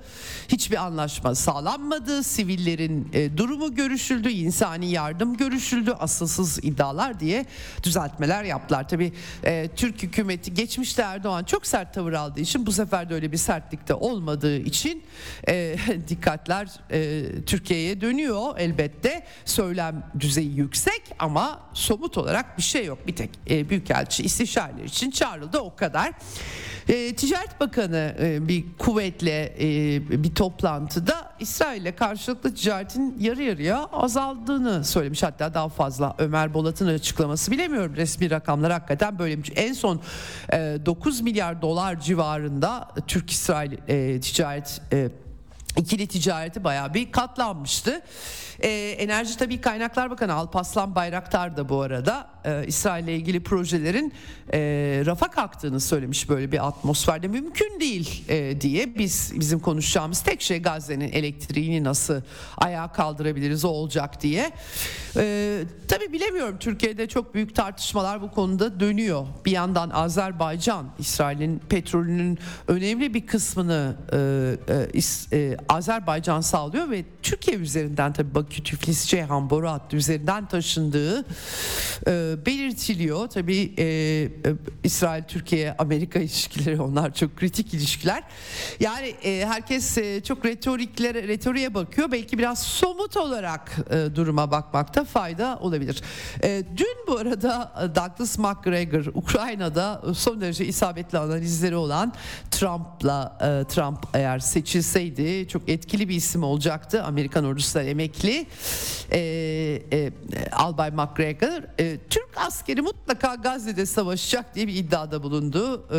hiçbir 0.48 0.76
anlaşma 0.76 1.34
sağlanmadı. 1.34 2.22
Sivillerin 2.22 3.08
e, 3.12 3.36
durumu 3.36 3.74
görüşüldü, 3.74 4.28
insani 4.28 4.90
yardım 4.90 5.36
görüşüldü. 5.36 5.92
Asılsız 5.92 6.58
iddialar 6.64 7.20
diye 7.20 7.46
düzeltmeler 7.82 8.44
yaptılar. 8.44 8.88
Tabii 8.88 9.12
e, 9.44 9.68
Türk 9.76 10.02
hükümeti 10.02 10.54
geçmişte 10.54 11.02
Erdoğan 11.02 11.44
çok 11.44 11.66
sert 11.66 11.94
tavır 11.94 12.12
aldığı 12.12 12.40
için 12.40 12.66
bu 12.66 12.72
sefer 12.72 13.10
de 13.10 13.14
öyle 13.14 13.32
bir 13.32 13.36
sertlikte 13.36 13.94
olmadığı 13.94 14.56
için 14.56 15.02
e, 15.48 15.76
dikkatler 16.08 16.68
e, 16.90 17.24
Türkiye'ye 17.46 18.00
dönüyor 18.00 18.33
oluyor 18.34 18.58
elbette. 18.58 19.24
Söylem 19.44 20.04
düzeyi 20.20 20.56
yüksek 20.56 21.02
ama 21.18 21.60
somut 21.74 22.18
olarak 22.18 22.58
bir 22.58 22.62
şey 22.62 22.84
yok. 22.84 23.06
Bir 23.06 23.16
tek 23.16 23.30
e, 23.50 23.70
Büyükelçi 23.70 24.22
istişareler 24.22 24.84
için 24.84 25.10
çağrıldı 25.10 25.58
o 25.58 25.76
kadar. 25.76 26.12
E, 26.88 27.14
Ticaret 27.14 27.60
Bakanı 27.60 28.16
e, 28.20 28.48
bir 28.48 28.64
kuvvetle 28.78 29.54
e, 29.60 30.24
bir 30.24 30.34
toplantıda 30.34 31.32
İsrail 31.40 31.82
ile 31.82 31.96
karşılıklı 31.96 32.54
ticaretin 32.54 33.16
yarı 33.20 33.42
yarıya 33.42 33.84
azaldığını 33.84 34.84
söylemiş. 34.84 35.22
Hatta 35.22 35.54
daha 35.54 35.68
fazla 35.68 36.14
Ömer 36.18 36.54
Bolat'ın 36.54 36.86
açıklaması 36.86 37.50
bilemiyorum 37.50 37.96
resmi 37.96 38.30
rakamlar 38.30 38.72
hakikaten 38.72 39.18
böyleymiş. 39.18 39.50
En 39.56 39.72
son 39.72 40.00
e, 40.52 40.78
9 40.86 41.20
milyar 41.20 41.62
dolar 41.62 42.00
civarında 42.00 42.88
Türk-İsrail 43.06 43.72
e, 43.88 44.20
ticaret 44.20 44.80
e, 44.92 45.08
İkili 45.76 46.06
ticareti 46.06 46.64
bayağı 46.64 46.94
bir 46.94 47.12
katlanmıştı. 47.12 48.02
Ee, 48.60 48.68
Enerji 48.98 49.36
Tabii 49.36 49.60
Kaynaklar 49.60 50.10
Bakanı 50.10 50.34
Alpaslan 50.34 50.94
Bayraktar 50.94 51.56
da 51.56 51.68
bu 51.68 51.80
arada 51.80 52.33
e, 52.44 52.66
İsrail 52.66 53.04
ile 53.04 53.16
ilgili 53.16 53.42
projelerin 53.42 54.12
e, 54.52 54.58
rafa 55.06 55.30
kalktığını 55.30 55.80
söylemiş 55.80 56.28
böyle 56.28 56.52
bir 56.52 56.66
atmosferde 56.66 57.28
mümkün 57.28 57.80
değil 57.80 58.24
e, 58.28 58.60
diye 58.60 58.98
biz 58.98 59.32
bizim 59.34 59.60
konuşacağımız 59.60 60.20
tek 60.20 60.42
şey 60.42 60.62
Gazze'nin 60.62 61.12
elektriğini 61.12 61.84
nasıl 61.84 62.20
ayağa 62.56 62.92
kaldırabiliriz 62.92 63.64
o 63.64 63.68
olacak 63.68 64.22
diye. 64.22 64.50
E, 65.16 65.62
tabii 65.88 66.12
bilemiyorum 66.12 66.56
Türkiye'de 66.60 67.08
çok 67.08 67.34
büyük 67.34 67.54
tartışmalar 67.54 68.22
bu 68.22 68.30
konuda 68.30 68.80
dönüyor. 68.80 69.26
Bir 69.44 69.50
yandan 69.50 69.90
Azerbaycan 69.90 70.86
İsrail'in 70.98 71.58
petrolünün 71.58 72.38
önemli 72.68 73.14
bir 73.14 73.26
kısmını 73.26 73.96
e, 74.12 74.18
e, 74.74 75.38
e, 75.38 75.56
Azerbaycan 75.68 76.40
sağlıyor 76.40 76.90
ve 76.90 77.04
Türkiye 77.22 77.56
üzerinden 77.56 78.12
tabii 78.12 78.34
Bakü 78.34 78.62
Tiflis 78.62 79.06
Ceyhan 79.06 79.50
boru 79.50 79.68
hattı 79.68 79.96
üzerinden 79.96 80.46
taşındığı 80.48 81.24
e, 82.06 82.33
belirtiliyor. 82.46 83.26
Tabii 83.28 83.74
e, 83.78 83.84
e, 83.84 84.28
İsrail 84.84 85.22
Türkiye 85.24 85.74
Amerika 85.78 86.18
ilişkileri 86.18 86.80
onlar 86.80 87.14
çok 87.14 87.36
kritik 87.36 87.74
ilişkiler. 87.74 88.22
Yani 88.80 89.06
e, 89.06 89.46
herkes 89.46 89.98
e, 89.98 90.20
çok 90.20 90.44
retoriklere 90.44 91.28
retoriğe 91.28 91.74
bakıyor. 91.74 92.12
Belki 92.12 92.38
biraz 92.38 92.62
somut 92.62 93.16
olarak 93.16 93.76
e, 93.90 94.16
duruma 94.16 94.50
bakmakta 94.50 95.04
fayda 95.04 95.58
olabilir. 95.60 96.02
E, 96.42 96.62
dün 96.76 96.96
bu 97.06 97.18
arada 97.18 97.72
Douglas 97.96 98.38
McGregor 98.38 99.06
Ukrayna'da 99.14 100.02
son 100.14 100.40
derece 100.40 100.66
isabetli 100.66 101.18
analizleri 101.18 101.76
olan 101.76 102.12
Trump'la 102.50 103.38
e, 103.40 103.68
Trump 103.74 103.98
eğer 104.14 104.38
seçilseydi 104.38 105.48
çok 105.48 105.68
etkili 105.68 106.08
bir 106.08 106.14
isim 106.14 106.42
olacaktı. 106.42 107.02
Amerikan 107.02 107.44
ordusundan 107.44 107.88
emekli 107.88 108.46
e, 109.12 109.18
e, 109.92 110.12
Albay 110.52 110.90
McGregor 110.90 111.62
e, 111.80 111.98
Türk 112.10 112.23
askeri 112.36 112.82
mutlaka 112.82 113.34
Gazze'de 113.34 113.86
savaşacak 113.86 114.54
diye 114.54 114.66
bir 114.66 114.74
iddiada 114.74 115.22
bulundu. 115.22 115.86
E, 115.92 115.98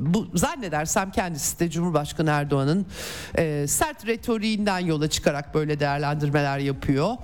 bu 0.00 0.26
zannedersem 0.34 1.10
kendisi 1.10 1.58
de 1.58 1.70
Cumhurbaşkanı 1.70 2.30
Erdoğan'ın 2.30 2.86
e, 3.38 3.66
sert 3.66 4.06
retoriğinden 4.06 4.78
yola 4.78 5.10
çıkarak 5.10 5.54
böyle 5.54 5.80
değerlendirmeler 5.80 6.58
yapıyor 6.58 7.16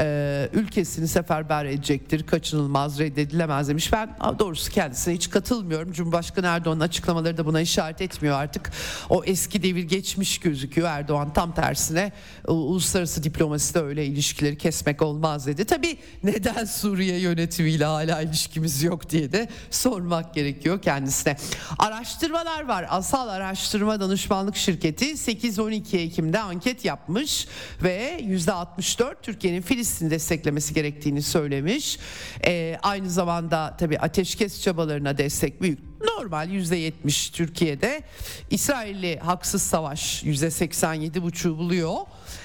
e, 0.00 0.48
ülkesini 0.52 1.08
seferber 1.08 1.64
edecektir, 1.64 2.26
kaçınılmaz, 2.26 2.98
reddedilemez 2.98 3.68
demiş. 3.68 3.92
Ben 3.92 4.16
doğrusu 4.38 4.72
kendisine 4.72 5.14
hiç 5.14 5.30
katılmıyorum. 5.30 5.92
Cumhurbaşkanı 5.92 6.46
Erdoğan'ın 6.46 6.80
açıklamaları 6.80 7.36
da 7.36 7.46
buna 7.46 7.60
işaret 7.60 8.00
etmiyor 8.00 8.36
artık. 8.36 8.70
O 9.10 9.24
eski 9.24 9.62
devir 9.62 9.82
geçmiş 9.82 10.38
gözüküyor. 10.38 10.88
Erdoğan 10.88 11.32
tam 11.32 11.54
tersine 11.54 12.12
uluslararası 12.48 13.22
diplomaside 13.22 13.80
öyle 13.80 14.06
ilişkileri 14.06 14.58
kesmek 14.58 15.02
olmaz 15.02 15.46
dedi. 15.46 15.64
Tabii 15.64 15.98
neden 16.22 16.64
Suriye 16.64 17.18
yönetimiyle 17.18 17.85
hala 17.86 18.22
ilişkimiz 18.22 18.82
yok 18.82 19.10
diye 19.10 19.32
de 19.32 19.48
sormak 19.70 20.34
gerekiyor 20.34 20.82
kendisine. 20.82 21.36
Araştırmalar 21.78 22.64
var. 22.68 22.86
Asal 22.88 23.28
Araştırma 23.28 24.00
Danışmanlık 24.00 24.56
Şirketi 24.56 25.04
8-12 25.04 25.96
Ekim'de 25.96 26.38
anket 26.38 26.84
yapmış 26.84 27.48
ve 27.82 28.20
%64 28.20 29.14
Türkiye'nin 29.22 29.62
Filistin 29.62 30.10
desteklemesi 30.10 30.74
gerektiğini 30.74 31.22
söylemiş. 31.22 31.98
E, 32.46 32.78
aynı 32.82 33.10
zamanda 33.10 33.76
tabii 33.78 33.98
ateşkes 33.98 34.62
çabalarına 34.62 35.18
destek 35.18 35.62
büyük. 35.62 35.78
Normal 36.18 36.50
%70 36.50 37.32
Türkiye'de. 37.32 38.02
İsrailli 38.50 39.18
haksız 39.18 39.62
savaş 39.62 40.24
%87,5 40.24 41.58
buluyor. 41.58 41.94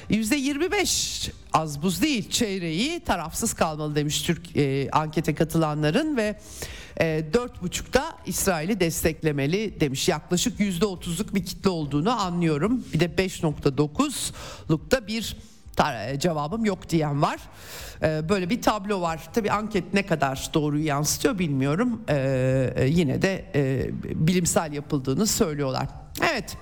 %25 0.10 1.32
az 1.54 1.82
buz 1.82 2.02
değil 2.02 2.30
çeyreği 2.30 3.00
tarafsız 3.00 3.54
kalmalı 3.54 3.96
demiş 3.96 4.22
Türk 4.22 4.58
e, 4.58 4.90
ankete 4.92 5.36
katılanların 5.36 6.18
ve 6.18 6.40
e, 7.00 7.26
dört 7.34 7.62
buçukta 7.62 8.18
İsrail'i 8.26 8.80
desteklemeli 8.80 9.80
demiş. 9.80 10.10
Yaklaşık 10.10 10.60
yüzde 10.60 10.86
otuzluk 10.86 11.36
bir 11.36 11.46
kitle 11.46 11.70
olduğunu 11.70 12.22
anlıyorum. 12.22 12.84
Bir 12.94 13.00
de 13.00 13.06
5.9'lukta 13.06 15.08
bir 15.08 15.36
cevabım 16.18 16.66
yok 16.66 16.90
diyen 16.90 17.22
var. 17.22 17.40
E, 18.04 18.30
böyle 18.30 18.50
bir 18.50 18.62
tablo 18.62 19.02
var. 19.02 19.30
Tabi 19.34 19.52
anket 19.52 19.94
ne 19.94 20.06
kadar 20.06 20.50
doğruyu 20.54 20.86
yansıtıyor 20.86 21.40
bilmiyorum. 21.40 22.02
E, 22.08 22.86
yine 22.88 23.22
de 23.22 23.46
bilimsel 24.04 24.74
yapıldığını 24.74 25.28
söylüyorlar. 25.28 25.88
Evet 26.32 26.58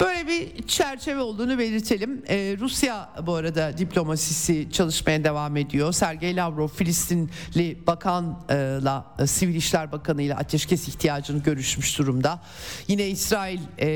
böyle 0.00 0.28
bir 0.28 0.66
çerçeve 0.66 1.20
olduğunu 1.20 1.58
belirtelim. 1.58 2.22
Ee, 2.28 2.56
Rusya 2.60 3.10
bu 3.26 3.34
arada 3.34 3.78
diplomasisi 3.78 4.68
çalışmaya 4.72 5.24
devam 5.24 5.56
ediyor. 5.56 5.92
Sergey 5.92 6.36
Lavrov 6.36 6.68
Filistinli 6.68 7.86
bakanla 7.86 9.04
e, 9.18 9.26
Sivil 9.26 9.54
İşler 9.54 9.92
Bakanı 9.92 10.22
ile 10.22 10.34
ateşkes 10.34 10.88
ihtiyacını 10.88 11.42
görüşmüş 11.42 11.98
durumda. 11.98 12.40
Yine 12.88 13.08
İsrail 13.08 13.60
e, 13.78 13.88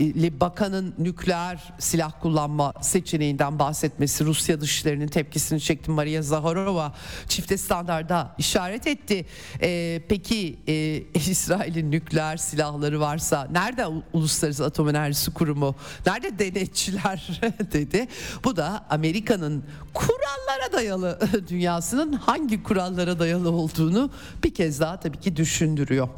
e, 0.00 0.40
bakanın 0.40 0.94
nükleer 0.98 1.72
silah 1.78 2.12
kullanma 2.20 2.72
seçeneğinden 2.80 3.58
bahsetmesi 3.58 4.24
Rusya 4.24 4.60
dışlarının 4.60 5.08
tepkisini 5.08 5.60
çekti. 5.60 5.90
Maria 5.90 6.22
Zaharova 6.22 6.94
çifte 7.28 7.58
standarda 7.58 8.34
işaret 8.38 8.86
etti. 8.86 9.26
E, 9.62 10.02
peki 10.08 10.58
e, 10.68 11.02
İsrail'in 11.14 11.90
nükleer 11.90 12.36
silahları 12.36 13.00
varsa 13.00 13.48
nerede 13.52 13.86
Uluslararası 14.12 14.47
Atom 14.48 14.88
Enerjisi 14.88 15.30
Kurumu? 15.30 15.74
Nerede 16.06 16.38
denetçiler 16.38 17.40
dedi. 17.72 18.08
Bu 18.44 18.56
da 18.56 18.84
Amerika'nın 18.90 19.64
kurallara 19.94 20.72
dayalı 20.72 21.18
dünyasının 21.48 22.12
hangi 22.12 22.62
kurallara 22.62 23.18
dayalı 23.18 23.52
olduğunu 23.52 24.10
bir 24.44 24.54
kez 24.54 24.80
daha 24.80 25.00
tabii 25.00 25.20
ki 25.20 25.36
düşündürüyor. 25.36 26.08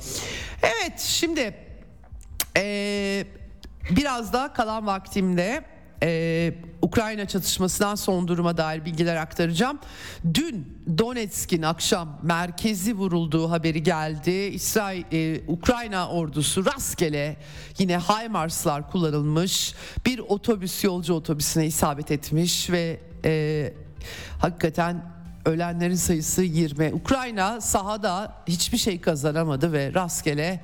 Evet 0.63 0.99
şimdi 0.99 1.55
ee, 2.57 3.27
biraz 3.91 4.33
daha 4.33 4.53
kalan 4.53 4.87
vaktimde 4.87 5.65
e, 6.03 6.55
Ukrayna 6.83 7.27
çatışmasından 7.27 7.95
son 7.95 8.29
duruma 8.29 8.57
dair 8.57 8.85
bilgiler 8.85 9.17
aktaracağım. 9.17 9.79
Dün 10.35 10.79
Donetsk'in 10.99 11.63
akşam 11.63 12.19
merkezi 12.23 12.95
vurulduğu 12.95 13.51
haberi 13.51 13.83
geldi. 13.83 14.31
İsrail 14.31 15.05
e, 15.13 15.41
Ukrayna 15.49 16.09
ordusu 16.09 16.67
rastgele 16.67 17.37
yine 17.79 17.99
HIMARS'lar 17.99 18.91
kullanılmış 18.91 19.75
bir 20.07 20.19
otobüs 20.19 20.85
yolcu 20.85 21.15
otobüsüne 21.15 21.67
isabet 21.67 22.11
etmiş 22.11 22.71
ve 22.71 23.01
e, 23.25 23.73
hakikaten 24.39 25.21
ölenlerin 25.45 25.95
sayısı 25.95 26.43
20. 26.43 26.95
Ukrayna 26.95 27.61
sahada 27.61 28.35
hiçbir 28.49 28.79
şey 28.79 29.01
kazanamadı 29.01 29.73
ve 29.73 29.95
rastgele 29.95 30.61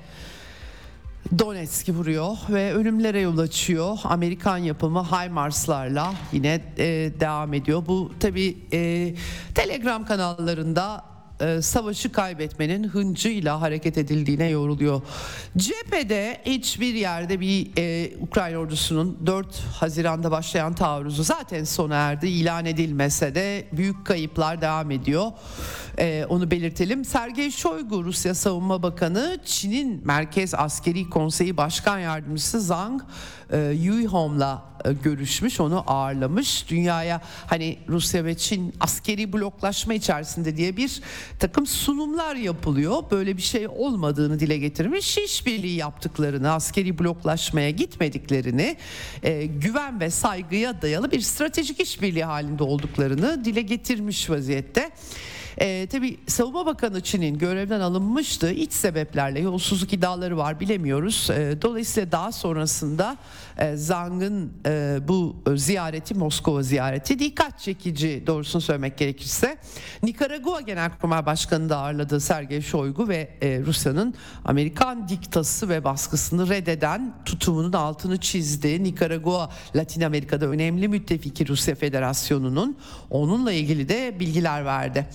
Donetsk'i 1.38 1.94
vuruyor 1.94 2.36
ve 2.48 2.72
ölümlere 2.72 3.20
yol 3.20 3.38
açıyor. 3.38 3.98
Amerikan 4.04 4.56
yapımı 4.56 5.04
HIMARS'larla 5.04 6.14
yine 6.32 6.60
e, 6.78 6.84
devam 7.20 7.54
ediyor. 7.54 7.82
Bu 7.86 8.12
tabi 8.20 8.58
e, 8.72 9.14
Telegram 9.54 10.06
kanallarında 10.06 11.15
e, 11.40 11.62
savaşı 11.62 12.12
kaybetmenin 12.12 12.84
hıncıyla 12.84 13.60
hareket 13.60 13.98
edildiğine 13.98 14.48
yoruluyor. 14.48 15.02
Cephede 15.56 16.40
hiçbir 16.46 16.94
yerde 16.94 17.40
bir 17.40 17.70
e, 17.78 18.16
Ukrayna 18.20 18.58
ordusunun 18.58 19.18
4 19.26 19.60
Haziran'da 19.60 20.30
başlayan 20.30 20.74
taarruzu 20.74 21.22
zaten 21.22 21.64
sona 21.64 21.94
erdi. 21.94 22.26
ilan 22.26 22.66
edilmese 22.66 23.34
de 23.34 23.68
büyük 23.72 24.06
kayıplar 24.06 24.60
devam 24.60 24.90
ediyor. 24.90 25.32
E, 25.98 26.26
onu 26.28 26.50
belirtelim. 26.50 27.04
Sergey 27.04 27.50
Shoigu 27.50 28.04
Rusya 28.04 28.34
Savunma 28.34 28.82
Bakanı 28.82 29.38
Çin'in 29.44 30.06
Merkez 30.06 30.54
Askeri 30.54 31.10
Konseyi 31.10 31.56
Başkan 31.56 31.98
Yardımcısı 31.98 32.60
Zhang 32.60 33.02
e, 33.52 33.58
Yuihom'la 33.58 34.64
e, 34.84 34.92
görüşmüş, 34.92 35.60
onu 35.60 35.84
ağırlamış. 35.86 36.70
Dünyaya 36.70 37.20
hani 37.46 37.78
Rusya 37.88 38.24
ve 38.24 38.36
Çin 38.36 38.74
askeri 38.80 39.32
bloklaşma 39.32 39.94
içerisinde 39.94 40.56
diye 40.56 40.76
bir 40.76 41.02
takım 41.38 41.66
sunumlar 41.66 42.36
yapılıyor. 42.36 43.02
Böyle 43.10 43.36
bir 43.36 43.42
şey 43.42 43.68
olmadığını 43.68 44.40
dile 44.40 44.58
getirmiş. 44.58 45.18
İşbirliği 45.18 45.76
yaptıklarını, 45.76 46.52
askeri 46.52 46.98
bloklaşmaya 46.98 47.70
gitmediklerini, 47.70 48.76
e, 49.22 49.46
güven 49.46 50.00
ve 50.00 50.10
saygıya 50.10 50.82
dayalı 50.82 51.10
bir 51.10 51.20
stratejik 51.20 51.80
işbirliği 51.80 52.24
halinde 52.24 52.62
olduklarını 52.62 53.44
dile 53.44 53.62
getirmiş 53.62 54.30
vaziyette. 54.30 54.90
E, 55.60 55.86
tabii 55.92 56.18
Savunma 56.26 56.66
Bakanı 56.66 57.00
Çin'in 57.00 57.38
görevden 57.38 57.80
alınmıştı. 57.80 58.50
İç 58.50 58.72
sebeplerle 58.72 59.40
yolsuzluk 59.40 59.92
iddiaları 59.92 60.38
var 60.38 60.60
bilemiyoruz. 60.60 61.30
E, 61.30 61.62
dolayısıyla 61.62 62.12
daha 62.12 62.32
sonrasında 62.32 63.16
e, 63.58 63.76
Zhang'ın 63.76 64.52
e, 64.66 64.98
bu 65.08 65.36
ziyareti 65.56 66.14
Moskova 66.14 66.62
ziyareti 66.62 67.18
dikkat 67.18 67.58
çekici 67.58 68.22
doğrusunu 68.26 68.62
söylemek 68.62 68.98
gerekirse. 68.98 69.56
Nikaragua 70.02 70.60
Genelkurmay 70.60 71.26
Başkanı 71.26 71.68
da 71.68 71.76
ağırladı 71.78 72.20
Sergey 72.20 72.62
Shoigu 72.62 73.08
ve 73.08 73.28
e, 73.42 73.60
Rusya'nın 73.66 74.14
Amerikan 74.44 75.08
diktası 75.08 75.68
ve 75.68 75.84
baskısını 75.84 76.48
reddeden 76.48 77.14
tutumunun 77.24 77.72
altını 77.72 78.20
çizdi. 78.20 78.84
Nikaragua 78.84 79.50
Latin 79.76 80.00
Amerika'da 80.00 80.46
önemli 80.46 80.88
müttefiki 80.88 81.48
Rusya 81.48 81.74
Federasyonu'nun 81.74 82.76
onunla 83.10 83.52
ilgili 83.52 83.88
de 83.88 84.20
bilgiler 84.20 84.64
verdi. 84.64 85.06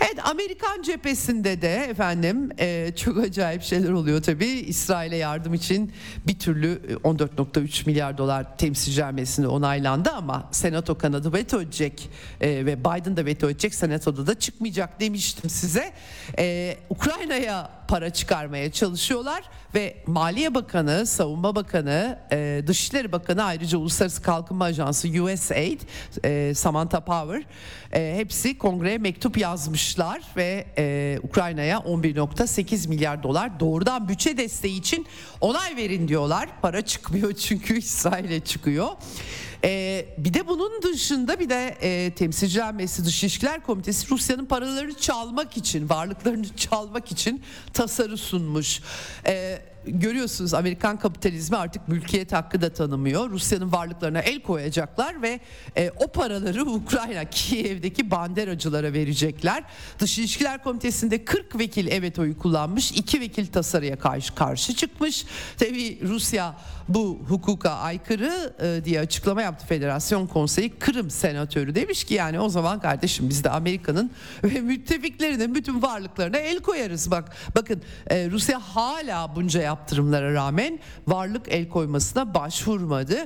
Evet 0.00 0.28
Amerikan 0.28 0.82
cephesinde 0.82 1.62
de 1.62 1.74
efendim 1.74 2.50
e, 2.58 2.92
çok 2.96 3.18
acayip 3.18 3.62
şeyler 3.62 3.90
oluyor 3.90 4.22
tabii. 4.22 4.46
İsrail'e 4.46 5.16
yardım 5.16 5.54
için 5.54 5.92
bir 6.26 6.38
türlü 6.38 6.80
14.3 7.04 7.86
milyar 7.86 8.18
dolar 8.18 8.58
temsilci 8.58 9.02
hamlesinde 9.02 9.48
onaylandı 9.48 10.10
ama 10.10 10.48
Senato 10.50 10.98
kanadı 10.98 11.32
veto 11.32 11.62
edecek 11.62 12.10
e, 12.40 12.66
ve 12.66 12.80
Biden 12.80 13.16
da 13.16 13.24
veto 13.24 13.50
edecek. 13.50 13.74
Senato'da 13.74 14.26
da 14.26 14.38
çıkmayacak 14.38 15.00
demiştim 15.00 15.50
size. 15.50 15.92
E, 16.38 16.76
Ukrayna'ya 16.90 17.79
para 17.90 18.10
çıkarmaya 18.10 18.72
çalışıyorlar 18.72 19.42
ve 19.74 19.96
Maliye 20.06 20.54
Bakanı, 20.54 21.06
Savunma 21.06 21.54
Bakanı, 21.54 22.18
e, 22.32 22.62
Dışişleri 22.66 23.12
Bakanı 23.12 23.44
ayrıca 23.44 23.78
Uluslararası 23.78 24.22
Kalkınma 24.22 24.64
Ajansı 24.64 25.08
USAID, 25.08 25.80
e, 26.24 26.54
Samantha 26.54 27.00
Power 27.00 27.42
e, 27.92 28.14
hepsi 28.16 28.58
kongreye 28.58 28.98
mektup 28.98 29.38
yazmışlar 29.38 30.22
ve 30.36 30.66
e, 30.78 31.18
Ukrayna'ya 31.22 31.78
11.8 31.78 32.88
milyar 32.88 33.22
dolar 33.22 33.60
doğrudan 33.60 34.08
bütçe 34.08 34.36
desteği 34.36 34.78
için 34.78 35.06
onay 35.40 35.76
verin 35.76 36.08
diyorlar. 36.08 36.48
Para 36.62 36.82
çıkmıyor 36.82 37.32
çünkü 37.38 37.78
İsrail'e 37.78 38.40
çıkıyor. 38.40 38.88
Ee, 39.64 40.06
bir 40.18 40.34
de 40.34 40.48
bunun 40.48 40.82
dışında 40.82 41.40
bir 41.40 41.48
de 41.48 41.76
e, 41.82 42.14
Temsilciler 42.14 42.74
Meclisi 42.74 43.04
Dış 43.04 43.40
Komitesi 43.66 44.10
Rusya'nın 44.10 44.46
paralarını 44.46 44.94
çalmak 44.94 45.56
için, 45.56 45.88
varlıklarını 45.88 46.56
çalmak 46.56 47.12
için 47.12 47.42
tasarı 47.72 48.16
sunmuş. 48.16 48.80
Ee, 49.26 49.58
görüyorsunuz 49.84 50.54
Amerikan 50.54 50.98
kapitalizmi 50.98 51.56
artık 51.56 51.88
mülkiyet 51.88 52.32
hakkı 52.32 52.60
da 52.60 52.72
tanımıyor. 52.72 53.30
Rusya'nın 53.30 53.72
varlıklarına 53.72 54.20
el 54.20 54.42
koyacaklar 54.42 55.22
ve 55.22 55.40
e, 55.76 55.90
o 55.90 56.06
paraları 56.06 56.62
Ukrayna 56.70 57.24
Kiev'deki 57.24 58.10
banderacılara 58.10 58.92
verecekler. 58.92 59.64
Dış 59.98 60.18
İlişkiler 60.18 60.62
Komitesi'nde 60.62 61.24
40 61.24 61.58
vekil 61.58 61.86
evet 61.86 62.18
oyu 62.18 62.38
kullanmış. 62.38 62.92
2 62.92 63.20
vekil 63.20 63.46
tasarıya 63.46 63.98
karşı 63.98 64.34
karşı 64.34 64.74
çıkmış. 64.74 65.26
Tabi 65.58 66.00
Rusya 66.02 66.56
bu 66.88 67.20
hukuka 67.28 67.70
aykırı 67.70 68.54
e, 68.62 68.84
diye 68.84 69.00
açıklama 69.00 69.42
yaptı 69.42 69.66
Federasyon 69.66 70.26
Konseyi 70.26 70.70
Kırım 70.70 71.10
senatörü 71.10 71.74
demiş 71.74 72.04
ki 72.04 72.14
yani 72.14 72.40
o 72.40 72.48
zaman 72.48 72.80
kardeşim 72.80 73.28
biz 73.28 73.44
de 73.44 73.50
Amerika'nın 73.50 74.10
ve 74.44 74.60
müttefiklerinin 74.60 75.54
bütün 75.54 75.82
varlıklarına 75.82 76.36
el 76.36 76.58
koyarız 76.58 77.10
bak 77.10 77.36
bakın 77.56 77.82
e, 78.10 78.30
Rusya 78.30 78.60
hala 78.60 79.36
bunca 79.36 79.62
yaptırımlara 79.70 80.34
rağmen 80.34 80.78
varlık 81.06 81.48
el 81.48 81.68
koymasına 81.68 82.34
başvurmadı. 82.34 83.16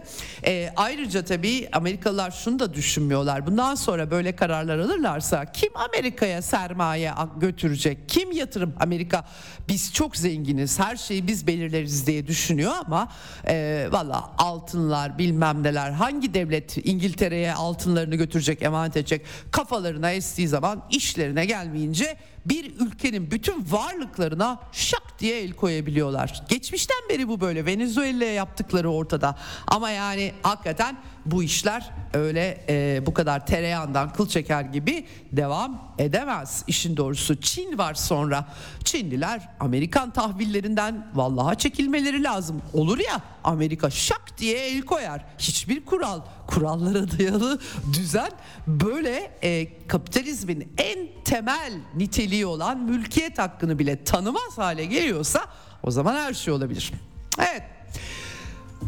E, 0.47 0.71
ayrıca 0.77 1.25
tabii 1.25 1.69
Amerikalılar 1.73 2.31
şunu 2.31 2.59
da 2.59 2.75
düşünmüyorlar. 2.75 3.47
Bundan 3.47 3.75
sonra 3.75 4.11
böyle 4.11 4.37
kararlar 4.37 4.79
alırlarsa 4.79 5.53
kim 5.53 5.71
Amerika'ya 5.77 6.43
sermaye 6.43 7.13
götürecek? 7.37 8.09
Kim 8.09 8.33
yatırım? 8.33 8.75
Amerika 8.81 9.25
biz 9.69 9.93
çok 9.93 10.17
zenginiz 10.17 10.79
her 10.79 10.97
şeyi 10.97 11.27
biz 11.27 11.47
belirleriz 11.47 12.07
diye 12.07 12.27
düşünüyor 12.27 12.73
ama 12.87 13.09
e, 13.49 13.89
valla 13.91 14.31
altınlar 14.39 15.19
bilmem 15.19 15.63
neler 15.63 15.91
hangi 15.91 16.35
devlet 16.35 16.87
İngiltere'ye 16.87 17.55
altınlarını 17.55 18.15
götürecek 18.15 18.63
emanet 18.63 18.97
edecek 18.97 19.27
kafalarına 19.51 20.11
estiği 20.11 20.49
zaman 20.49 20.83
işlerine 20.91 21.45
gelmeyince 21.45 22.17
bir 22.47 22.81
ülkenin 22.81 23.31
bütün 23.31 23.67
varlıklarına 23.71 24.61
şak 24.73 25.19
diye 25.19 25.41
el 25.43 25.53
koyabiliyorlar. 25.53 26.43
Geçmişten 26.49 27.09
beri 27.09 27.29
bu 27.29 27.41
böyle 27.41 27.67
Venezuela'ya 27.67 28.33
yaptıkları 28.33 28.91
ortada 28.91 29.39
ama 29.67 29.91
yani 29.91 30.33
hakikaten 30.43 30.97
bu 31.27 31.43
işler 31.43 31.91
öyle 32.15 32.65
e, 32.69 33.07
bu 33.07 33.15
kadar 33.15 33.47
tereyağından 33.47 34.13
kıl 34.13 34.29
çeker 34.29 34.63
gibi 34.63 35.07
devam 35.33 35.95
edemez. 35.99 36.65
İşin 36.67 36.97
doğrusu 36.97 37.41
Çin 37.41 37.79
var 37.79 37.95
sonra. 37.95 38.49
Çinliler 38.85 39.49
Amerikan 39.61 40.11
tahvillerinden 40.13 41.07
vallaha 41.15 41.55
çekilmeleri 41.55 42.23
lazım. 42.23 42.63
Olur 42.73 42.99
ya 42.99 43.21
Amerika 43.45 43.91
şak 43.91 44.39
diye 44.39 44.69
el 44.69 44.83
koyar. 44.83 45.25
Hiçbir 45.39 45.85
kural, 45.85 46.21
kurallara 46.47 47.19
dayalı 47.19 47.61
düzen 47.93 48.31
böyle 48.67 49.31
e, 49.43 49.69
kapitalizmin 49.87 50.73
en 50.79 51.09
temel 51.25 51.73
niteliği 51.97 52.47
olan 52.47 52.79
mülkiyet 52.79 53.39
hakkını 53.39 53.79
bile 53.79 54.05
tanımaz 54.05 54.59
hale 54.59 54.85
geliyorsa 54.85 55.41
o 55.83 55.91
zaman 55.91 56.15
her 56.15 56.35
şey 56.35 56.55
olabilir. 56.55 56.93
Evet. 57.39 57.63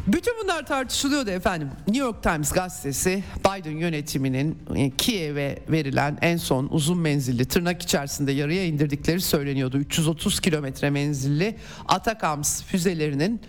Bütün 0.07 0.35
bunlar 0.43 0.67
tartışılıyordu 0.67 1.31
efendim. 1.31 1.69
New 1.89 2.05
York 2.05 2.23
Times 2.23 2.53
gazetesi 2.53 3.25
Biden 3.39 3.77
yönetiminin 3.77 4.59
e, 4.75 4.91
Kiev'e 4.91 5.59
verilen 5.69 6.19
en 6.23 6.37
son 6.37 6.69
uzun 6.71 6.99
menzilli 6.99 7.45
tırnak 7.45 7.83
içerisinde 7.83 8.33
yarıya 8.33 8.65
indirdikleri 8.65 9.21
söyleniyordu. 9.21 9.79
330 9.79 10.41
kilometre 10.41 10.91
menzilli 10.91 11.57
Atakams 11.89 12.63
füzelerinin 12.63 13.41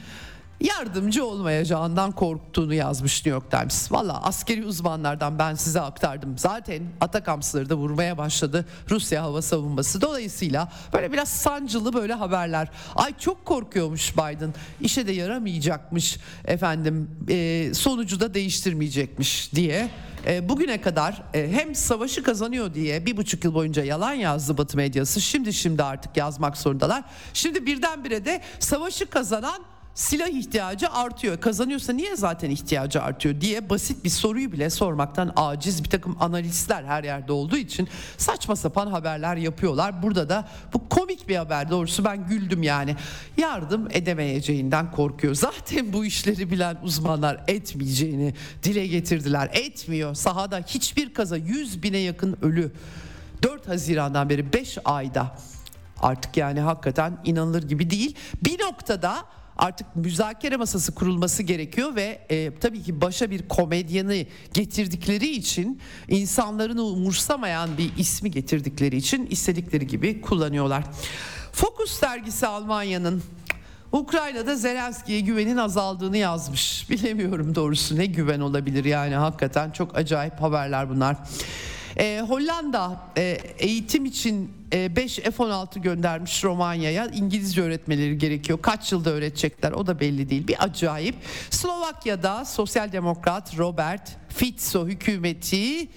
yardımcı 0.61 1.25
olmayacağından 1.25 2.11
korktuğunu 2.11 2.73
yazmış 2.73 3.15
New 3.25 3.29
York 3.29 3.51
Times. 3.51 3.91
Valla 3.91 4.23
askeri 4.23 4.65
uzmanlardan 4.65 5.39
ben 5.39 5.55
size 5.55 5.81
aktardım. 5.81 6.37
Zaten 6.37 6.83
Atakamsları 7.01 7.69
da 7.69 7.75
vurmaya 7.75 8.17
başladı 8.17 8.65
Rusya 8.89 9.23
hava 9.23 9.41
savunması. 9.41 10.01
Dolayısıyla 10.01 10.71
böyle 10.93 11.11
biraz 11.11 11.29
sancılı 11.29 11.93
böyle 11.93 12.13
haberler. 12.13 12.67
Ay 12.95 13.17
çok 13.17 13.45
korkuyormuş 13.45 14.13
Biden. 14.13 14.53
İşe 14.81 15.07
de 15.07 15.11
yaramayacakmış 15.11 16.17
efendim. 16.45 17.09
E, 17.29 17.71
sonucu 17.73 18.19
da 18.19 18.33
değiştirmeyecekmiş 18.33 19.53
diye 19.53 19.89
e, 20.27 20.49
bugüne 20.49 20.81
kadar 20.81 21.23
e, 21.33 21.51
hem 21.51 21.75
savaşı 21.75 22.23
kazanıyor 22.23 22.73
diye 22.73 23.05
bir 23.05 23.17
buçuk 23.17 23.43
yıl 23.43 23.53
boyunca 23.53 23.83
yalan 23.83 24.13
yazdı 24.13 24.57
Batı 24.57 24.77
medyası. 24.77 25.21
Şimdi 25.21 25.53
şimdi 25.53 25.83
artık 25.83 26.17
yazmak 26.17 26.57
zorundalar. 26.57 27.03
Şimdi 27.33 27.65
birdenbire 27.65 28.25
de 28.25 28.41
savaşı 28.59 29.05
kazanan 29.05 29.61
silah 29.97 30.27
ihtiyacı 30.27 30.89
artıyor. 30.89 31.41
Kazanıyorsa 31.41 31.93
niye 31.93 32.15
zaten 32.15 32.49
ihtiyacı 32.49 33.01
artıyor 33.01 33.41
diye 33.41 33.69
basit 33.69 34.03
bir 34.03 34.09
soruyu 34.09 34.51
bile 34.51 34.69
sormaktan 34.69 35.33
aciz 35.35 35.83
bir 35.83 35.89
takım 35.89 36.17
analistler 36.19 36.83
her 36.83 37.03
yerde 37.03 37.31
olduğu 37.31 37.57
için 37.57 37.87
saçma 38.17 38.55
sapan 38.55 38.87
haberler 38.87 39.35
yapıyorlar. 39.35 40.03
Burada 40.03 40.29
da 40.29 40.47
bu 40.73 40.89
komik 40.89 41.29
bir 41.29 41.35
haber 41.35 41.69
doğrusu 41.69 42.05
ben 42.05 42.27
güldüm 42.27 42.63
yani. 42.63 42.95
Yardım 43.37 43.87
edemeyeceğinden 43.91 44.91
korkuyor. 44.91 45.35
Zaten 45.35 45.93
bu 45.93 46.05
işleri 46.05 46.51
bilen 46.51 46.77
uzmanlar 46.83 47.43
etmeyeceğini 47.47 48.33
dile 48.63 48.87
getirdiler. 48.87 49.49
Etmiyor. 49.53 50.15
Sahada 50.15 50.59
hiçbir 50.67 51.13
kaza 51.13 51.37
100 51.37 51.83
bine 51.83 51.97
yakın 51.97 52.37
ölü. 52.41 52.71
4 53.43 53.67
Haziran'dan 53.67 54.29
beri 54.29 54.53
5 54.53 54.77
ayda 54.85 55.37
artık 56.01 56.37
yani 56.37 56.59
hakikaten 56.59 57.17
inanılır 57.25 57.63
gibi 57.63 57.89
değil. 57.89 58.15
Bir 58.43 58.61
noktada 58.61 59.25
artık 59.57 59.95
müzakere 59.95 60.57
masası 60.57 60.95
kurulması 60.95 61.43
gerekiyor 61.43 61.95
ve 61.95 62.25
e, 62.29 62.55
tabii 62.59 62.83
ki 62.83 63.01
başa 63.01 63.31
bir 63.31 63.47
komedyanı 63.47 64.25
getirdikleri 64.53 65.27
için 65.27 65.81
insanların 66.07 66.77
umursamayan 66.77 67.77
bir 67.77 67.91
ismi 67.97 68.31
getirdikleri 68.31 68.97
için 68.97 69.25
istedikleri 69.25 69.87
gibi 69.87 70.21
kullanıyorlar. 70.21 70.83
Focus 71.51 72.01
dergisi 72.01 72.47
Almanya'nın 72.47 73.23
Ukrayna'da 73.91 74.55
Zelenski'ye 74.55 75.19
güvenin 75.19 75.57
azaldığını 75.57 76.17
yazmış. 76.17 76.89
Bilemiyorum 76.89 77.55
doğrusu 77.55 77.95
ne 77.95 78.05
güven 78.05 78.39
olabilir 78.39 78.85
yani 78.85 79.15
hakikaten 79.15 79.71
çok 79.71 79.97
acayip 79.97 80.41
haberler 80.41 80.89
bunlar. 80.89 81.17
E, 81.99 82.21
Hollanda 82.27 82.99
e, 83.17 83.37
eğitim 83.59 84.05
için 84.05 84.51
5 84.71 85.19
e, 85.19 85.21
F-16 85.21 85.79
göndermiş 85.79 86.43
Romanya'ya. 86.43 87.07
İngilizce 87.07 87.61
öğretmeleri 87.61 88.17
gerekiyor. 88.17 88.59
Kaç 88.61 88.91
yılda 88.91 89.09
öğretecekler 89.09 89.71
o 89.71 89.87
da 89.87 89.99
belli 89.99 90.29
değil. 90.29 90.47
Bir 90.47 90.63
acayip. 90.63 91.15
Slovakya'da 91.49 92.45
Sosyal 92.45 92.91
Demokrat 92.91 93.57
Robert 93.57 94.17
Fico 94.29 94.87
hükümeti 94.87 95.87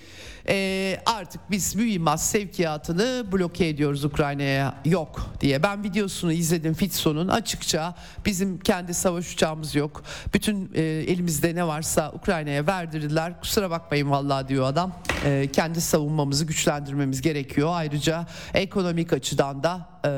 e, 0.51 1.01
artık 1.07 1.41
biz 1.51 1.75
mühimmat 1.75 2.21
sevkiyatını 2.21 3.27
bloke 3.33 3.69
ediyoruz 3.69 4.05
Ukrayna'ya 4.05 4.75
yok 4.85 5.31
diye. 5.41 5.63
Ben 5.63 5.85
videosunu 5.85 6.33
izledim 6.33 6.75
Fico'nun 6.75 7.29
açıkça 7.29 7.95
bizim 8.27 8.59
kendi 8.59 8.95
savaş 8.95 9.33
uçağımız 9.33 9.75
yok. 9.75 10.03
Bütün 10.35 10.71
e, 10.75 10.83
elimizde 10.83 11.55
ne 11.55 11.67
varsa 11.67 12.13
Ukrayna'ya 12.13 12.67
verdirdiler. 12.67 13.41
Kusura 13.41 13.71
bakmayın 13.71 14.11
vallahi 14.11 14.49
diyor 14.49 14.67
adam. 14.67 14.93
E, 15.25 15.49
kendi 15.53 15.81
savunmamızı 15.81 16.45
güçlendirmemiz 16.45 17.23
gerekiyor. 17.23 17.69
Ayrıca 17.73 18.27
ekonomik 18.55 19.13
açıdan 19.13 19.63
da 19.63 19.89
e, 20.05 20.11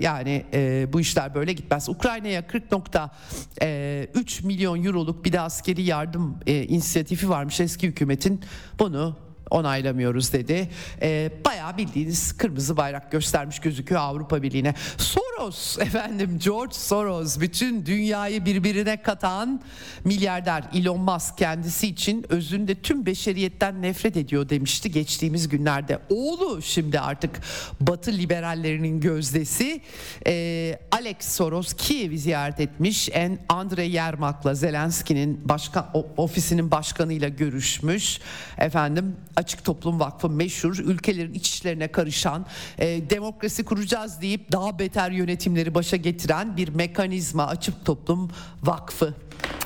yani 0.00 0.44
e, 0.54 0.88
bu 0.92 1.00
işler 1.00 1.34
böyle 1.34 1.52
gitmez. 1.52 1.88
Ukrayna'ya 1.88 2.40
40.3 2.40 4.42
e, 4.42 4.46
milyon 4.46 4.84
euroluk 4.84 5.24
bir 5.24 5.32
de 5.32 5.40
askeri 5.40 5.82
yardım 5.82 6.38
e, 6.46 6.62
inisiyatifi 6.62 7.28
varmış 7.28 7.60
eski 7.60 7.86
hükümetin. 7.86 8.40
Bunu 8.78 9.24
onaylamıyoruz 9.50 10.32
dedi. 10.32 10.70
E, 11.02 11.30
bayağı 11.44 11.76
bildiğiniz 11.76 12.36
kırmızı 12.36 12.76
bayrak 12.76 13.12
göstermiş 13.12 13.58
gözüküyor 13.58 14.00
Avrupa 14.00 14.42
Birliği'ne. 14.42 14.74
Soros 14.98 15.78
efendim 15.78 16.38
George 16.44 16.74
Soros 16.74 17.40
bütün 17.40 17.86
dünyayı 17.86 18.44
birbirine 18.44 19.02
katan 19.02 19.60
milyarder 20.04 20.64
Elon 20.74 21.00
Musk 21.00 21.38
kendisi 21.38 21.88
için 21.88 22.26
özünde 22.28 22.74
tüm 22.74 23.06
beşeriyetten 23.06 23.82
nefret 23.82 24.16
ediyor 24.16 24.48
demişti 24.48 24.90
geçtiğimiz 24.90 25.48
günlerde. 25.48 25.98
Oğlu 26.10 26.62
şimdi 26.62 27.00
artık 27.00 27.40
Batı 27.80 28.12
liberallerinin 28.12 29.00
gözdesi 29.00 29.80
e, 30.26 30.78
Alex 30.92 31.16
Soros 31.20 31.72
Kiev'i 31.72 32.18
ziyaret 32.18 32.60
etmiş. 32.60 33.08
En 33.12 33.38
Andrei 33.48 33.90
Yermak'la 33.90 34.54
Zelenski'nin 34.54 35.48
başkan 35.48 35.90
ofisinin 36.16 36.70
başkanıyla 36.70 37.28
görüşmüş. 37.28 38.20
Efendim 38.58 39.16
Açık 39.36 39.64
Toplum 39.64 40.00
Vakfı 40.00 40.30
meşhur 40.30 40.78
ülkelerin 40.78 41.34
iç 41.34 41.48
işlerine 41.48 41.88
karışan 41.88 42.46
e, 42.78 43.10
demokrasi 43.10 43.64
kuracağız 43.64 44.20
deyip 44.20 44.52
daha 44.52 44.78
beter 44.78 45.10
yönetimleri 45.10 45.74
başa 45.74 45.96
getiren 45.96 46.56
bir 46.56 46.68
mekanizma 46.68 47.46
Açık 47.46 47.84
Toplum 47.84 48.30
Vakfı. 48.62 49.14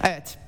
Evet. 0.05 0.39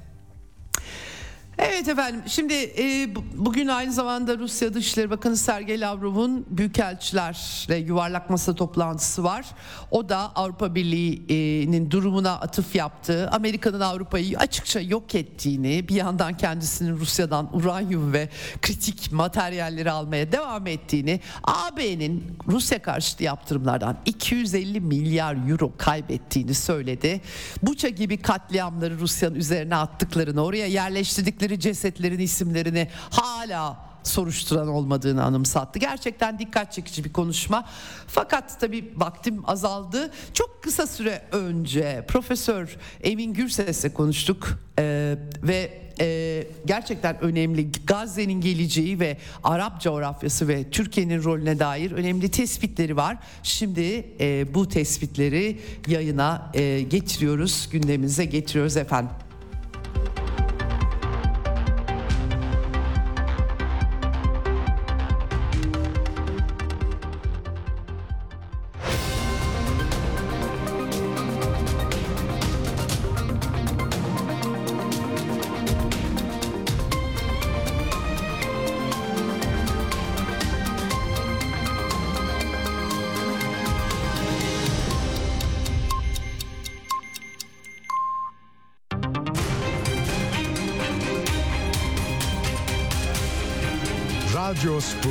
Evet 1.63 1.89
efendim 1.89 2.23
şimdi 2.27 2.55
e, 2.55 3.09
bugün 3.37 3.69
aynı 3.69 3.93
zamanda 3.93 4.39
Rusya 4.39 4.75
Dışişleri 4.75 5.11
Bakanı 5.11 5.37
Sergey 5.37 5.81
Lavrov'un 5.81 6.47
büyükelçilerle 6.51 7.77
yuvarlak 7.77 8.31
masa 8.31 8.55
toplantısı 8.55 9.25
var. 9.25 9.47
O 9.91 10.09
da 10.09 10.19
Avrupa 10.35 10.75
Birliği'nin 10.75 11.91
durumuna 11.91 12.33
atıf 12.33 12.75
yaptığı, 12.75 13.31
Amerika'nın 13.31 13.81
Avrupa'yı 13.81 14.39
açıkça 14.39 14.81
yok 14.81 15.15
ettiğini, 15.15 15.89
bir 15.89 15.95
yandan 15.95 16.37
kendisinin 16.37 16.97
Rusya'dan 16.97 17.57
uranyum 17.57 18.13
ve 18.13 18.29
kritik 18.63 19.13
materyalleri 19.13 19.91
almaya 19.91 20.33
devam 20.33 20.67
ettiğini, 20.67 21.21
AB'nin 21.43 22.39
Rusya 22.49 22.83
karşıtı 22.83 23.25
yaptırımlardan 23.25 23.97
250 24.07 24.81
milyar 24.81 25.49
euro 25.51 25.73
kaybettiğini 25.79 26.55
söyledi. 26.55 27.21
Buça 27.63 27.89
gibi 27.89 28.17
katliamları 28.17 28.99
Rusya'nın 28.99 29.35
üzerine 29.35 29.77
attıklarını, 29.77 30.45
oraya 30.45 30.67
yerleştirdikleri 30.67 31.50
gördükleri 31.51 31.61
cesetlerin 31.61 32.19
isimlerini 32.19 32.89
hala 33.11 33.91
soruşturan 34.03 34.69
olmadığını 34.69 35.25
anımsattı. 35.25 35.79
Gerçekten 35.79 36.39
dikkat 36.39 36.73
çekici 36.73 37.05
bir 37.05 37.13
konuşma. 37.13 37.65
Fakat 38.07 38.61
tabii 38.61 38.93
vaktim 38.97 39.43
azaldı. 39.47 40.11
Çok 40.35 40.63
kısa 40.63 40.87
süre 40.87 41.23
önce 41.33 42.05
Profesör 42.09 42.77
Emin 43.03 43.35
Gürses'le 43.35 43.95
konuştuk 43.95 44.49
ee, 44.79 45.17
ve 45.43 45.71
e, 46.01 46.47
gerçekten 46.67 47.21
önemli 47.21 47.73
Gazze'nin 47.87 48.41
geleceği 48.41 49.01
ve 49.01 49.19
Arap 49.45 49.81
coğrafyası 49.81 50.49
ve 50.49 50.71
Türkiye'nin 50.71 51.23
rolüne 51.25 51.59
dair 51.59 51.93
önemli 51.93 52.31
tespitleri 52.31 52.97
var. 52.97 53.19
Şimdi 53.43 54.07
e, 54.21 54.55
bu 54.55 54.69
tespitleri 54.69 55.61
yayına 55.89 56.51
e, 56.55 56.83
getiriyoruz, 56.83 57.69
gündemimize 57.73 58.25
getiriyoruz 58.25 58.77
efendim. 58.77 59.30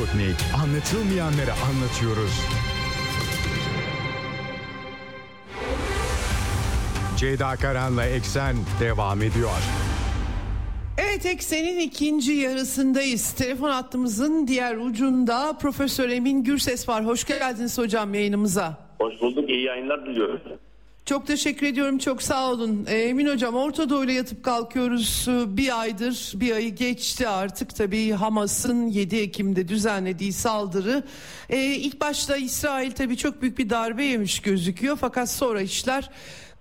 Sputnik. 0.10 0.36
Anlatılmayanları 0.64 1.52
anlatıyoruz. 1.54 2.42
Ceyda 7.18 7.56
Karan'la 7.56 8.06
Eksen 8.06 8.56
devam 8.80 9.22
ediyor. 9.22 9.50
Evet 10.98 11.26
Eksen'in 11.26 11.80
ikinci 11.80 12.32
yarısındayız. 12.34 13.32
Telefon 13.32 13.70
hattımızın 13.70 14.48
diğer 14.48 14.76
ucunda 14.76 15.58
Profesör 15.62 16.10
Emin 16.10 16.44
Gürses 16.44 16.90
var. 16.90 17.06
Hoş 17.06 17.24
geldiniz 17.24 17.78
hocam 17.78 18.14
yayınımıza. 18.14 18.78
Hoş 19.02 19.22
bulduk. 19.22 19.50
İyi 19.50 19.64
yayınlar 19.64 20.06
diliyorum. 20.06 20.40
Çok 21.10 21.28
teşekkür 21.28 21.68
ediyorum. 21.68 21.98
Çok 21.98 22.22
sağ 22.22 22.52
olun. 22.52 22.86
Ee, 22.90 22.98
Emin 22.98 23.28
Hocam 23.28 23.56
Orta 23.56 23.90
Doğu'yla 23.90 24.14
yatıp 24.14 24.44
kalkıyoruz. 24.44 25.26
Ee, 25.30 25.58
bir 25.58 25.80
aydır, 25.80 26.32
bir 26.36 26.56
ayı 26.56 26.76
geçti 26.76 27.28
artık. 27.28 27.76
Tabii 27.76 28.12
Hamas'ın 28.12 28.88
7 28.88 29.16
Ekim'de 29.16 29.68
düzenlediği 29.68 30.34
saldırı. 30.34 31.04
Ee, 31.50 31.66
ilk 31.66 32.02
başta 32.02 32.38
İsrail 32.38 32.92
tabii 32.92 33.18
çok 33.18 33.42
büyük 33.42 33.58
bir 33.58 33.70
darbe 33.70 34.04
yemiş 34.04 34.40
gözüküyor. 34.40 34.98
Fakat 35.02 35.30
sonra 35.30 35.62
işler 35.62 36.10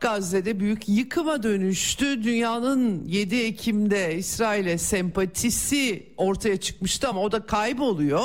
Gazze'de 0.00 0.60
büyük 0.60 0.88
yıkıma 0.88 1.42
dönüştü. 1.42 2.22
Dünyanın 2.22 3.04
7 3.04 3.36
Ekim'de 3.36 4.14
İsrail'e 4.16 4.78
sempatisi 4.78 6.06
ortaya 6.16 6.56
çıkmıştı 6.56 7.08
ama 7.08 7.20
o 7.20 7.32
da 7.32 7.46
kayboluyor. 7.46 8.22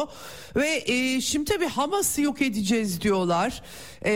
Ve 0.56 0.84
e, 0.86 1.22
şimdi 1.22 1.52
tabii 1.52 1.66
Hamas'ı 1.66 2.22
yok 2.22 2.42
edeceğiz 2.42 3.02
diyorlar. 3.02 3.62
E, 4.06 4.12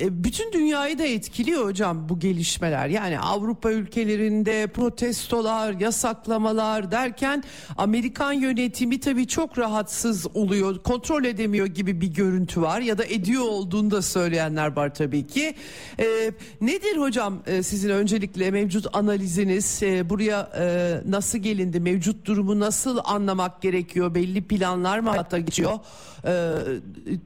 e, 0.00 0.24
bütün 0.24 0.52
dünyayı 0.52 0.98
da 0.98 1.04
etkiliyor 1.04 1.64
hocam 1.64 2.08
bu 2.08 2.18
gelişmeler. 2.18 2.88
Yani 2.88 3.18
Avrupa 3.18 3.72
ülkelerinde 3.72 4.66
protestolar, 4.66 5.72
yasaklamalar 5.72 6.90
derken 6.90 7.44
Amerikan 7.76 8.32
yönetimi 8.32 9.00
tabii 9.00 9.26
çok 9.26 9.58
rahatsız 9.58 10.26
oluyor. 10.36 10.82
Kontrol 10.82 11.24
edemiyor 11.24 11.66
gibi 11.66 12.00
bir 12.00 12.14
görüntü 12.14 12.62
var 12.62 12.80
ya 12.80 12.98
da 12.98 13.04
ediyor 13.04 13.42
olduğunu 13.42 13.90
da 13.90 14.02
söyleyenler 14.02 14.76
var 14.76 14.94
tabii 14.94 15.26
ki. 15.26 15.54
E, 15.98 16.30
nedir 16.76 16.96
hocam 16.96 17.34
e, 17.46 17.62
sizin 17.62 17.90
öncelikle 17.90 18.50
mevcut 18.50 18.86
analiziniz? 18.92 19.82
E, 19.82 20.10
buraya 20.10 20.48
e, 20.60 20.64
nasıl 21.10 21.38
gelindi? 21.38 21.80
Mevcut 21.80 22.26
durumu 22.26 22.60
nasıl 22.60 22.98
anlamak 23.04 23.62
gerekiyor? 23.62 24.14
Belli 24.14 24.48
planlar 24.48 24.98
mı 24.98 25.10
hatta 25.10 25.38
geçiyor? 25.38 25.72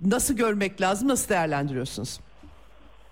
Nasıl 0.06 0.36
görmek 0.36 0.80
lazım? 0.80 1.08
Nasıl 1.08 1.28
değerlendiriyorsunuz? 1.28 2.20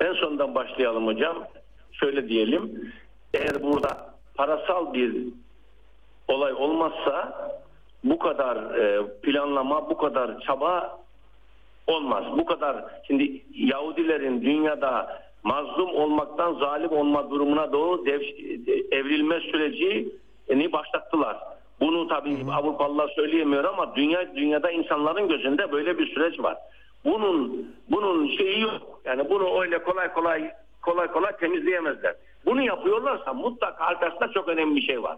En 0.00 0.12
sondan 0.12 0.54
başlayalım 0.54 1.06
hocam. 1.06 1.44
Şöyle 1.92 2.28
diyelim. 2.28 2.92
Eğer 3.34 3.62
burada 3.62 4.14
parasal 4.34 4.94
bir 4.94 5.16
olay 6.28 6.52
olmazsa 6.52 7.38
bu 8.04 8.18
kadar 8.18 8.58
planlama, 9.22 9.90
bu 9.90 9.96
kadar 9.98 10.40
çaba 10.40 10.98
olmaz. 11.86 12.24
Bu 12.38 12.44
kadar 12.44 12.84
şimdi 13.06 13.42
Yahudilerin 13.54 14.42
dünyada 14.42 15.20
mazlum 15.48 15.94
olmaktan 15.94 16.54
zalim 16.54 16.92
olma 16.92 17.30
durumuna 17.30 17.72
doğru 17.72 18.06
dev, 18.06 18.20
evrilme 18.90 19.40
süreci 19.40 20.08
ni 20.48 20.72
başlattılar. 20.72 21.36
Bunu 21.80 22.08
tabii 22.08 22.36
Avrupalılar 22.52 23.08
söyleyemiyor 23.08 23.64
ama 23.64 23.96
dünya 23.96 24.36
dünyada 24.36 24.70
insanların 24.70 25.28
gözünde 25.28 25.72
böyle 25.72 25.98
bir 25.98 26.14
süreç 26.14 26.40
var. 26.40 26.56
Bunun 27.04 27.66
bunun 27.90 28.36
şeyi 28.36 28.60
yok. 28.60 29.00
Yani 29.04 29.30
bunu 29.30 29.60
öyle 29.60 29.82
kolay 29.82 30.12
kolay 30.12 30.50
kolay 30.82 31.06
kolay 31.06 31.36
temizleyemezler. 31.36 32.14
Bunu 32.46 32.62
yapıyorlarsa 32.62 33.32
mutlaka 33.34 33.84
arkasında 33.84 34.32
çok 34.32 34.48
önemli 34.48 34.76
bir 34.76 34.86
şey 34.86 35.02
var. 35.02 35.16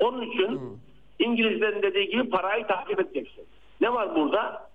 Onun 0.00 0.22
için 0.22 0.60
İngilizlerin 1.18 1.82
dediği 1.82 2.08
gibi 2.10 2.30
parayı 2.30 2.66
takip 2.66 3.00
edeceksin. 3.00 3.44
Ne 3.80 3.92
var 3.92 4.14
burada? 4.14 4.67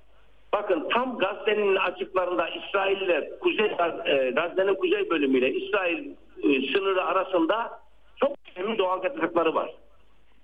Bakın 0.53 0.89
tam 0.93 1.17
Gazze'nin 1.17 1.75
açıklarında 1.75 2.49
İsrail 2.49 3.01
ile 3.01 3.31
Kuzey 3.39 3.65
e, 4.05 4.31
Gazze'nin 4.31 4.75
kuzey 4.75 5.09
bölümüyle 5.09 5.53
İsrail 5.53 6.09
e, 6.43 6.73
sınırı 6.73 7.03
arasında 7.05 7.79
çok 8.15 8.31
önemli 8.55 8.77
doğal 8.77 9.01
kaynakları 9.01 9.55
var. 9.55 9.71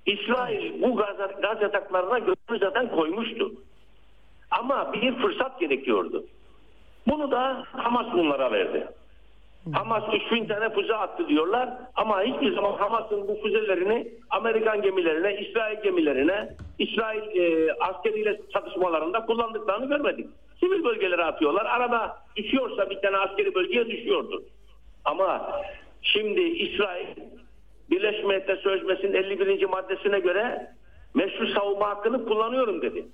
İsrail 0.05 0.81
bu 0.81 0.95
gaz, 0.95 1.17
gaz 1.41 1.61
yataklarına 1.61 2.19
gözünü 2.19 2.59
zaten 2.59 2.89
koymuştu. 2.89 3.51
Ama 4.51 4.93
bir 4.93 5.15
fırsat 5.15 5.59
gerekiyordu. 5.59 6.25
Bunu 7.07 7.31
da 7.31 7.63
Hamas 7.71 8.13
bunlara 8.13 8.51
verdi. 8.51 8.87
Hamas 9.73 10.03
3000 10.13 10.45
tane 10.47 10.73
füze 10.73 10.95
attı 10.95 11.27
diyorlar 11.27 11.69
ama 11.95 12.21
hiçbir 12.21 12.55
zaman 12.55 12.73
Hamas'ın 12.73 13.27
bu 13.27 13.35
füzelerini 13.43 14.07
Amerikan 14.29 14.81
gemilerine, 14.81 15.41
İsrail 15.41 15.81
gemilerine, 15.83 16.49
İsrail 16.79 17.21
e, 17.21 17.73
askeriyle 17.73 18.41
çatışmalarında 18.53 19.25
kullandıklarını 19.25 19.85
görmedik. 19.85 20.29
Sivil 20.59 20.83
bölgelere 20.83 21.23
atıyorlar. 21.23 21.65
Arada 21.65 22.17
düşüyorsa 22.35 22.89
bir 22.89 23.01
tane 23.01 23.17
askeri 23.17 23.55
bölgeye 23.55 23.85
düşüyordur. 23.89 24.41
Ama 25.05 25.51
şimdi 26.01 26.41
İsrail 26.41 27.07
Birleşmiş 27.89 28.23
Milletler 28.23 28.57
Sözleşmesi'nin 28.57 29.13
51. 29.13 29.65
maddesine 29.65 30.19
göre 30.19 30.67
meşru 31.13 31.47
savunma 31.47 31.89
hakkını 31.89 32.25
kullanıyorum 32.25 32.81
dedi. 32.81 33.05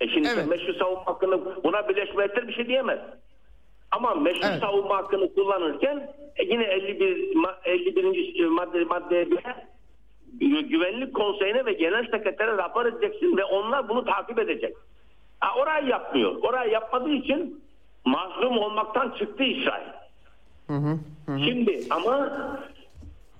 E 0.00 0.08
şimdi 0.08 0.28
Evet. 0.34 0.46
meşru 0.48 0.74
savunma 0.74 1.06
hakkını 1.06 1.64
buna 1.64 1.88
Birleşmiş 1.88 2.16
Milletler 2.16 2.48
bir 2.48 2.52
şey 2.52 2.66
diyemez. 2.68 2.98
Ama 3.90 4.14
meşru 4.14 4.40
Evet. 4.50 4.60
savunma 4.60 4.96
hakkını 4.96 5.34
kullanırken 5.34 6.12
e, 6.36 6.44
yine 6.44 6.64
51 6.64 7.34
ma- 7.34 7.54
51. 7.64 8.46
madde 8.46 8.84
maddeye 8.84 9.24
göre 9.24 9.66
Gü- 10.40 10.68
Güvenlik 10.68 11.14
Konseyi'ne 11.14 11.64
ve 11.64 11.72
Genel 11.72 12.04
Sekretere 12.10 12.56
rapor 12.56 12.86
edeceksin 12.86 13.36
ve 13.36 13.44
onlar 13.44 13.88
bunu 13.88 14.04
takip 14.04 14.38
edecek. 14.38 14.74
Ha, 15.40 15.60
orayı 15.60 15.86
yapmıyor. 15.88 16.36
Orayı 16.42 16.72
yapmadığı 16.72 17.10
için 17.12 17.62
mazlum 18.04 18.58
olmaktan 18.58 19.10
çıktı 19.18 19.42
İsrail. 19.44 19.88
Şimdi 21.44 21.80
ama 21.90 22.30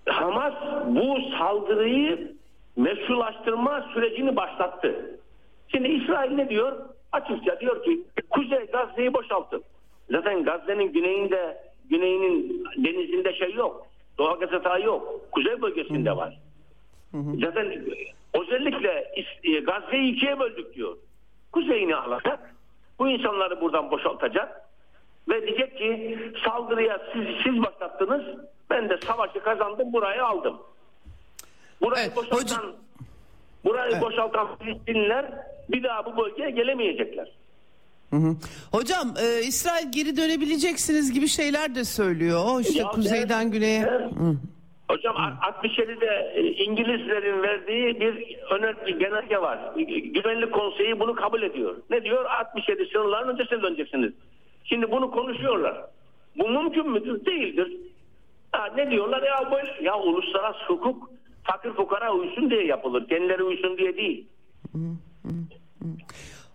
Hamas 0.06 0.54
bu 0.86 1.16
saldırıyı 1.38 2.32
meşrulaştırma 2.76 3.86
sürecini 3.94 4.36
başlattı. 4.36 5.20
Şimdi 5.68 5.88
İsrail 5.88 6.30
ne 6.30 6.48
diyor? 6.48 6.72
Açıkça 7.12 7.60
diyor 7.60 7.84
ki 7.84 8.00
Kuzey 8.30 8.66
Gazze'yi 8.66 9.14
boşaltın. 9.14 9.62
Zaten 10.10 10.44
Gazze'nin 10.44 10.92
güneyinde 10.92 11.58
güneyinin 11.90 12.64
denizinde 12.76 13.34
şey 13.34 13.52
yok. 13.54 13.86
Doğal 14.18 14.40
gaz 14.40 14.52
yatağı 14.52 14.82
yok. 14.82 15.20
Kuzey 15.32 15.62
bölgesinde 15.62 16.16
var. 16.16 16.38
Zaten 17.14 17.84
özellikle 18.34 19.12
e, 19.42 19.60
Gazze'yi 19.60 20.12
ikiye 20.14 20.38
böldük 20.40 20.74
diyor. 20.74 20.96
Kuzeyini 21.52 21.96
alacak. 21.96 22.54
Bu 22.98 23.08
insanları 23.08 23.60
buradan 23.60 23.90
boşaltacak. 23.90 24.70
Ve 25.28 25.46
diyecek 25.46 25.78
ki 25.78 26.18
saldırıya 26.44 27.00
siz, 27.12 27.22
siz 27.44 27.62
başlattınız. 27.62 28.22
Ben 28.70 28.88
de 28.88 28.98
savaşı 28.98 29.40
kazandım 29.40 29.92
burayı 29.92 30.24
aldım. 30.24 30.56
Burayı 31.80 32.04
Evet, 32.06 32.16
boşaltan 32.16 32.36
hocam- 32.38 32.72
burayı 33.64 33.92
Evet. 33.92 34.02
boşaltan 34.02 34.48
Filistinliler 34.58 35.26
bir 35.68 35.82
daha 35.82 36.06
bu 36.06 36.16
bölgeye 36.24 36.50
gelemeyecekler. 36.50 37.32
Hocam 38.72 39.14
e, 39.22 39.42
İsrail 39.42 39.92
geri 39.92 40.16
dönebileceksiniz 40.16 41.12
gibi 41.12 41.28
şeyler 41.28 41.74
de 41.74 41.84
söylüyor. 41.84 42.60
İşte 42.60 42.78
Ya 42.78 42.88
kuzeyden 42.88 43.44
ben- 43.44 43.50
güneye. 43.50 43.86
ben- 43.86 44.36
Hocam 44.90 45.16
67'de 45.16 46.32
e, 46.34 46.42
İngilizlerin 46.64 47.42
verdiği 47.42 48.00
bir 48.00 48.36
önemli 48.50 48.98
genelge 48.98 49.38
var. 49.38 49.58
Güvenlik 50.14 50.52
Konseyi 50.52 51.00
bunu 51.00 51.14
kabul 51.14 51.42
ediyor. 51.42 51.76
Ne 51.90 52.04
diyor? 52.04 52.24
67 52.24 52.88
sınırların 52.92 53.28
öncesine 53.28 53.62
döneceksiniz. 53.62 54.12
Şimdi 54.64 54.90
bunu 54.90 55.10
konuşuyorlar. 55.10 55.76
Bu 56.38 56.48
mümkün 56.48 56.90
müdür? 56.90 57.24
Değildir. 57.26 57.76
Ha, 58.52 58.66
ne 58.76 58.90
diyorlar? 58.90 59.22
Ya, 59.22 59.50
böyle, 59.52 59.84
ya 59.88 59.98
uluslararası 59.98 60.64
hukuk 60.66 61.10
fakir 61.44 61.70
fukara 61.72 62.12
uysun 62.14 62.50
diye 62.50 62.66
yapılır. 62.66 63.08
Kendileri 63.08 63.42
uysun 63.42 63.78
diye 63.78 63.96
değil. 63.96 64.26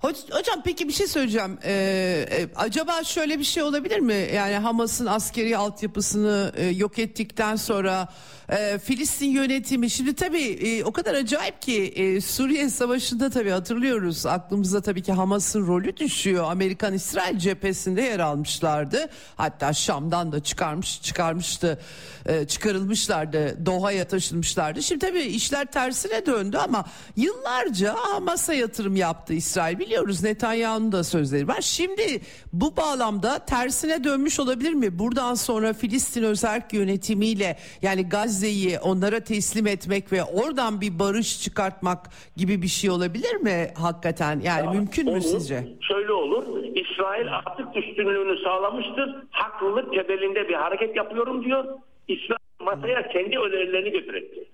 Hocam 0.06 0.62
peki 0.64 0.88
bir 0.88 0.94
şey 0.94 1.08
söyleyeceğim. 1.08 1.58
Ee, 1.64 2.26
e, 2.32 2.48
acaba 2.56 3.04
şöyle 3.04 3.40
bir 3.40 3.44
şey 3.44 3.64
olabilir 3.64 4.00
mi? 4.00 4.30
Yani 4.36 4.56
Hamas'ın 4.56 5.06
askeri 5.06 5.58
altyapısını 5.58 6.52
e, 6.56 6.66
yok 6.66 7.00
ettikten 7.00 7.56
sonra 7.56 8.08
e, 8.50 8.80
Filistin 8.80 9.30
yönetimi 9.30 9.90
şimdi 9.90 10.16
tabii 10.16 10.44
e, 10.44 10.84
o 10.84 10.92
kadar 10.92 11.14
acayip 11.14 11.62
ki 11.62 11.84
e, 11.84 12.22
Suriye 12.22 12.70
Savaşı'nda 12.70 13.30
tabii 13.30 13.50
hatırlıyoruz. 13.50 14.26
Aklımıza 14.26 14.82
tabii 14.82 15.02
ki 15.02 15.12
Hamas'ın 15.12 15.68
rolü 15.68 15.98
düşüyor. 15.98 16.52
Amerikan 16.52 16.94
İsrail 16.94 17.38
cephesinde 17.40 18.02
yer 18.02 18.20
almışlardı. 18.20 19.10
Hatta 19.36 19.74
Şam'dan 19.74 20.32
da 20.32 20.44
çıkarmış 20.44 21.02
çıkarmıştı. 21.02 21.80
e, 22.26 22.48
çıkarılmışlardı. 22.48 23.66
Doha'ya 23.66 24.08
taşınmışlardı. 24.08 24.84
Şimdi 24.84 25.06
tabii 25.06 25.22
işler 25.22 25.66
tersine 25.66 26.26
döndü 26.26 26.58
ama 26.58 26.86
yıllarca 27.16 27.96
Hamas'a 27.98 28.54
yatırım 28.54 28.96
yaptı 28.96 29.34
İsrail. 29.34 29.80
Biliyoruz 29.80 30.24
Netanyahu'nun 30.24 30.92
da 30.92 31.04
sözleri 31.04 31.48
var. 31.48 31.62
Şimdi 31.62 32.22
bu 32.54 32.78
bağlamda 32.78 33.40
tersine 33.40 34.04
dönmüş 34.04 34.40
olabilir 34.40 34.74
mi? 34.74 35.00
Buradan 35.00 35.36
sonra 35.36 35.74
Filistin 35.74 36.24
özerk 36.24 36.74
yönetimiyle 36.74 37.58
yani 37.82 38.10
Gazze'yi 38.36 38.80
onlara 38.80 39.20
teslim 39.20 39.68
etmek 39.68 40.12
ve 40.12 40.24
oradan 40.24 40.82
bir 40.82 41.00
barış 41.00 41.42
çıkartmak 41.44 42.00
gibi 42.38 42.62
bir 42.62 42.68
şey 42.68 42.90
olabilir 42.90 43.36
mi 43.36 43.68
hakikaten? 43.82 44.40
Yani 44.44 44.78
mümkün 44.78 45.14
mü 45.14 45.22
sizce? 45.22 45.68
Şöyle 45.82 46.12
olur. 46.12 46.64
İsrail 46.64 47.28
artık 47.36 47.68
üstünlüğünü 47.76 48.44
sağlamıştır. 48.44 49.16
Haklılık 49.32 49.94
temelinde 49.94 50.50
bir 50.50 50.54
hareket 50.54 50.96
yapıyorum 50.96 51.46
diyor. 51.46 51.66
İsrail 52.08 52.40
masaya 52.60 53.08
kendi 53.08 53.40
önerilerini 53.40 53.92
götürecek. 53.92 54.48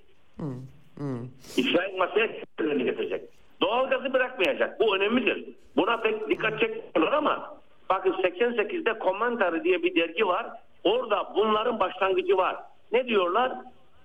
İsrail 1.57 1.97
masaya 1.97 2.27
kendi 2.27 2.43
önerilerini 2.59 2.83
getirecek. 2.83 3.21
Doğalgazı 3.61 4.13
bırakmayacak. 4.13 4.79
Bu 4.79 4.95
önemlidir. 4.95 5.45
Buna 5.75 5.97
pek 5.97 6.29
dikkat 6.29 6.59
çekmiyorlar 6.59 7.13
ama 7.17 7.57
bakın 7.89 8.11
88'de 8.11 8.99
Komentary 8.99 9.63
diye 9.63 9.83
bir 9.83 9.95
dergi 9.95 10.27
var. 10.27 10.45
Orada 10.83 11.33
bunların 11.35 11.79
başlangıcı 11.79 12.37
var. 12.37 12.55
Ne 12.91 13.07
diyorlar? 13.07 13.51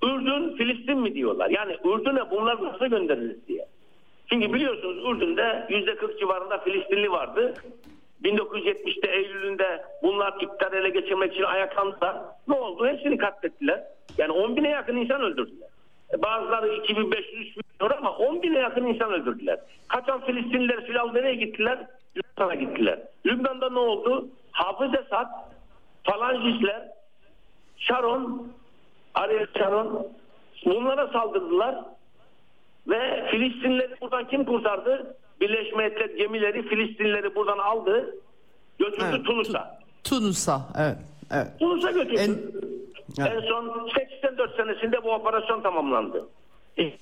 Ürdün 0.03 0.57
Filistin 0.57 0.99
mi 0.99 1.15
diyorlar. 1.15 1.51
Yani 1.51 1.77
Ürdün'e 1.85 2.31
bunlar 2.31 2.65
nasıl 2.65 2.87
göndeririz 2.87 3.49
diye. 3.49 3.67
Çünkü 4.27 4.53
biliyorsunuz 4.53 4.97
Ürdün'de 4.97 5.67
yüzde 5.69 5.97
40 5.97 6.19
civarında 6.19 6.59
Filistinli 6.59 7.11
vardı. 7.11 7.55
1970'te 8.25 9.11
Eylül'ünde 9.11 9.85
bunlar 10.03 10.35
iktidar 10.41 10.73
ele 10.73 10.89
geçirmek 10.89 11.33
için 11.33 11.43
ayaklandılar. 11.43 12.17
Ne 12.49 12.55
oldu? 12.55 12.87
Hepsini 12.87 13.19
katlettiler. 13.19 13.85
Yani 14.19 14.33
10 14.33 14.57
bine 14.57 14.71
yakın 14.71 14.97
insan 14.97 15.21
öldürdüler. 15.21 15.69
E, 16.15 16.23
Bazıları 16.23 16.77
2500 16.77 17.57
milyon 17.57 17.97
ama 17.97 18.11
10 18.11 18.43
bine 18.43 18.59
yakın 18.59 18.87
insan 18.87 19.13
öldürdüler. 19.13 19.59
Kaçan 19.89 20.21
Filistinliler 20.21 20.87
filan 20.87 21.15
nereye 21.15 21.35
gittiler? 21.35 21.87
Lübnan'a 22.17 22.55
gittiler. 22.55 22.99
Lübnan'da 23.27 23.71
ne 23.71 23.79
oldu? 23.79 24.29
Hafız 24.53 24.95
Esad, 24.95 25.27
falancistler, 26.05 26.89
Sharon, 27.77 28.53
Sharon 29.59 30.07
bunlara 30.65 31.07
saldırdılar. 31.13 31.77
Ve 32.89 33.27
Filistinleri 33.31 33.95
buradan 34.01 34.29
kim 34.29 34.45
kurtardı? 34.45 35.17
Birleşmiş 35.41 35.73
Milletler 35.73 36.11
gemileri 36.11 36.69
Filistinleri 36.69 37.35
buradan 37.35 37.59
aldı. 37.59 38.15
Götürdü 38.79 39.05
Evet. 39.11 39.25
Tunus'a. 39.27 39.79
Tunus'a 40.05 40.61
evet. 40.79 40.97
Evet. 41.35 41.47
Tunus'a 41.59 41.91
götürdü. 41.91 42.21
En- 42.21 42.67
En, 43.27 43.41
son 43.41 43.89
84 44.23 44.57
senesinde 44.57 45.05
bu 45.05 45.11
operasyon 45.13 45.63
tamamlandı. 45.63 46.29
E, 46.79 46.93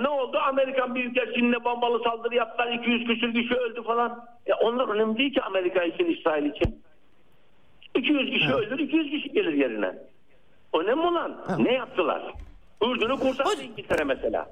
ne 0.00 0.08
oldu? 0.08 0.38
Amerikan 0.38 0.94
Büyükelçiliğine 0.94 1.64
bombalı 1.64 2.02
saldırı 2.04 2.34
yaptılar. 2.34 2.72
200 2.72 3.06
küsür 3.06 3.32
kişi 3.34 3.54
öldü 3.54 3.82
falan. 3.82 4.24
E, 4.46 4.54
onlar 4.54 4.88
önemli 4.88 5.18
değil 5.18 5.34
ki 5.34 5.42
Amerika 5.42 5.82
için, 5.84 6.04
İsrail 6.06 6.44
için. 6.44 6.82
200 7.94 8.30
kişi 8.30 8.54
ölür, 8.54 8.78
200 8.78 9.10
kişi 9.10 9.32
gelir 9.32 9.52
yerine. 9.52 9.94
Önemli 10.74 11.06
olan 11.06 11.36
ne 11.58 11.72
yaptılar? 11.72 12.34
Ürdün'ü 12.82 13.18
kurtardı 13.18 13.62
İngiltere 13.62 14.04
mesela. 14.04 14.46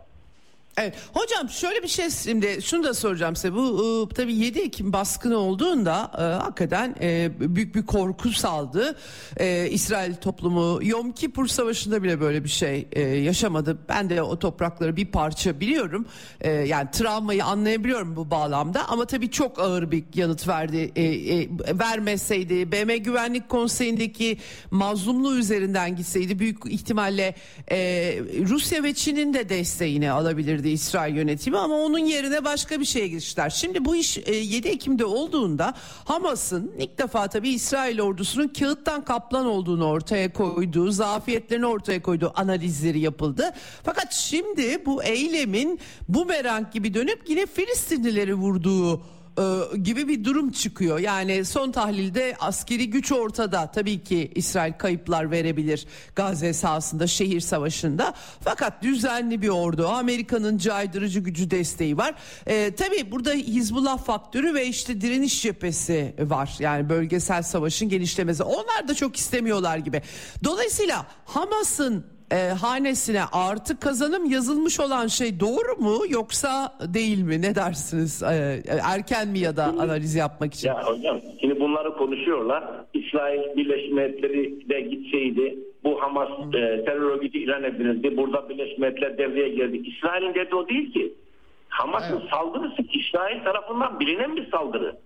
Evet. 0.78 0.94
Hocam 1.14 1.48
şöyle 1.50 1.82
bir 1.82 1.88
şey 1.88 2.10
şimdi 2.10 2.58
şunu 2.62 2.84
da 2.84 2.94
soracağım 2.94 3.36
size. 3.36 3.54
Bu 3.54 4.08
e, 4.10 4.14
tabii 4.14 4.34
7 4.34 4.58
Ekim 4.58 4.92
baskını 4.92 5.36
olduğunda 5.36 6.10
e, 6.18 6.22
hakikaten 6.22 6.94
e, 7.00 7.30
büyük 7.40 7.74
bir 7.74 7.86
korku 7.86 8.32
saldı. 8.32 8.96
E, 9.36 9.68
İsrail 9.70 10.14
toplumu 10.14 10.80
Yom 10.82 11.12
Kippur 11.12 11.46
Savaşı'nda 11.46 12.02
bile 12.02 12.20
böyle 12.20 12.44
bir 12.44 12.48
şey 12.48 12.88
e, 12.92 13.00
yaşamadı. 13.00 13.78
Ben 13.88 14.10
de 14.10 14.22
o 14.22 14.38
toprakları 14.38 14.96
bir 14.96 15.06
parça 15.06 15.60
biliyorum. 15.60 16.06
E, 16.40 16.50
yani 16.50 16.90
travmayı 16.90 17.44
anlayabiliyorum 17.44 18.16
bu 18.16 18.30
bağlamda 18.30 18.88
ama 18.88 19.04
tabii 19.04 19.30
çok 19.30 19.58
ağır 19.58 19.90
bir 19.90 20.04
yanıt 20.14 20.48
verdi. 20.48 20.92
E, 20.96 21.04
e, 21.04 21.48
vermeseydi 21.78 22.72
BM 22.72 22.96
Güvenlik 22.96 23.48
Konseyi'ndeki 23.48 24.38
mazlumluğu 24.70 25.36
üzerinden 25.36 25.96
gitseydi 25.96 26.38
büyük 26.38 26.58
ihtimalle 26.66 27.34
e, 27.70 27.78
Rusya 28.48 28.82
ve 28.82 28.94
Çin'in 28.94 29.34
de 29.34 29.48
desteğini 29.48 30.10
alabilirdi 30.10 30.65
İsrail 30.70 31.16
yönetimi 31.16 31.58
ama 31.58 31.74
onun 31.74 31.98
yerine 31.98 32.44
başka 32.44 32.80
bir 32.80 32.84
şeye 32.84 33.08
giriştiler. 33.08 33.50
Şimdi 33.50 33.84
bu 33.84 33.96
iş 33.96 34.18
e, 34.18 34.34
7 34.34 34.68
Ekim'de 34.68 35.04
olduğunda 35.04 35.74
Hamas'ın 36.04 36.72
ilk 36.78 36.98
defa 36.98 37.28
tabii 37.28 37.48
İsrail 37.48 38.00
ordusunun 38.00 38.48
kağıttan 38.48 39.04
kaplan 39.04 39.46
olduğunu 39.46 39.86
ortaya 39.86 40.32
koyduğu, 40.32 40.90
zafiyetlerini 40.90 41.66
ortaya 41.66 42.02
koyduğu 42.02 42.32
analizleri 42.34 43.00
yapıldı. 43.00 43.54
Fakat 43.84 44.12
şimdi 44.12 44.86
bu 44.86 45.02
eylemin 45.02 45.80
bumerang 46.08 46.72
gibi 46.72 46.94
dönüp 46.94 47.22
yine 47.28 47.46
Filistinlileri 47.46 48.34
vurduğu 48.34 49.02
e, 49.38 49.76
gibi 49.76 50.08
bir 50.08 50.24
durum 50.24 50.52
çıkıyor. 50.52 50.98
Yani 50.98 51.44
son 51.44 51.72
tahlilde 51.72 52.36
askeri 52.40 52.90
güç 52.90 53.12
ortada. 53.12 53.70
Tabii 53.74 54.04
ki 54.04 54.32
İsrail 54.34 54.72
kayıplar 54.72 55.30
verebilir 55.30 55.86
Gazze 56.16 56.52
sahasında, 56.52 57.06
şehir 57.06 57.40
savaşında. 57.40 58.14
Fakat 58.40 58.82
düzenli 58.82 59.42
bir 59.42 59.48
ordu, 59.48 59.88
Amerika'nın 59.88 60.58
caydırıcı 60.58 61.20
gücü 61.20 61.50
desteği 61.50 61.96
var. 61.96 62.14
E, 62.46 62.74
tabii 62.74 63.10
burada 63.12 63.32
Hizbullah 63.32 64.04
faktörü 64.04 64.54
ve 64.54 64.66
işte 64.66 65.00
direniş 65.00 65.42
cephesi 65.42 66.14
var. 66.18 66.56
Yani 66.58 66.88
bölgesel 66.88 67.42
savaşın 67.42 67.88
genişlemesi. 67.88 68.42
Onlar 68.42 68.88
da 68.88 68.94
çok 68.94 69.16
istemiyorlar 69.16 69.78
gibi. 69.78 70.02
Dolayısıyla 70.44 71.06
Hamas'ın 71.24 72.15
e, 72.32 72.36
hanesine 72.36 73.22
artı 73.32 73.80
kazanım 73.80 74.30
yazılmış 74.30 74.80
olan 74.80 75.06
şey 75.06 75.40
doğru 75.40 75.82
mu 75.82 75.98
yoksa 76.08 76.72
değil 76.94 77.22
mi? 77.22 77.42
Ne 77.42 77.54
dersiniz? 77.54 78.22
E, 78.22 78.62
erken 78.82 79.28
mi 79.28 79.38
ya 79.38 79.56
da 79.56 79.64
analiz 79.64 80.14
yapmak 80.14 80.54
için? 80.54 80.68
Ya 80.68 80.82
hocam 80.84 81.20
şimdi 81.40 81.60
bunları 81.60 81.96
konuşuyorlar. 81.96 82.64
İsrail 82.94 83.56
Birleşmiş 83.56 83.90
Milletleri 83.90 84.68
de 84.68 84.80
gitseydi 84.80 85.58
bu 85.84 86.02
Hamas 86.02 86.28
e, 86.48 86.84
terör 86.84 87.10
örgütü 87.10 87.38
ilan 87.38 87.64
edildi. 87.64 88.16
Burada 88.16 88.48
Birleşmiş 88.48 88.78
Milletler 88.78 89.18
devreye 89.18 89.48
girdi. 89.48 89.76
İsrail'in 89.88 90.34
derdi 90.34 90.54
o 90.54 90.68
değil 90.68 90.92
ki. 90.92 91.14
Hamas'ın 91.68 92.22
saldırısı 92.30 92.82
İsrail 92.92 93.44
tarafından 93.44 94.00
bilinen 94.00 94.36
bir 94.36 94.50
saldırı. 94.50 94.96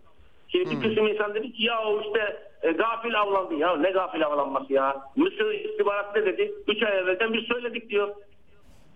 Şimdi 0.53 0.71
bir 0.71 0.89
kısım 0.89 1.07
insan 1.07 1.35
dedi 1.35 1.53
ki 1.53 1.65
ya 1.65 1.83
o 1.85 2.01
işte 2.01 2.37
e, 2.63 2.73
gafil 2.73 3.21
avlandı. 3.21 3.55
Ya 3.55 3.77
ne 3.77 3.91
gafil 3.91 4.27
avlanması 4.27 4.73
ya? 4.73 4.97
Mısır 5.17 5.55
istihbarat 5.55 6.17
ne 6.17 6.27
dedi? 6.27 6.53
3 6.69 6.83
ay 6.83 6.99
evvelden 6.99 7.33
biz 7.33 7.45
söyledik 7.45 7.91
diyor. 7.91 8.09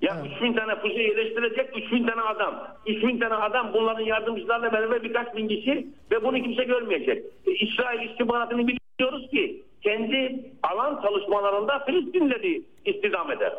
Ya 0.03 0.23
3000 0.37 0.53
tane 0.53 0.81
füze 0.81 1.03
yerleştirecek 1.03 1.77
3000 1.77 2.07
tane 2.07 2.21
adam. 2.21 2.69
3000 2.87 3.19
tane 3.19 3.35
adam 3.35 3.71
bunların 3.75 4.05
yardımcılarla 4.05 4.73
beraber 4.73 5.03
birkaç 5.03 5.37
bin 5.37 5.49
kişi 5.49 5.87
ve 6.11 6.25
bunu 6.25 6.43
kimse 6.43 6.65
görmeyecek. 6.65 7.25
E, 7.47 7.51
İsrail 7.51 8.11
istihbaratını 8.11 8.69
biliyoruz 8.69 9.31
ki 9.31 9.63
kendi 9.83 10.45
alan 10.63 11.03
çalışmalarında 11.03 11.79
Filistinleri 11.79 12.63
istihdam 12.85 13.33
eder. 13.33 13.53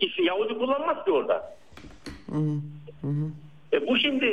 İşi 0.00 0.22
Yahudi 0.22 0.58
kullanmaz 0.58 1.04
ki 1.04 1.10
orada. 1.10 1.54
E 3.72 3.86
bu 3.86 3.96
şimdi 3.96 4.26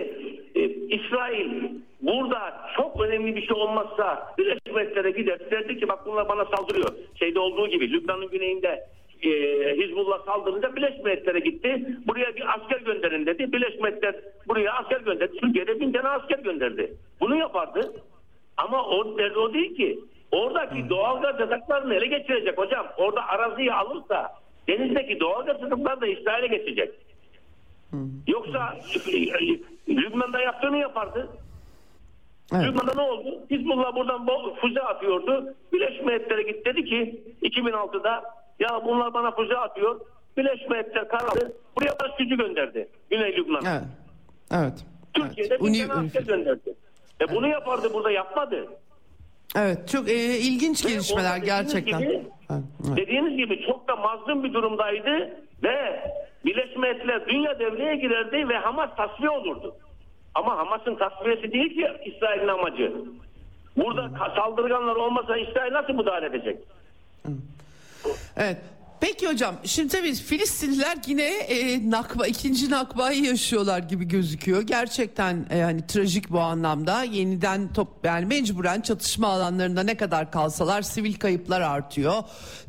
e, 0.55 0.61
İsrail 0.69 1.69
burada 2.01 2.71
çok 2.75 3.01
önemli 3.01 3.35
bir 3.35 3.47
şey 3.47 3.57
olmazsa 3.57 4.33
Birleşmiş 4.37 4.73
Milletler'e 4.73 5.11
gider 5.11 5.39
derdi 5.51 5.79
ki 5.79 5.87
bak 5.87 5.99
bunlar 6.05 6.29
bana 6.29 6.45
saldırıyor. 6.45 6.89
Şeyde 7.19 7.39
olduğu 7.39 7.67
gibi 7.67 7.91
Lübnan'ın 7.91 8.29
güneyinde 8.29 8.87
e, 9.23 9.29
Hizbullah 9.77 10.25
saldırınca 10.25 10.75
Birleşmiş 10.75 11.03
Milletler'e 11.03 11.39
gitti. 11.39 11.87
Buraya 12.07 12.35
bir 12.35 12.53
asker 12.55 12.81
gönderin 12.81 13.25
dedi. 13.25 13.51
Birleşmiş 13.53 13.79
Milletler 13.79 14.15
buraya 14.47 14.73
asker 14.73 15.01
gönderdi. 15.01 15.37
Türkiye'de 15.37 15.79
bin 15.79 15.91
tane 15.91 16.07
asker 16.07 16.39
gönderdi. 16.39 16.93
Bunu 17.19 17.35
yapardı. 17.35 17.93
Ama 18.57 18.85
o 18.85 19.17
derdi 19.17 19.39
o 19.39 19.53
değil 19.53 19.75
ki. 19.75 19.99
Oradaki 20.31 20.89
doğalgaz 20.89 21.39
yataklarını 21.39 21.93
ele 21.95 22.05
geçirecek 22.05 22.57
hocam. 22.57 22.87
Orada 22.97 23.27
araziyi 23.27 23.73
alırsa 23.73 24.29
denizdeki 24.67 25.19
doğalgaz 25.19 25.61
yatakları 25.61 26.01
da 26.01 26.07
İsrail'e 26.07 26.47
geçecek. 26.47 26.91
Yoksa 28.27 28.75
Lübnan'da 29.89 30.39
yaptığını 30.41 30.77
yapardı. 30.77 31.29
Evet. 32.53 32.65
Lübnan'da 32.65 32.93
ne 32.95 33.01
oldu? 33.01 33.39
Hizbullah 33.51 33.95
buradan 33.95 34.27
füze 34.61 34.81
atıyordu. 34.81 35.53
Birleşmiş 35.73 36.01
Milletler'e 36.05 36.41
gitti 36.41 36.61
dedi 36.65 36.85
ki 36.85 37.21
2006'da 37.41 38.23
ya 38.59 38.81
bunlar 38.85 39.13
bana 39.13 39.31
füze 39.31 39.57
atıyor. 39.57 39.99
Birleşmiş 40.37 40.69
Milletler 40.69 41.07
kararı 41.07 41.53
buraya 41.75 41.99
barış 42.01 42.15
gücü 42.19 42.37
gönderdi. 42.37 42.89
Güney 43.09 43.37
Lübnan'a. 43.37 43.71
Evet. 43.71 43.83
Evet. 44.51 44.85
Türkiye'de 45.13 45.55
evet. 45.61 45.73
bir 45.73 45.87
tane 45.87 46.07
asker 46.07 46.21
gönderdi. 46.21 46.73
E 47.21 47.35
bunu 47.35 47.47
yapardı 47.47 47.93
burada 47.93 48.11
yapmadı. 48.11 48.67
Evet 49.55 49.87
çok 49.89 50.09
e, 50.09 50.13
ilginç 50.37 50.83
gelişmeler 50.87 51.37
gerçekten. 51.37 51.99
gibi- 51.99 52.21
Evet, 52.51 52.63
evet. 52.87 52.97
Dediğiniz 52.97 53.37
gibi 53.37 53.65
çok 53.65 53.87
da 53.87 53.95
mazlum 53.95 54.43
bir 54.43 54.53
durumdaydı 54.53 55.37
ve 55.63 56.03
Birleşmiş 56.45 56.77
Milletler 56.77 57.27
dünya 57.27 57.59
devreye 57.59 57.95
girerdi 57.95 58.49
ve 58.49 58.57
Hamas 58.57 58.89
tasfiye 58.97 59.29
olurdu. 59.29 59.75
Ama 60.37 60.57
Hamas'ın 60.57 60.95
tasfiyesi 60.95 61.51
değil 61.51 61.75
ki 61.75 61.87
İsrail'in 62.05 62.47
amacı. 62.47 62.93
Burada 63.77 64.11
saldırganlar 64.35 64.95
olmasa 64.95 65.37
İsrail 65.37 65.73
nasıl 65.73 65.93
müdahale 65.93 66.25
edecek? 66.25 66.57
Evet. 68.37 68.57
Peki 68.99 69.27
hocam 69.27 69.55
şimdi 69.65 69.87
tabii 69.87 70.13
Filistinliler 70.13 70.97
yine 71.07 71.23
e, 71.23 71.91
nakba 71.91 72.27
ikinci 72.27 72.69
nakbayı 72.69 73.23
yaşıyorlar 73.23 73.79
gibi 73.79 74.07
gözüküyor. 74.07 74.61
Gerçekten 74.61 75.45
e, 75.49 75.61
hani 75.61 75.87
trajik 75.87 76.29
bu 76.29 76.39
anlamda. 76.39 77.03
Yeniden 77.03 77.73
top 77.73 77.87
yani 78.03 78.25
mecburen 78.25 78.81
çatışma 78.81 79.27
alanlarında 79.27 79.83
ne 79.83 79.97
kadar 79.97 80.31
kalsalar 80.31 80.81
sivil 80.81 81.13
kayıplar 81.13 81.61
artıyor. 81.61 82.23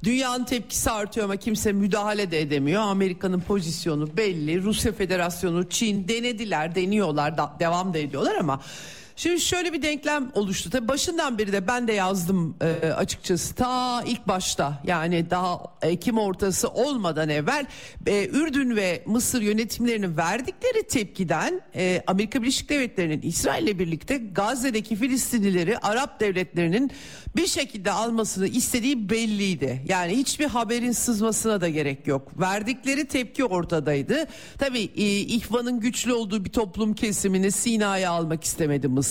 Dünyanın 0.04 0.44
tepkisi 0.44 0.90
artıyor 0.90 1.24
ama 1.24 1.36
kimse 1.36 1.72
müdahale 1.72 2.30
de 2.30 2.40
edemiyor. 2.40 2.82
Amerika'nın 2.82 3.40
pozisyonu 3.40 4.16
belli. 4.16 4.62
Rusya 4.62 4.92
Federasyonu, 4.92 5.68
Çin 5.68 6.08
denediler, 6.08 6.74
deniyorlar, 6.74 7.38
da, 7.38 7.52
devam 7.60 7.94
da 7.94 7.98
ediyorlar 7.98 8.34
ama 8.34 8.60
Şimdi 9.18 9.40
şöyle 9.40 9.72
bir 9.72 9.82
denklem 9.82 10.30
oluştu. 10.34 10.70
Tabii 10.70 10.88
başından 10.88 11.38
beri 11.38 11.52
de 11.52 11.66
ben 11.66 11.88
de 11.88 11.92
yazdım 11.92 12.56
e, 12.60 12.86
açıkçası 12.86 13.54
ta 13.54 14.02
ilk 14.02 14.28
başta 14.28 14.82
yani 14.86 15.30
daha 15.30 15.62
Ekim 15.82 16.18
ortası 16.18 16.68
olmadan 16.68 17.28
evvel 17.28 17.66
e, 18.06 18.28
Ürdün 18.28 18.76
ve 18.76 19.02
Mısır 19.06 19.42
yönetimlerinin 19.42 20.16
verdikleri 20.16 20.82
tepkiden 20.88 21.60
e, 21.74 22.02
Amerika 22.06 22.42
Birleşik 22.42 22.68
Devletleri'nin 22.68 23.22
İsrail'le 23.22 23.78
birlikte 23.78 24.18
Gazze'deki 24.18 24.96
Filistinlileri 24.96 25.78
Arap 25.78 26.20
devletlerinin 26.20 26.90
bir 27.36 27.46
şekilde 27.46 27.90
almasını 27.92 28.46
istediği 28.46 29.10
belliydi. 29.10 29.82
Yani 29.88 30.16
hiçbir 30.16 30.46
haberin 30.46 30.92
sızmasına 30.92 31.60
da 31.60 31.68
gerek 31.68 32.06
yok. 32.06 32.40
Verdikleri 32.40 33.08
tepki 33.08 33.44
ortadaydı. 33.44 34.26
Tabii 34.58 34.90
e, 34.96 35.04
İhvan'ın 35.20 35.80
güçlü 35.80 36.12
olduğu 36.12 36.44
bir 36.44 36.50
toplum 36.50 36.94
kesimini 36.94 37.52
Sina'ya 37.52 38.10
almak 38.10 38.44
istemedi 38.44 38.88
Mısır. 38.88 39.07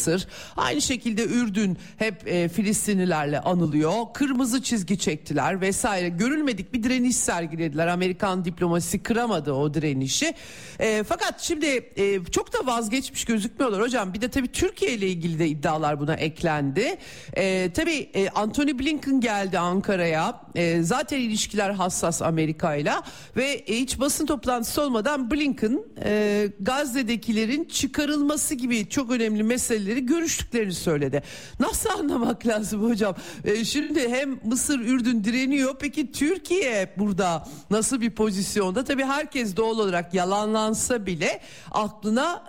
Aynı 0.58 0.82
şekilde 0.82 1.26
Ürdün 1.26 1.78
hep 1.98 2.28
e, 2.28 2.50
Filistinlilerle 2.50 3.40
anılıyor. 3.40 3.94
Kırmızı 4.14 4.64
çizgi 4.64 5.00
çektiler 5.00 5.62
vesaire. 5.62 6.10
Görülmedik 6.10 6.74
bir 6.74 6.84
direniş 6.84 7.16
sergilediler. 7.16 7.88
Amerikan 7.88 8.46
diplomasisi 8.46 9.04
kıramadı 9.04 9.54
o 9.54 9.74
direnişi. 9.74 10.34
E, 10.80 11.04
fakat 11.04 11.42
şimdi 11.42 11.66
e, 11.96 12.24
çok 12.32 12.54
da 12.54 12.66
vazgeçmiş 12.66 13.26
gözükmüyorlar 13.26 13.82
hocam. 13.82 14.14
Bir 14.14 14.22
de 14.22 14.30
tabii 14.30 14.48
Türkiye 14.48 14.92
ile 14.94 15.08
ilgili 15.08 15.40
de 15.40 15.48
iddialar 15.48 16.00
buna 16.00 16.16
eklendi. 16.16 16.98
E, 17.34 17.72
tabii 17.74 18.10
e, 18.14 18.30
Anthony 18.30 18.80
Blinken 18.80 19.22
geldi 19.22 19.60
Ankara'ya. 19.60 20.42
E, 20.56 20.82
zaten 20.82 21.20
ilişkiler 21.20 21.70
hassas 21.70 22.22
Amerika'yla 22.22 23.04
ve 23.38 23.46
e, 23.46 23.76
hiç 23.76 24.00
basın 24.00 24.26
toplantısı 24.26 24.82
olmadan 24.82 25.32
Blinken 25.32 25.80
e, 26.04 26.48
Gazze'dekilerin 26.60 27.64
çıkarılması 27.66 28.56
gibi 28.56 28.90
çok 28.90 29.12
önemli 29.12 29.44
meseleleri 29.88 30.06
görüştüklerini 30.06 30.74
söyledi. 30.74 31.22
Nasıl 31.60 31.90
anlamak 31.90 32.48
lazım 32.48 32.90
hocam? 32.90 33.16
E, 33.46 33.66
şimdi 33.66 34.10
hem 34.10 34.40
Mısır, 34.46 34.80
Ürdün 34.80 35.24
direniyor. 35.24 35.76
Peki 35.80 36.12
Türkiye 36.12 36.90
burada 36.98 37.44
nasıl 37.70 38.02
bir 38.02 38.10
pozisyonda? 38.12 38.84
Tabii 38.84 39.04
herkes 39.04 39.58
doğal 39.58 39.80
olarak 39.80 40.14
yalanlansa 40.14 41.06
bile 41.06 41.40
aklına 41.72 42.44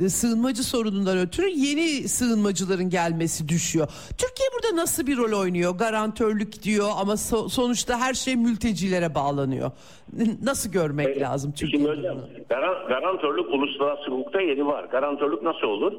e, 0.00 0.08
sığınmacı 0.08 0.64
sorunundan 0.64 1.18
ötürü 1.18 1.48
yeni 1.48 2.08
sığınmacıların 2.08 2.90
gelmesi 2.90 3.48
düşüyor. 3.48 3.88
Türkiye 4.18 4.48
burada 4.54 4.76
nasıl 4.82 5.06
bir 5.06 5.16
rol 5.16 5.40
oynuyor? 5.40 5.74
Garantörlük 5.78 6.62
diyor 6.62 6.88
ama 6.96 7.12
so- 7.12 7.48
sonuçta 7.50 8.00
her 8.00 8.14
şey 8.14 8.36
mültecilere 8.36 9.14
bağlanıyor. 9.14 9.70
Nasıl 10.42 10.70
görmek 10.72 11.20
lazım 11.20 11.52
Şimdi 11.56 11.72
Türkiye 11.72 11.90
hocam 11.90 12.02
durumunu? 12.04 12.26
garan- 12.48 12.88
garantörlük 12.88 13.46
uluslararası 13.54 14.10
hukukta 14.10 14.40
yeri 14.40 14.66
var. 14.66 14.84
Garantörlük 14.84 15.42
nasıl 15.42 15.66
olur? 15.66 15.92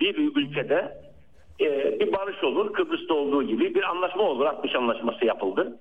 Bir 0.00 0.16
ülkede 0.36 0.98
e, 1.60 2.00
bir 2.00 2.12
barış 2.12 2.44
olur. 2.44 2.72
Kıbrıs'ta 2.72 3.14
olduğu 3.14 3.42
gibi 3.42 3.74
bir 3.74 3.82
anlaşma 3.82 4.22
olur. 4.22 4.46
60 4.46 4.74
anlaşması 4.74 5.24
yapıldı. 5.24 5.78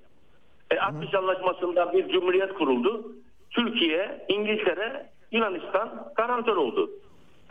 E, 0.72 0.80
60 0.80 1.14
anlaşmasında 1.14 1.94
bir 1.94 2.08
cumhuriyet 2.08 2.54
kuruldu. 2.54 3.12
Türkiye, 3.52 4.26
İngiltere, 4.30 5.10
Yunanistan 5.32 6.12
garantör 6.16 6.56
oldu. 6.56 6.90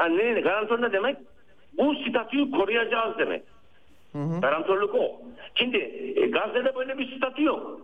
Yani 0.01 0.19
ne, 0.19 0.41
garantör 0.41 0.83
ne 0.83 0.93
demek? 0.93 1.17
Bu 1.79 1.95
statüyü 1.95 2.51
koruyacağız 2.51 3.19
demek. 3.19 3.43
Garantörlük 4.41 4.95
o. 4.95 5.21
Şimdi 5.55 5.77
e, 6.17 6.27
Gazze'de 6.27 6.75
böyle 6.75 6.99
bir 6.99 7.17
statü 7.17 7.45
yok. 7.45 7.81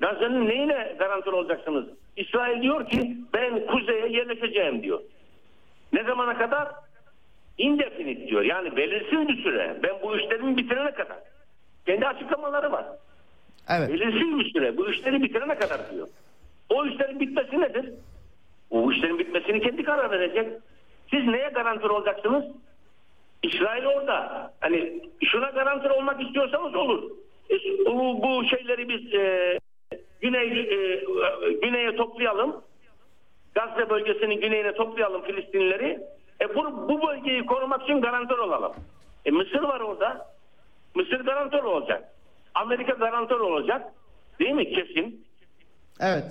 Gazze'nin 0.00 0.48
neyine 0.48 0.96
garantör 0.98 1.32
olacaksınız? 1.32 1.84
İsrail 2.16 2.62
diyor 2.62 2.88
ki 2.88 3.16
ben 3.34 3.66
kuzeye 3.66 4.08
yerleşeceğim 4.08 4.82
diyor. 4.82 5.00
Ne 5.92 6.04
zamana 6.04 6.38
kadar? 6.38 6.68
Indefinite 7.58 8.26
diyor. 8.28 8.42
Yani 8.42 8.76
belirsiz 8.76 9.28
bir 9.28 9.42
süre. 9.42 9.76
Ben 9.82 10.02
bu 10.02 10.16
işlerimi 10.16 10.56
bitirene 10.56 10.90
kadar. 10.90 11.18
Kendi 11.86 12.06
açıklamaları 12.06 12.72
var. 12.72 12.84
Evet. 13.68 13.88
Belirsiz 13.88 14.38
bir 14.38 14.52
süre. 14.52 14.76
Bu 14.76 14.90
işleri 14.90 15.22
bitirene 15.22 15.58
kadar 15.58 15.90
diyor. 15.90 16.08
O 16.70 16.86
işlerin 16.86 17.20
bitmesi 17.20 17.60
nedir? 17.60 17.90
O 18.70 18.92
işlerin 18.92 19.18
bitmesini 19.18 19.60
kendi 19.60 19.82
karar 19.82 20.10
verecek. 20.10 20.48
Siz 21.10 21.26
neye 21.26 21.48
garantör 21.48 21.90
olacaksınız? 21.90 22.44
İsrail 23.42 23.84
orada. 23.84 24.52
Hani 24.60 25.00
şuna 25.24 25.50
garantör 25.50 25.90
olmak 25.90 26.22
istiyorsanız 26.22 26.74
olur. 26.74 27.10
E, 27.50 27.54
bu, 27.86 28.22
bu 28.22 28.44
şeyleri 28.44 28.88
biz 28.88 29.14
e, 29.14 29.58
güney 30.20 30.60
e, 30.60 31.04
güneye 31.62 31.96
toplayalım. 31.96 32.62
Gazze 33.54 33.90
bölgesinin 33.90 34.40
güneyine 34.40 34.72
toplayalım 34.72 35.22
Filistinlileri. 35.22 36.00
E 36.40 36.54
bu, 36.54 36.88
bu 36.88 37.06
bölgeyi 37.06 37.46
korumak 37.46 37.82
için 37.82 38.00
garantör 38.00 38.38
olalım. 38.38 38.72
E 39.24 39.30
Mısır 39.30 39.62
var 39.62 39.80
orada. 39.80 40.34
Mısır 40.94 41.20
garantör 41.24 41.64
olacak. 41.64 42.04
Amerika 42.54 42.92
garantör 42.92 43.40
olacak. 43.40 43.92
Değil 44.38 44.50
mi? 44.52 44.70
Kesin. 44.70 45.26
Evet. 46.00 46.24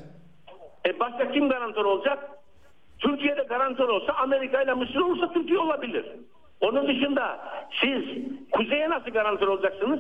E 0.86 0.99
başka 0.99 1.32
kim 1.32 1.49
garantör 1.49 1.86
olacak? 1.86 2.30
Türkiye'de 2.99 3.43
garantör 3.43 3.89
olsa 3.89 4.14
Amerika 4.14 4.62
ile 4.62 4.74
Mısır 4.74 4.99
olursa 4.99 5.34
Türkiye 5.34 5.60
olabilir. 5.60 6.06
Onun 6.62 6.88
dışında 6.88 7.39
siz 7.82 8.04
kuzeye 8.51 8.89
nasıl 8.89 9.12
garantör 9.12 9.47
olacaksınız? 9.47 9.99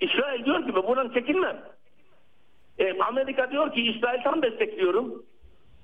İsrail 0.00 0.44
diyor 0.44 0.66
ki 0.66 0.74
buradan 0.74 1.08
çekilmem. 1.08 1.62
E, 2.78 2.98
Amerika 2.98 3.50
diyor 3.50 3.72
ki 3.72 3.82
İsrail 3.82 4.22
tam 4.22 4.42
destekliyorum. 4.42 5.22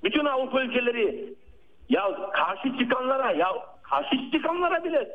Bütün 0.03 0.25
Avrupa 0.25 0.61
ülkeleri 0.61 1.33
ya 1.89 2.31
karşı 2.33 2.77
çıkanlara 2.77 3.31
ya 3.31 3.47
karşı 3.83 4.31
çıkanlara 4.31 4.83
bile 4.83 5.09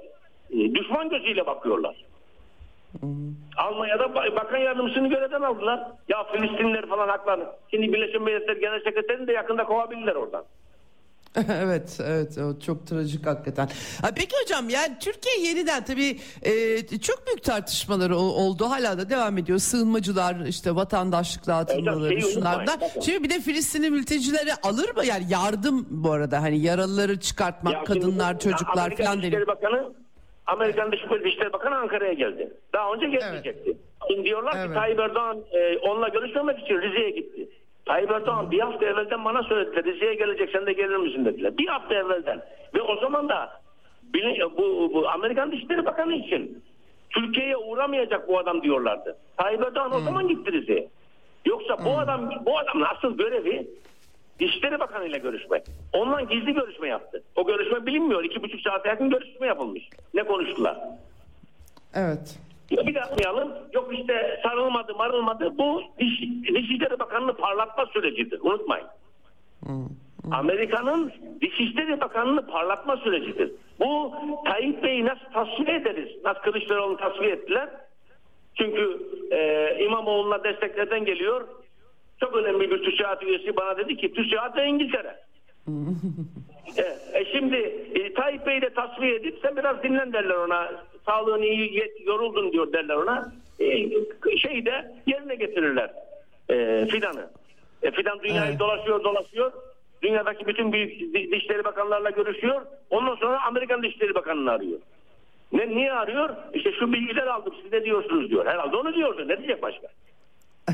e, 0.50 0.74
düşman 0.74 1.08
gözüyle 1.08 1.46
bakıyorlar. 1.46 1.96
Almanya'da 3.56 4.04
ba- 4.04 4.36
bakan 4.36 4.58
yardımcısını 4.58 5.08
görevden 5.08 5.42
aldılar. 5.42 5.80
Ya 6.08 6.24
Filistinliler 6.24 6.86
falan 6.86 7.08
haklarını. 7.08 7.44
Şimdi 7.70 7.92
Birleşmiş 7.92 8.20
Milletler 8.20 8.56
Genel 8.56 8.80
Sekreterini 8.80 9.26
de 9.26 9.32
yakında 9.32 9.64
kovabilirler 9.64 10.14
oradan. 10.14 10.44
evet, 11.52 11.98
evet, 12.04 12.38
o 12.38 12.60
çok 12.60 12.86
trajik 12.86 13.26
hakikaten. 13.26 13.68
Ha, 14.02 14.10
peki 14.16 14.36
hocam, 14.42 14.68
yani 14.70 14.96
Türkiye 15.00 15.46
yeniden 15.48 15.84
tabii 15.84 16.18
e, 16.42 16.98
çok 16.98 17.26
büyük 17.26 17.42
tartışmaları 17.42 18.16
ol- 18.16 18.34
oldu, 18.44 18.64
hala 18.70 18.98
da 18.98 19.10
devam 19.10 19.38
ediyor. 19.38 19.58
Sığınmacılar, 19.58 20.36
işte 20.46 20.74
vatandaşlık 20.74 21.46
dağıtımları, 21.46 22.08
şeyi 22.20 22.32
şunlar 22.32 22.54
da. 22.54 22.58
unutmayın, 22.58 22.80
bakın. 22.80 23.00
Şimdi 23.00 23.22
bir 23.24 23.30
de 23.30 23.40
Filistinli 23.40 23.90
mültecileri 23.90 24.54
alır 24.62 24.94
mı? 24.96 25.04
Yani 25.04 25.24
yardım 25.30 25.86
bu 25.90 26.12
arada, 26.12 26.42
hani 26.42 26.58
yaralıları 26.60 27.20
çıkartmak, 27.20 27.74
Ya 27.74 27.82
şimdi 27.86 28.00
kadınlar, 28.00 28.34
bu- 28.34 28.38
çocuklar 28.38 28.82
Amerikan 28.82 29.04
falan 29.04 29.18
Dışişleri. 29.22 29.46
Bakanı 29.46 29.92
Amerikan 30.46 30.92
Dışişleri 30.92 31.52
Bakanı 31.52 31.76
Ankara'ya 31.76 32.12
geldi. 32.12 32.52
Daha 32.72 32.92
önce 32.92 33.06
gelmeyecekti. 33.06 33.76
Şimdi 34.10 34.24
diyorlar 34.24 34.54
Evet. 34.56 34.68
ki 34.68 34.74
Tayyip 34.74 35.00
Erdoğan 35.00 35.38
e, 35.52 35.78
onunla 35.78 36.08
görüşmemek 36.08 36.58
için 36.58 36.74
Rize'ye 36.80 37.10
gitti. 37.10 37.39
Tayyip 37.90 38.10
Erdoğan 38.10 38.50
bir 38.50 38.60
hafta 38.60 38.86
evvelden 38.86 39.24
bana 39.24 39.42
söylediler. 39.42 39.84
Rize'ye 39.84 40.14
gelecek 40.14 40.50
sen 40.52 40.66
de 40.66 40.72
gelir 40.72 40.96
misin 40.96 41.24
dediler. 41.24 41.58
Bir 41.58 41.66
hafta 41.66 41.94
evvelden. 41.94 42.42
Ve 42.74 42.82
o 42.82 42.96
zaman 43.00 43.28
da 43.28 43.60
bu, 44.58 44.90
bu 44.94 45.08
Amerikan 45.08 45.52
Dışişleri 45.52 45.86
Bakanı 45.86 46.14
için 46.14 46.62
Türkiye'ye 47.10 47.56
uğramayacak 47.56 48.28
bu 48.28 48.38
adam 48.38 48.62
diyorlardı. 48.62 49.16
Tayyip 49.36 49.62
Erdoğan 49.62 49.92
o 49.92 50.00
zaman 50.00 50.28
gitti 50.28 50.52
Rize'ye. 50.52 50.88
Yoksa 51.44 51.84
bu 51.84 51.98
adam 51.98 52.30
bu 52.46 52.58
adamın 52.58 52.86
asıl 52.96 53.16
görevi 53.16 53.66
Dışişleri 54.40 54.80
Bakanı 54.80 55.06
ile 55.06 55.18
görüşmek. 55.18 55.62
Onunla 55.92 56.20
gizli 56.20 56.54
görüşme 56.54 56.88
yaptı. 56.88 57.22
O 57.36 57.46
görüşme 57.46 57.86
bilinmiyor. 57.86 58.24
İki 58.24 58.42
buçuk 58.42 58.60
saate 58.60 58.88
yakın 58.88 59.10
görüşme 59.10 59.46
yapılmış. 59.46 59.88
Ne 60.14 60.22
konuştular? 60.22 60.78
Evet. 61.94 62.38
Ya 62.70 62.86
bir 62.86 62.94
de 62.94 63.02
atmayalım. 63.02 63.52
Yok 63.72 63.98
işte 63.98 64.40
sarılmadı 64.42 64.94
marılmadı. 64.94 65.58
Bu 65.58 65.82
Dış, 66.00 66.20
Dışişleri 66.54 66.98
Bakanı'nı 66.98 67.36
parlatma 67.36 67.86
sürecidir. 67.86 68.40
Unutmayın. 68.40 68.86
Amerika'nın 70.32 71.12
Dışişleri 71.42 72.00
Bakanı'nı 72.00 72.46
parlatma 72.46 72.96
sürecidir. 72.96 73.52
Bu 73.80 74.14
Tayyip 74.44 74.82
Bey'i 74.82 75.04
nasıl 75.04 75.24
tasfiye 75.32 75.76
ederiz? 75.76 76.08
Nasıl 76.24 76.40
Kılıçdaroğlu'nu 76.40 76.96
tasfiye 76.96 77.30
ettiler? 77.30 77.68
Çünkü 78.54 79.00
e, 79.30 79.78
İmamoğlu'na 79.84 80.44
desteklerden 80.44 81.04
geliyor. 81.04 81.48
Çok 82.20 82.36
önemli 82.36 82.70
bir 82.70 82.82
TÜSİAD 82.82 83.22
üyesi 83.22 83.56
bana 83.56 83.76
dedi 83.76 83.96
ki 83.96 84.12
TÜSİAD 84.12 84.56
da 84.56 84.64
İngiltere. 84.64 85.16
E, 86.78 86.82
e 87.18 87.24
şimdi 87.32 87.56
e, 87.94 88.14
Tayyip 88.14 88.46
Bey'i 88.46 88.62
de 88.62 88.74
tasfiye 88.74 89.14
edip 89.14 89.38
sen 89.42 89.56
biraz 89.56 89.82
dinlen 89.82 90.12
derler 90.12 90.34
ona. 90.34 90.70
Sağlığın 91.10 91.42
iyi 91.42 91.70
yet- 91.72 92.06
yoruldun 92.06 92.52
diyor 92.52 92.72
derler 92.72 92.94
ona. 92.94 93.32
E, 93.60 93.66
şeyi 94.38 94.66
de 94.66 94.92
yerine 95.06 95.34
getirirler. 95.34 95.90
E, 96.50 96.86
Fidan'ı. 96.90 97.30
E, 97.82 97.90
Fidan 97.90 98.20
dünyayı 98.22 98.50
Evet. 98.50 98.60
dolaşıyor 98.60 99.04
dolaşıyor. 99.04 99.52
Dünyadaki 100.02 100.46
bütün 100.46 100.72
büyük 100.72 101.00
di- 101.14 101.30
dışişleri 101.32 101.64
bakanlarla 101.64 102.10
görüşüyor. 102.10 102.62
Ondan 102.90 103.14
sonra 103.14 103.42
Amerikan 103.46 103.82
Dışişleri 103.82 104.14
Bakanı'nı 104.14 104.50
arıyor. 104.50 104.78
Ne, 105.52 105.68
niye 105.68 105.92
arıyor? 105.92 106.30
İşte 106.54 106.72
şu 106.72 106.92
bilgiler 106.92 107.26
aldım 107.26 107.54
siz 107.62 107.72
ne 107.72 107.84
diyorsunuz 107.84 108.30
diyor. 108.30 108.46
Herhalde 108.46 108.76
onu 108.76 108.94
diyordu. 108.94 109.28
Ne 109.28 109.38
diyecek 109.38 109.62
başka? 109.62 109.88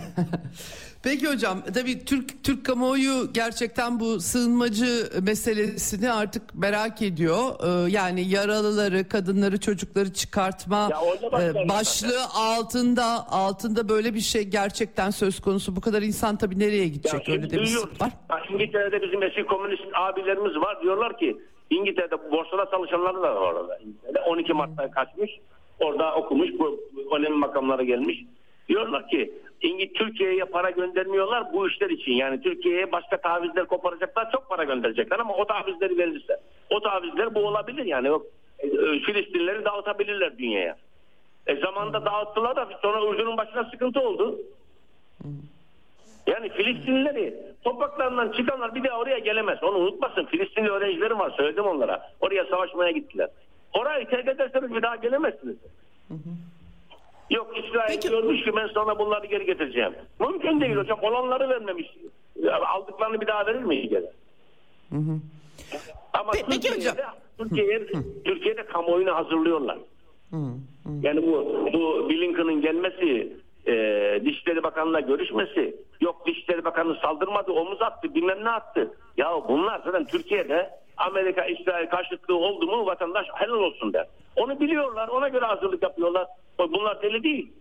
Peki 1.02 1.26
hocam 1.26 1.58
tabii 1.74 2.04
Türk 2.04 2.44
Türk 2.44 2.66
kamuoyu 2.66 3.32
gerçekten 3.34 4.00
bu 4.00 4.20
sığınmacı 4.20 4.86
meselesini 5.22 6.12
artık 6.12 6.42
merak 6.54 7.02
ediyor. 7.02 7.38
Ee, 7.38 7.90
yani 7.90 8.28
yaralıları, 8.28 9.08
kadınları, 9.08 9.60
çocukları 9.60 10.12
çıkartma 10.12 10.88
e, 11.40 11.68
başlığı 11.68 12.24
altında 12.34 13.04
altında 13.30 13.88
böyle 13.88 14.14
bir 14.14 14.20
şey 14.20 14.42
gerçekten 14.42 15.10
söz 15.10 15.40
konusu. 15.40 15.76
Bu 15.76 15.80
kadar 15.80 16.02
insan 16.02 16.36
tabii 16.36 16.58
nereye 16.58 16.88
gidecek? 16.88 17.28
Öyle 17.28 17.50
de 17.50 17.58
bir 17.58 17.76
var. 18.00 18.12
İngiltere'de 18.50 19.02
bizim 19.02 19.22
eski 19.22 19.46
komünist 19.46 19.82
abilerimiz 19.94 20.56
var. 20.56 20.82
Diyorlar 20.82 21.18
ki 21.18 21.36
İngiltere'de 21.70 22.30
borsada 22.30 22.70
çalışanlar 22.70 23.14
da 23.14 23.20
var 23.20 23.36
orada. 23.36 23.78
İngiltere'de 23.78 24.20
12 24.20 24.52
Mart'ta 24.52 24.90
kaçmış. 24.90 25.30
Orada 25.80 26.14
okumuş. 26.14 26.50
Bu 26.58 26.80
önemli 27.16 27.36
makamlara 27.36 27.82
gelmiş. 27.82 28.24
Diyorlar 28.68 29.08
ki 29.08 29.32
Türkiye'ye 29.94 30.44
para 30.44 30.70
göndermiyorlar 30.70 31.52
bu 31.52 31.68
işler 31.68 31.90
için. 31.90 32.12
Yani 32.12 32.40
Türkiye'ye 32.42 32.92
başka 32.92 33.20
tavizler 33.20 33.66
koparacaklar. 33.66 34.32
Çok 34.32 34.48
para 34.48 34.64
gönderecekler 34.64 35.18
ama 35.18 35.34
o 35.34 35.44
tavizleri 35.44 35.98
verirse. 35.98 36.40
O 36.70 36.80
tavizler 36.80 37.34
bu 37.34 37.40
olabilir 37.40 37.84
yani. 37.84 38.08
E, 38.58 38.66
e, 38.66 39.00
Filistinleri 39.00 39.64
dağıtabilirler 39.64 40.38
dünyaya. 40.38 40.76
E 41.46 41.56
zamanda 41.56 42.04
dağıttılar 42.04 42.56
da 42.56 42.68
sonra 42.82 43.10
Ürdün'ün 43.10 43.36
başına 43.36 43.64
sıkıntı 43.64 44.00
oldu. 44.00 44.40
Yani 46.26 46.48
Filistinlileri 46.48 47.34
topraklarından 47.64 48.32
çıkanlar 48.32 48.74
bir 48.74 48.84
daha 48.84 48.98
oraya 48.98 49.18
gelemez. 49.18 49.62
Onu 49.62 49.76
unutmasın. 49.76 50.24
Filistinli 50.24 50.70
öğrencilerim 50.70 51.18
var. 51.18 51.32
Söyledim 51.36 51.64
onlara. 51.64 52.10
Oraya 52.20 52.44
savaşmaya 52.44 52.90
gittiler. 52.90 53.28
Orayı 53.72 54.08
terk 54.08 54.28
ederseniz 54.28 54.74
bir 54.74 54.82
daha 54.82 54.96
gelemezsiniz. 54.96 55.56
Yok 57.30 57.58
İsrail 57.58 57.88
Peki- 57.94 58.08
görmüş 58.08 58.44
ki 58.44 58.50
ben 58.56 58.66
sonra 58.66 58.98
bunları 58.98 59.26
geri 59.26 59.46
getireceğim. 59.46 59.92
Mümkün 60.20 60.60
değil 60.60 60.76
hocam. 60.76 60.98
Olanları 61.02 61.48
vermemiş. 61.48 61.86
Aldıklarını 62.66 63.20
bir 63.20 63.26
daha 63.26 63.46
verir 63.46 63.62
mi 63.62 63.88
geri? 63.88 64.10
Ama 66.12 66.32
Pe- 66.32 66.44
peki 66.50 66.60
Türkiye'de, 66.60 66.90
hocam. 66.90 67.14
Türkiye'de, 67.38 67.92
Türkiye'de 68.24 68.66
kamuoyunu 68.66 69.14
hazırlıyorlar. 69.14 69.78
Yani 71.02 71.22
bu, 71.22 71.68
bu 71.72 72.08
Blinken'ın 72.10 72.60
gelmesi, 72.60 73.32
e, 73.66 73.72
Dışişleri 74.24 74.62
Bakanı'na 74.62 75.00
görüşmesi, 75.00 75.76
yok 76.00 76.26
Dışişleri 76.26 76.64
Bakanı 76.64 76.94
saldırmadı, 77.02 77.52
omuz 77.52 77.82
attı, 77.82 78.14
bilmem 78.14 78.44
ne 78.44 78.50
attı. 78.50 78.90
Ya 79.16 79.30
bunlar 79.48 79.80
zaten 79.84 80.04
Türkiye'de 80.06 80.70
Amerika, 81.06 81.44
İsrail 81.44 81.86
karşıtlığı 81.86 82.36
oldu 82.36 82.66
mu 82.66 82.86
vatandaş 82.86 83.26
helal 83.34 83.58
olsun 83.58 83.92
der. 83.92 84.06
Onu 84.36 84.60
biliyorlar, 84.60 85.08
ona 85.08 85.28
göre 85.28 85.44
hazırlık 85.44 85.82
yapıyorlar. 85.82 86.26
Bunlar 86.58 87.02
deli 87.02 87.22
değil. 87.22 87.52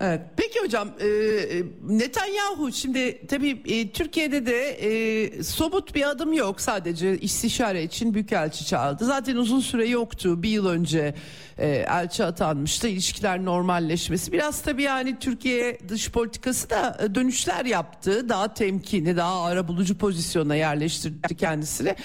Evet. 0.00 0.20
Peki 0.36 0.60
hocam 0.60 0.88
e, 1.00 1.06
e, 1.06 1.62
Netanyahu 1.88 2.72
şimdi 2.72 3.26
tabii 3.26 3.62
e, 3.66 3.90
Türkiye'de 3.90 4.46
de 4.46 4.68
e, 4.68 5.42
somut 5.42 5.94
bir 5.94 6.10
adım 6.10 6.32
yok 6.32 6.60
sadece 6.60 7.18
istişare 7.18 7.82
için 7.82 8.14
büyükelçi 8.14 8.66
çağırdı. 8.66 9.04
Zaten 9.04 9.36
uzun 9.36 9.60
süre 9.60 9.88
yoktu 9.88 10.42
bir 10.42 10.48
yıl 10.48 10.66
önce 10.66 11.14
e, 11.58 11.68
elçi 11.68 12.24
atanmıştı 12.24 12.88
ilişkiler 12.88 13.44
normalleşmesi. 13.44 14.32
Biraz 14.32 14.62
tabii 14.62 14.82
yani 14.82 15.18
Türkiye 15.18 15.78
dış 15.88 16.10
politikası 16.10 16.70
da 16.70 16.98
e, 17.02 17.14
dönüşler 17.14 17.64
yaptı. 17.64 18.28
Daha 18.28 18.54
temkinli 18.54 19.16
daha 19.16 19.44
arabulucu 19.44 19.98
pozisyona 19.98 20.54
yerleştirdi 20.54 21.36
kendisini. 21.36 21.96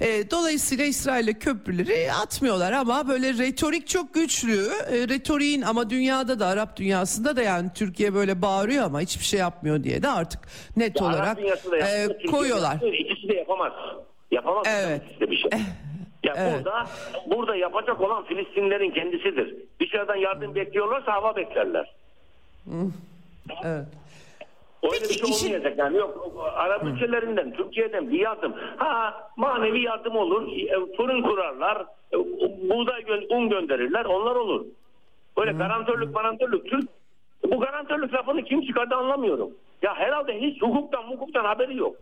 E, 0.00 0.30
dolayısıyla 0.30 0.84
İsrail'le 0.84 1.38
köprüleri 1.40 2.12
atmıyorlar 2.12 2.72
ama 2.72 3.08
böyle 3.08 3.34
retorik 3.34 3.88
çok 3.88 4.14
güçlü. 4.14 4.70
E, 4.90 5.08
retoriğin 5.08 5.62
ama 5.62 5.90
dünyada 5.90 6.40
da 6.40 6.46
Arap 6.46 6.76
dünyasında 6.76 7.35
da 7.36 7.42
yani 7.42 7.70
Türkiye 7.74 8.14
böyle 8.14 8.42
bağırıyor 8.42 8.84
ama 8.84 9.00
hiçbir 9.00 9.24
şey 9.24 9.40
yapmıyor 9.40 9.82
diye 9.82 10.02
de 10.02 10.08
artık 10.08 10.40
net 10.76 11.00
Ya 11.00 11.06
olarak 11.06 11.38
e, 11.40 12.26
koyuyorlar. 12.30 12.72
yaptı, 12.72 12.86
İkisi 12.88 13.28
de 13.28 13.34
yapamaz. 13.34 13.72
Yapamaz. 14.30 14.66
Evet. 14.70 15.02
bir 15.20 15.36
şey. 15.36 15.50
Ya 16.24 16.34
Evet. 16.36 16.52
burada 16.58 16.84
burada 17.26 17.56
yapacak 17.56 18.00
olan 18.00 18.24
Filistinlerin 18.24 18.90
kendisidir. 18.90 19.54
Dışarıdan 19.80 20.16
yardım 20.16 20.54
bekliyorlarsa 20.54 21.12
hava 21.12 21.36
beklerler. 21.36 21.94
Evet. 23.64 23.86
Öyle 24.82 24.98
Peki, 25.00 25.08
bir 25.08 25.14
şey 25.14 25.30
işin- 25.30 25.46
olmayacak 25.46 25.78
yani 25.78 25.96
yok 25.96 26.36
Arap 26.54 26.84
ülkelerinden 26.84 27.52
Türkiye'den 27.56 28.10
bir 28.10 28.20
yardım 28.20 28.54
ha 28.76 29.14
manevi 29.36 29.82
yardım 29.82 30.16
olur 30.16 30.48
e, 30.52 30.96
fırın 30.96 31.22
kurarlar 31.22 31.86
e, 32.12 32.16
buğday 32.70 33.04
un 33.30 33.48
gönderirler 33.48 34.04
onlar 34.04 34.34
olur 34.34 34.66
böyle 35.36 35.52
garantörlük 35.52 36.14
garantörlük 36.14 36.70
Türk 36.70 36.88
bu 37.50 37.60
garantörlük 37.60 38.14
lafını 38.14 38.44
kim 38.44 38.66
çıkardı 38.66 38.94
anlamıyorum 38.94 39.50
ya 39.82 39.94
herhalde 39.94 40.40
hiç 40.40 40.62
hukuktan 40.62 41.02
hukuktan 41.02 41.44
haberi 41.44 41.76
yok 41.76 41.96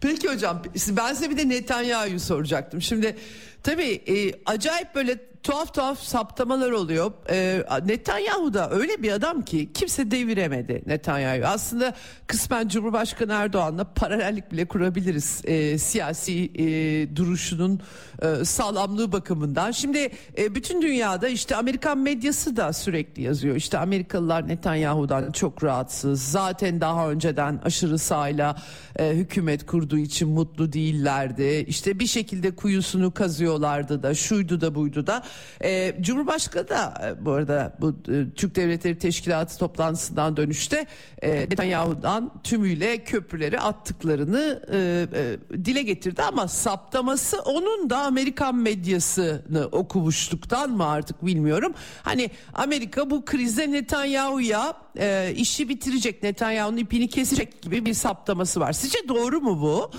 Peki 0.00 0.28
hocam 0.28 0.62
ben 0.90 1.12
size 1.12 1.30
bir 1.30 1.36
de 1.36 1.48
Netanyahu'yu 1.48 2.20
soracaktım. 2.20 2.82
Şimdi 2.82 3.16
tabii 3.64 4.02
e, 4.06 4.32
acayip 4.46 4.94
böyle 4.94 5.34
tuhaf 5.44 5.74
tuhaf 5.74 6.00
saptamalar 6.00 6.70
oluyor. 6.70 7.12
Ee, 7.30 7.64
Netanyahu 7.86 8.54
da 8.54 8.70
öyle 8.70 9.02
bir 9.02 9.12
adam 9.12 9.42
ki 9.42 9.72
kimse 9.74 10.10
deviremedi 10.10 10.82
Netanyahu. 10.86 11.46
Aslında 11.46 11.94
kısmen 12.26 12.68
Cumhurbaşkanı 12.68 13.32
Erdoğan'la 13.32 13.84
paralellik 13.84 14.52
bile 14.52 14.64
kurabiliriz 14.64 15.40
e, 15.44 15.78
siyasi 15.78 16.50
e, 16.54 17.16
duruşunun 17.16 17.80
e, 18.22 18.44
sağlamlığı 18.44 19.12
bakımından. 19.12 19.70
Şimdi 19.70 20.10
e, 20.38 20.54
bütün 20.54 20.82
dünyada 20.82 21.28
işte 21.28 21.56
Amerikan 21.56 21.98
medyası 21.98 22.56
da 22.56 22.72
sürekli 22.72 23.22
yazıyor. 23.22 23.56
İşte 23.56 23.78
Amerikalılar 23.78 24.48
Netanyahu'dan 24.48 25.32
çok 25.32 25.64
rahatsız. 25.64 26.22
Zaten 26.22 26.80
daha 26.80 27.10
önceden 27.10 27.60
aşırı 27.64 27.98
sağla 27.98 28.56
e, 28.96 29.10
hükümet 29.10 29.66
kurduğu 29.66 29.98
için 29.98 30.28
mutlu 30.28 30.72
değillerdi. 30.72 31.64
İşte 31.68 31.98
bir 31.98 32.06
şekilde 32.06 32.50
kuyusunu 32.50 33.10
kazıyorlardı 33.54 34.02
da 34.02 34.14
şuydu 34.14 34.60
da 34.60 34.74
buydu 34.74 35.06
da. 35.06 35.22
E, 35.64 35.94
Cumhurbaşkanı 36.00 36.68
da 36.68 36.94
e, 37.04 37.24
bu 37.24 37.32
arada 37.32 37.72
bu 37.80 37.90
e, 37.90 38.34
Türk 38.36 38.56
Devletleri 38.56 38.98
Teşkilatı 38.98 39.58
toplantısından 39.58 40.36
dönüşte 40.36 40.86
e, 41.22 41.30
Netanyahu'dan 41.30 42.30
tümüyle 42.42 43.04
köprüleri 43.04 43.60
attıklarını 43.60 44.62
e, 44.72 45.06
e, 45.14 45.64
dile 45.64 45.82
getirdi 45.82 46.22
ama 46.22 46.48
saptaması 46.48 47.40
onun 47.40 47.90
da 47.90 47.98
Amerikan 47.98 48.54
medyasını 48.54 49.66
okumuşluktan 49.72 50.70
mı 50.70 50.86
artık 50.86 51.26
bilmiyorum. 51.26 51.74
Hani 52.02 52.30
Amerika 52.54 53.10
bu 53.10 53.24
krizde 53.24 53.72
Netanyahu'ya 53.72 54.74
e, 54.98 55.32
işi 55.36 55.68
bitirecek, 55.68 56.22
Netanyahu'nun 56.22 56.76
ipini 56.76 57.08
kesecek 57.08 57.62
gibi 57.62 57.86
bir 57.86 57.94
saptaması 57.94 58.60
var. 58.60 58.72
Sizce 58.72 58.98
doğru 59.08 59.40
mu 59.40 59.60
bu? 59.60 59.90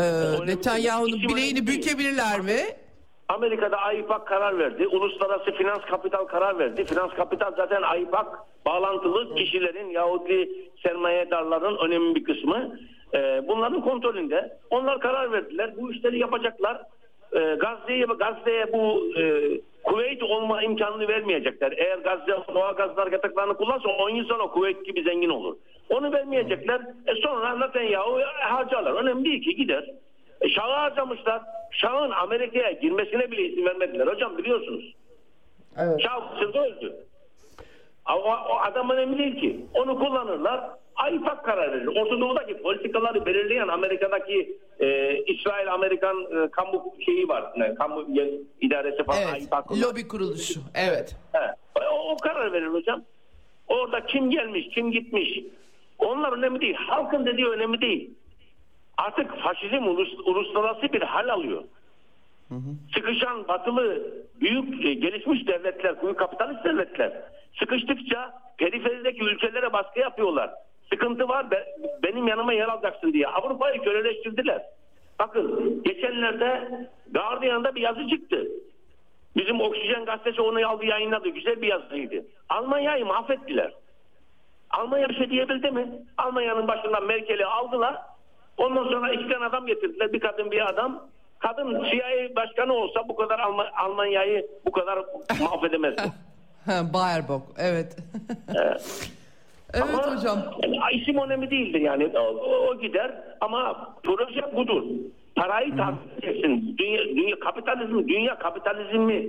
E, 0.00 0.02
Netanyahu'nun 0.46 1.28
bileğini 1.28 1.66
bükebilirler 1.66 2.40
mi? 2.40 2.83
Amerika'da 3.28 3.76
AIPAK 3.76 4.26
karar 4.26 4.58
verdi. 4.58 4.86
Uluslararası 4.86 5.52
Finans 5.52 5.80
Kapital 5.80 6.24
karar 6.24 6.58
verdi. 6.58 6.84
Finans 6.84 7.14
Kapital 7.14 7.52
zaten 7.56 7.82
AIPAK 7.82 8.26
bağlantılı 8.66 9.34
kişilerin 9.34 9.90
Yahudi 9.90 10.50
sermayedarların 10.82 11.76
önemli 11.86 12.14
bir 12.14 12.24
kısmı. 12.24 12.78
Ee, 13.14 13.42
bunların 13.48 13.80
kontrolünde. 13.80 14.56
Onlar 14.70 15.00
karar 15.00 15.32
verdiler. 15.32 15.72
Bu 15.76 15.92
işleri 15.92 16.18
yapacaklar. 16.18 16.82
Ee, 17.32 17.38
Gazze'ye 17.38 18.04
Gazze'ye 18.04 18.72
bu 18.72 19.02
e, 19.18 19.50
Kuveyt 19.84 20.22
olma 20.22 20.62
imkanını 20.62 21.08
vermeyecekler. 21.08 21.72
Eğer 21.76 21.98
Gazze 21.98 22.54
doğal 22.54 22.74
gazlar 22.74 23.12
yataklarını 23.12 23.54
kullansa 23.54 23.88
10 23.88 24.10
yıl 24.10 24.24
sonra 24.24 24.46
Kuveyt 24.46 24.86
gibi 24.86 25.02
zengin 25.02 25.28
olur. 25.28 25.56
Onu 25.90 26.12
vermeyecekler. 26.12 26.80
E 27.06 27.14
sonra 27.14 27.58
Netanyahu 27.58 28.20
harcarlar. 28.40 28.92
Önemli 28.92 29.24
değil 29.24 29.42
ki 29.42 29.56
gider. 29.56 29.90
E, 30.44 30.48
Şah'ı 30.48 30.72
harcamışlar. 30.72 31.42
Şah'ın 31.70 32.10
Amerika'ya 32.10 32.72
girmesine 32.72 33.30
bile 33.30 33.42
izin 33.42 33.64
vermediler. 33.64 34.06
Hocam 34.06 34.38
biliyorsunuz. 34.38 34.94
Evet. 35.78 36.00
Şah 36.02 36.38
sırda 36.38 36.66
öldü. 36.66 36.96
O, 38.08 38.12
o 38.22 38.56
adam 38.70 38.90
önemli 38.90 39.18
değil 39.18 39.40
ki. 39.40 39.66
Onu 39.74 39.98
kullanırlar. 39.98 40.60
AIPAK 40.96 41.44
karar 41.44 41.72
verir. 41.72 41.86
Orta 41.86 42.20
Doğu'daki 42.20 42.62
politikaları 42.62 43.26
belirleyen 43.26 43.68
Amerika'daki 43.68 44.58
e, 44.80 45.16
İsrail-Amerikan 45.18 46.16
e, 46.16 46.50
kamu 46.50 46.94
şeyi 47.04 47.28
var. 47.28 47.52
Ne, 47.56 47.74
kamu 47.74 48.06
idaresi 48.60 49.04
falan. 49.04 49.22
Evet. 49.22 49.32
AIPAK 49.34 49.72
Lobi 49.72 50.08
kuruluşu. 50.08 50.60
Evet. 50.74 51.16
He. 51.32 51.54
O, 51.80 52.12
o 52.12 52.16
karar 52.16 52.52
verir 52.52 52.66
hocam. 52.66 53.02
Orada 53.68 54.06
kim 54.06 54.30
gelmiş, 54.30 54.68
kim 54.74 54.92
gitmiş. 54.92 55.40
Onlar 55.98 56.32
önemli 56.32 56.60
değil. 56.60 56.74
Halkın 56.74 57.26
dediği 57.26 57.46
önemli 57.46 57.80
değil. 57.80 58.10
Artık 58.98 59.38
faşizm 59.38 59.86
ulus, 59.86 60.14
uluslararası 60.24 60.92
bir 60.92 61.02
hal 61.02 61.28
alıyor. 61.28 61.64
Sıkışan 62.94 63.48
batılı 63.48 64.12
büyük 64.40 64.84
e, 64.86 64.94
gelişmiş 64.94 65.46
devletler, 65.46 66.02
büyük 66.02 66.18
kapitalist 66.18 66.64
devletler 66.64 67.12
sıkıştıkça 67.58 68.32
periferideki 68.58 69.24
ülkelere 69.24 69.72
baskı 69.72 70.00
yapıyorlar. 70.00 70.50
Sıkıntı 70.92 71.28
var 71.28 71.50
be, 71.50 71.66
benim 72.02 72.28
yanıma 72.28 72.52
yer 72.52 72.68
alacaksın 72.68 73.12
diye. 73.12 73.26
Avrupa'yı 73.28 73.82
köleleştirdiler. 73.82 74.62
Bakın 75.18 75.82
geçenlerde 75.82 76.68
Guardian'da 77.10 77.74
bir 77.74 77.80
yazı 77.80 78.08
çıktı. 78.08 78.46
Bizim 79.36 79.60
Oksijen 79.60 80.04
gazetesi 80.04 80.42
onu 80.42 80.68
aldı 80.68 80.84
yayınladı. 80.84 81.28
Güzel 81.28 81.62
bir 81.62 81.66
yazıydı. 81.66 82.26
Almanya'yı 82.48 83.06
mahvettiler. 83.06 83.72
Almanya 84.70 85.08
bir 85.08 85.14
şey 85.14 85.30
diyebildi 85.30 85.70
mi? 85.70 85.88
Almanya'nın 86.18 86.68
başından 86.68 87.04
Merkel'i 87.04 87.46
aldılar. 87.46 87.96
Ondan 88.56 88.84
sonra 88.84 89.12
iki 89.12 89.28
tane 89.28 89.44
adam 89.44 89.66
getirdiler. 89.66 90.12
Bir 90.12 90.20
kadın 90.20 90.50
bir 90.50 90.68
adam. 90.68 91.02
Kadın 91.38 91.84
CIA 91.84 92.36
başkanı 92.36 92.72
olsa 92.72 93.08
bu 93.08 93.16
kadar 93.16 93.38
Alm- 93.38 93.70
Almanya'yı 93.84 94.46
bu 94.66 94.72
kadar 94.72 94.98
mahvedemezdi. 95.40 96.02
Ha, 96.66 96.80
Baerbock. 96.94 97.42
Evet. 97.58 97.96
evet 99.74 99.82
Ama 99.82 100.16
hocam. 100.16 100.38
Yani 100.62 100.92
isim 100.94 101.18
önemli 101.18 101.50
değildir 101.50 101.80
yani. 101.80 102.10
O, 102.18 102.20
o- 102.20 102.66
o 102.68 102.78
gider 102.80 103.12
ama 103.40 103.88
proje 104.02 104.56
budur. 104.56 104.82
Parayı 105.36 105.76
takip 105.76 105.98
edeceksin. 106.24 106.76
Dünya, 106.78 106.98
dünya 107.04 107.38
kapitalizmi, 107.40 108.08
dünya 108.08 108.38
kapitalizmi 108.38 109.26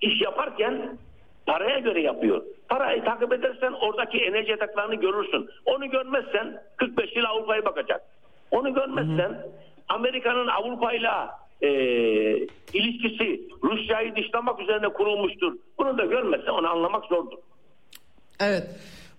iş 0.00 0.20
yaparken 0.22 0.98
paraya 1.46 1.78
göre 1.78 2.00
yapıyor. 2.02 2.42
Parayı 2.68 3.04
takip 3.04 3.32
edersen 3.32 3.72
oradaki 3.72 4.18
enerji 4.18 4.50
yataklarını 4.50 4.94
görürsün. 4.94 5.48
Onu 5.66 5.90
görmezsen 5.90 6.62
45 6.76 7.16
yıl 7.16 7.24
Avrupa'ya 7.24 7.64
bakacak. 7.64 8.02
Onu 8.52 8.74
görmezsen 8.74 9.46
Amerika'nın 9.88 10.46
Avrupa'yla 10.46 11.38
e, 11.62 11.68
ilişkisi 12.72 13.40
Rusya'yı 13.62 14.16
dışlamak 14.16 14.60
üzerine 14.60 14.88
kurulmuştur. 14.88 15.52
Bunu 15.78 15.98
da 15.98 16.04
görmezsen 16.04 16.52
onu 16.52 16.68
anlamak 16.68 17.04
zordur. 17.04 17.38
Evet. 18.40 18.66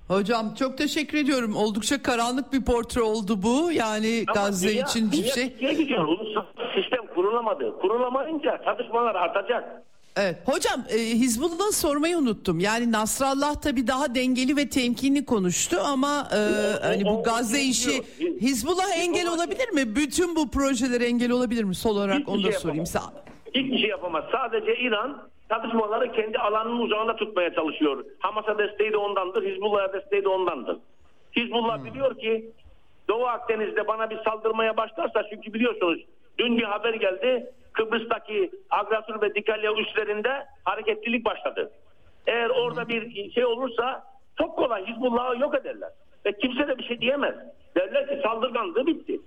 Hocam 0.07 0.53
çok 0.59 0.77
teşekkür 0.77 1.17
ediyorum. 1.17 1.55
Oldukça 1.55 2.01
karanlık 2.03 2.53
bir 2.53 2.65
portre 2.65 3.01
oldu 3.01 3.33
bu. 3.43 3.71
Yani 3.71 4.23
Ama 4.27 4.33
Gazze 4.41 4.67
dünya- 4.69 4.83
için 4.85 5.11
dünya 5.11 5.23
şey. 5.31 5.45
ikiye 5.45 5.73
gidiyor. 5.73 6.07
Uluslararası 6.07 6.81
sistem 6.81 7.07
kurulamadı. 7.15 7.79
Kurulamayınca 7.81 8.61
çatışmalar 8.65 9.15
artacak. 9.15 9.83
Evet. 10.15 10.35
Hocam 10.45 10.79
e, 10.89 10.97
Hizbullah'ı 10.97 11.71
sormayı 11.71 12.17
unuttum. 12.17 12.59
Yani 12.59 12.91
Nasrallah 12.91 13.61
tabii 13.61 13.87
daha 13.87 14.15
dengeli 14.15 14.57
ve 14.57 14.69
temkinli 14.69 15.25
konuştu 15.25 15.77
ama 15.85 16.27
e, 16.31 16.37
hani 16.85 17.09
o- 17.09 17.17
bu 17.19 17.23
Gazze 17.23 17.57
o 17.57 17.61
işi 17.61 17.91
gidiyor. 18.19 18.35
Hizbullah 18.41 18.97
engel 18.97 19.27
olabilir 19.33 19.69
mi? 19.73 19.95
Bütün 19.95 20.35
bu 20.35 20.51
projelere 20.51 21.05
engel 21.05 21.31
olabilir 21.31 21.63
mi? 21.63 21.75
Sol 21.75 21.95
olarak 21.95 22.29
onu 22.29 22.43
da 22.43 22.51
şey 22.51 22.59
sorayım. 22.59 22.83
yapamaz. 22.85 23.13
Hiçbir 23.55 23.77
şey 23.77 23.89
yapamaz. 23.89 24.23
Sadece 24.31 24.75
İran 24.79 25.23
çatışmaları 25.49 26.11
kendi 26.11 26.37
alanının 26.37 26.79
uzağında 26.79 27.15
tutmaya 27.15 27.53
çalışıyor. 27.53 28.05
Hamas'a 28.19 28.57
desteği 28.57 28.91
de 28.91 28.97
ondandır. 28.97 29.43
Hizbullah'a 29.45 29.93
desteği 29.93 30.23
de 30.23 30.27
ondandır. 30.29 30.77
Hizbullah 31.35 31.77
Hmm. 31.77 31.85
biliyor 31.85 32.17
ki 32.19 32.51
Doğu 33.09 33.25
Akdeniz'de 33.27 33.87
bana 33.87 34.09
bir 34.09 34.17
saldırmaya 34.25 34.77
başlarsa 34.77 35.23
çünkü 35.29 35.53
biliyorsunuz 35.53 35.99
dün 36.37 36.57
bir 36.57 36.63
haber 36.63 36.93
geldi. 36.93 37.51
Kıbrıs'taki 37.73 38.51
Agrasur 38.69 39.21
ve 39.21 39.35
Dikalya 39.35 39.73
üslerinde 39.73 40.45
hareketlilik 40.63 41.25
başladı. 41.25 41.71
Eğer 42.27 42.49
orada 42.49 42.87
bir 42.87 43.31
şey 43.31 43.45
olursa 43.45 44.03
çok 44.37 44.57
kolay 44.57 44.85
Hizbullah'ı 44.85 45.39
yok 45.39 45.55
ederler. 45.55 45.89
Ve 46.25 46.37
kimse 46.37 46.67
de 46.67 46.77
bir 46.77 46.83
şey 46.83 47.01
diyemez. 47.01 47.35
Derler 47.75 48.07
ki 48.07 48.19
saldırganlığı 48.23 48.87
bitti. 48.87 49.19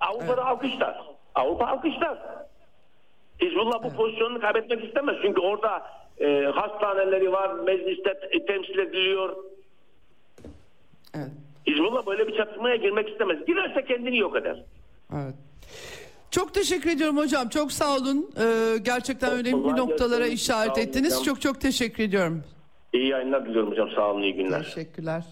Avrupa'da 0.00 0.46
alkışlar. 0.46 1.00
Avrupa 1.34 1.66
alkışlar. 1.66 2.18
Hizbullah 3.42 3.82
bu 3.84 3.92
pozisyonunu 3.96 4.40
kaybetmek 4.40 4.84
istemez. 4.84 5.16
Çünkü 5.22 5.40
orada 5.40 5.82
e, 6.20 6.44
hastaneleri 6.44 7.32
var, 7.32 7.54
mecliste 7.54 8.20
te- 8.20 8.46
temsil 8.46 8.78
ediliyor. 8.78 9.36
Evet. 11.14 11.30
Hizbullah 11.66 12.06
böyle 12.06 12.28
bir 12.28 12.36
çatışmaya 12.36 12.76
girmek 12.76 13.08
istemez. 13.08 13.46
Girerse 13.46 13.84
kendini 13.84 14.18
yok 14.18 14.36
eder. 14.36 14.62
Evet. 15.14 15.34
Çok 16.30 16.54
teşekkür 16.54 16.90
ediyorum 16.90 17.16
hocam. 17.16 17.48
Çok 17.48 17.72
sağ 17.72 17.96
olun. 17.96 18.30
Ee, 18.40 18.78
gerçekten 18.82 19.32
önemli 19.32 19.62
kolay 19.62 19.76
noktalara 19.76 20.18
gelsin. 20.24 20.34
işaret 20.36 20.74
Sağ 20.74 20.80
ettiniz. 20.80 21.12
hocam. 21.12 21.24
Çok 21.24 21.40
çok 21.40 21.60
teşekkür 21.60 22.02
ediyorum. 22.04 22.42
İyi 22.92 23.08
yayınlar 23.08 23.46
diliyorum 23.46 23.70
hocam. 23.70 23.88
Sağ 23.96 24.10
olun, 24.10 24.22
iyi 24.22 24.34
günler. 24.34 24.64
Teşekkürler. 24.64 25.24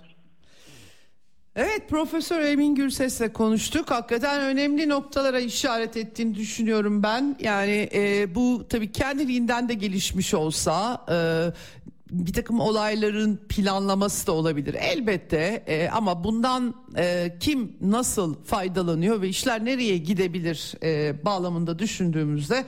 Evet 1.56 1.88
Profesör 1.88 2.40
Emin 2.40 2.74
Gürses'le 2.74 3.32
konuştuk. 3.34 3.90
Hakikaten 3.90 4.40
önemli 4.40 4.88
noktalara 4.88 5.40
işaret 5.40 5.96
ettiğini 5.96 6.34
düşünüyorum 6.34 7.02
ben. 7.02 7.36
Yani 7.40 7.88
e, 7.94 8.34
bu 8.34 8.66
tabii 8.68 8.92
kendiliğinden 8.92 9.68
de 9.68 9.74
gelişmiş 9.74 10.34
olsa 10.34 11.04
e, 11.10 11.16
bir 12.10 12.32
takım 12.32 12.60
olayların 12.60 13.40
planlaması 13.48 14.26
da 14.26 14.32
olabilir 14.32 14.76
elbette 14.80 15.62
e, 15.66 15.88
ama 15.88 16.24
bundan 16.24 16.74
e, 16.96 17.36
kim 17.40 17.72
nasıl 17.80 18.34
faydalanıyor 18.44 19.22
ve 19.22 19.28
işler 19.28 19.64
nereye 19.64 19.98
gidebilir 19.98 20.74
e, 20.82 21.24
bağlamında 21.24 21.78
düşündüğümüzde 21.78 22.64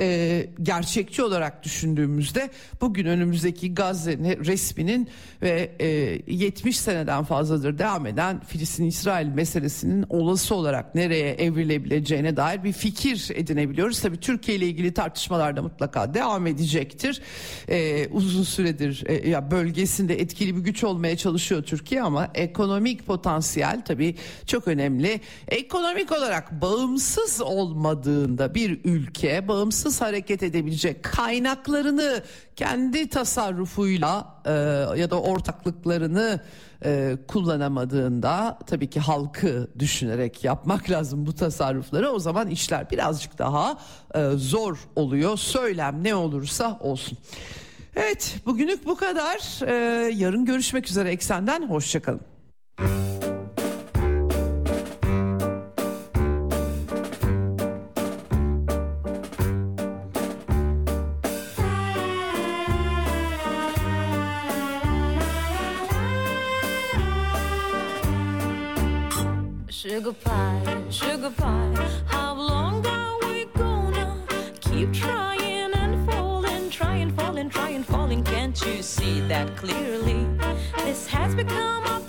e, 0.00 0.46
gerçekçi 0.62 1.22
olarak 1.22 1.62
düşündüğümüzde 1.62 2.50
bugün 2.80 3.06
önümüzdeki 3.06 3.74
Gazze 3.74 4.18
resminin 4.18 5.08
ve 5.42 5.72
e, 5.80 5.86
70 6.26 6.76
seneden 6.76 7.24
fazladır 7.24 7.78
devam 7.78 8.06
eden 8.06 8.40
Filistin-İsrail 8.40 9.26
meselesinin 9.26 10.04
olası 10.08 10.54
olarak 10.54 10.94
nereye 10.94 11.34
evrilebileceğine 11.34 12.36
dair 12.36 12.64
bir 12.64 12.72
fikir 12.72 13.30
edinebiliyoruz. 13.34 14.00
Tabii 14.00 14.20
Türkiye 14.20 14.56
ile 14.56 14.66
ilgili 14.66 14.94
tartışmalar 14.94 15.56
da 15.56 15.62
mutlaka 15.62 16.14
devam 16.14 16.46
edecektir. 16.46 17.22
E, 17.68 18.08
uzun 18.08 18.42
süredir 18.42 19.04
e, 19.06 19.28
ya 19.28 19.50
bölgesinde 19.50 20.20
etkili 20.20 20.56
bir 20.56 20.60
güç 20.60 20.84
olmaya 20.84 21.16
çalışıyor 21.16 21.62
Türkiye 21.62 22.02
ama 22.02 22.30
ekonomik 22.34 23.06
potansiyel 23.06 23.63
tabii 23.84 24.16
çok 24.46 24.68
önemli. 24.68 25.20
Ekonomik 25.48 26.12
olarak 26.12 26.60
bağımsız 26.60 27.40
olmadığında 27.40 28.54
bir 28.54 28.80
ülke 28.84 29.48
bağımsız 29.48 30.00
hareket 30.00 30.42
edebilecek 30.42 31.02
kaynaklarını 31.02 32.22
kendi 32.56 33.08
tasarrufuyla 33.08 34.42
e, 34.44 34.50
ya 35.00 35.10
da 35.10 35.20
ortaklıklarını 35.20 36.40
e, 36.84 37.16
kullanamadığında 37.28 38.58
tabii 38.66 38.90
ki 38.90 39.00
halkı 39.00 39.68
düşünerek 39.78 40.44
yapmak 40.44 40.90
lazım 40.90 41.26
bu 41.26 41.32
tasarrufları 41.32 42.10
o 42.10 42.18
zaman 42.18 42.48
işler 42.48 42.90
birazcık 42.90 43.38
daha 43.38 43.78
e, 44.14 44.30
zor 44.36 44.78
oluyor 44.96 45.36
söylem 45.36 46.04
ne 46.04 46.14
olursa 46.14 46.78
olsun. 46.80 47.18
Evet 47.96 48.36
bugünlük 48.46 48.86
bu 48.86 48.96
kadar 48.96 49.66
e, 49.66 49.74
yarın 50.14 50.44
görüşmek 50.44 50.88
üzere 50.88 51.10
Eksen'den 51.10 51.68
hoşçakalın. 51.68 52.20
Sugar 69.94 70.12
pie, 70.12 70.82
sugar 70.90 71.30
pie, 71.30 71.88
how 72.06 72.34
long 72.34 72.84
are 72.84 73.16
we 73.28 73.44
gonna 73.54 74.16
keep 74.60 74.92
trying 74.92 75.72
and 75.72 76.10
falling, 76.10 76.68
trying, 76.68 77.12
falling, 77.12 77.48
trying, 77.48 77.84
falling? 77.84 78.24
Can't 78.24 78.60
you 78.66 78.82
see 78.82 79.20
that 79.28 79.56
clearly? 79.56 80.26
This 80.78 81.06
has 81.06 81.36
become 81.36 81.84
a 81.84 82.00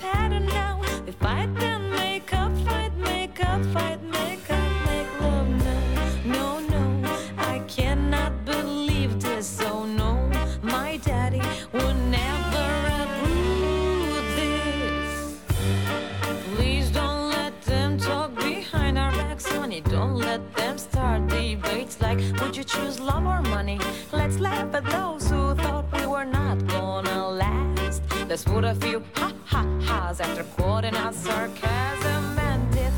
choose 22.75 22.99
love 22.99 23.25
or 23.25 23.41
money? 23.41 23.79
Let's 24.11 24.39
laugh 24.39 24.73
at 24.73 24.85
those 24.85 25.29
who 25.29 25.55
thought 25.55 25.85
we 25.93 26.05
were 26.05 26.25
not 26.25 26.57
gonna 26.67 27.27
last. 27.29 28.01
Let's 28.29 28.43
put 28.43 28.63
a 28.63 28.75
few 28.75 29.03
ha 29.13 29.31
ha 29.45 29.63
ha's 29.87 30.19
after 30.19 30.43
quoting 30.43 30.95
our 30.95 31.13
sarcasm. 31.13 32.23
And 32.51 32.75
if 32.75 32.95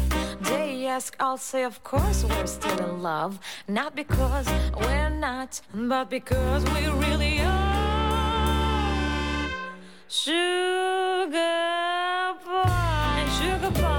they 0.50 0.88
ask, 0.88 1.16
I'll 1.20 1.38
say, 1.38 1.64
of 1.64 1.84
course 1.84 2.24
we're 2.24 2.48
still 2.48 2.80
in 2.88 3.02
love. 3.04 3.40
Not 3.68 3.96
because 3.96 4.48
we're 4.82 5.10
not, 5.10 5.62
but 5.74 6.10
because 6.10 6.64
we 6.74 6.88
really 7.06 7.42
are. 7.42 8.18
Sugar 10.08 11.34
pie, 12.46 13.26
sugar 13.40 13.72
pie, 13.82 13.97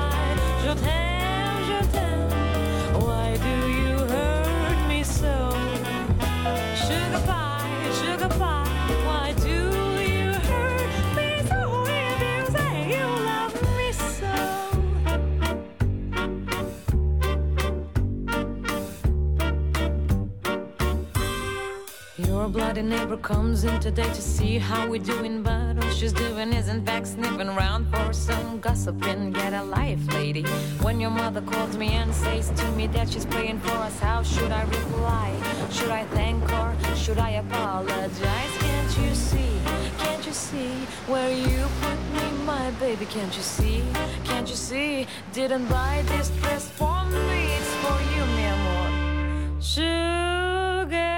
Bloody 22.79 22.97
neighbor 22.97 23.17
comes 23.17 23.65
in 23.65 23.81
today 23.81 24.05
to 24.05 24.23
see 24.23 24.57
how 24.57 24.89
we're 24.89 25.03
doing, 25.03 25.43
but 25.43 25.85
all 25.85 25.91
she's 25.91 26.13
doing 26.13 26.53
is 26.53 26.69
in 26.69 26.85
fact 26.85 27.09
sniffing 27.09 27.49
around 27.49 27.89
for 27.93 28.13
some 28.13 28.61
gossiping. 28.61 29.33
Get 29.33 29.53
a 29.53 29.65
life, 29.65 29.99
lady. 30.13 30.45
When 30.83 31.01
your 31.01 31.11
mother 31.11 31.41
calls 31.41 31.77
me 31.77 31.89
and 31.95 32.15
says 32.15 32.51
to 32.51 32.71
me 32.77 32.87
that 32.89 33.09
she's 33.09 33.27
praying 33.27 33.59
for 33.59 33.73
us, 33.73 33.99
how 33.99 34.23
should 34.23 34.53
I 34.53 34.63
reply? 34.63 35.35
Should 35.73 35.91
I 35.91 36.05
thank 36.05 36.49
her? 36.51 36.95
Should 36.95 37.19
I 37.19 37.31
apologize? 37.31 38.53
Can't 38.61 38.99
you 38.99 39.13
see? 39.13 39.59
Can't 39.99 40.25
you 40.25 40.33
see 40.33 40.75
where 41.09 41.33
you 41.33 41.67
put 41.81 41.99
me, 42.15 42.31
my 42.45 42.71
baby? 42.79 43.07
Can't 43.07 43.37
you 43.37 43.43
see? 43.43 43.83
Can't 44.23 44.49
you 44.49 44.55
see? 44.55 45.09
Didn't 45.33 45.67
buy 45.67 46.05
this 46.07 46.31
dress 46.43 46.69
for 46.69 47.05
me, 47.07 47.55
it's 47.59 47.75
for 47.83 47.99
you, 48.15 48.25
mi 48.37 48.45
amor. 48.45 49.61
Sugar 49.61 51.18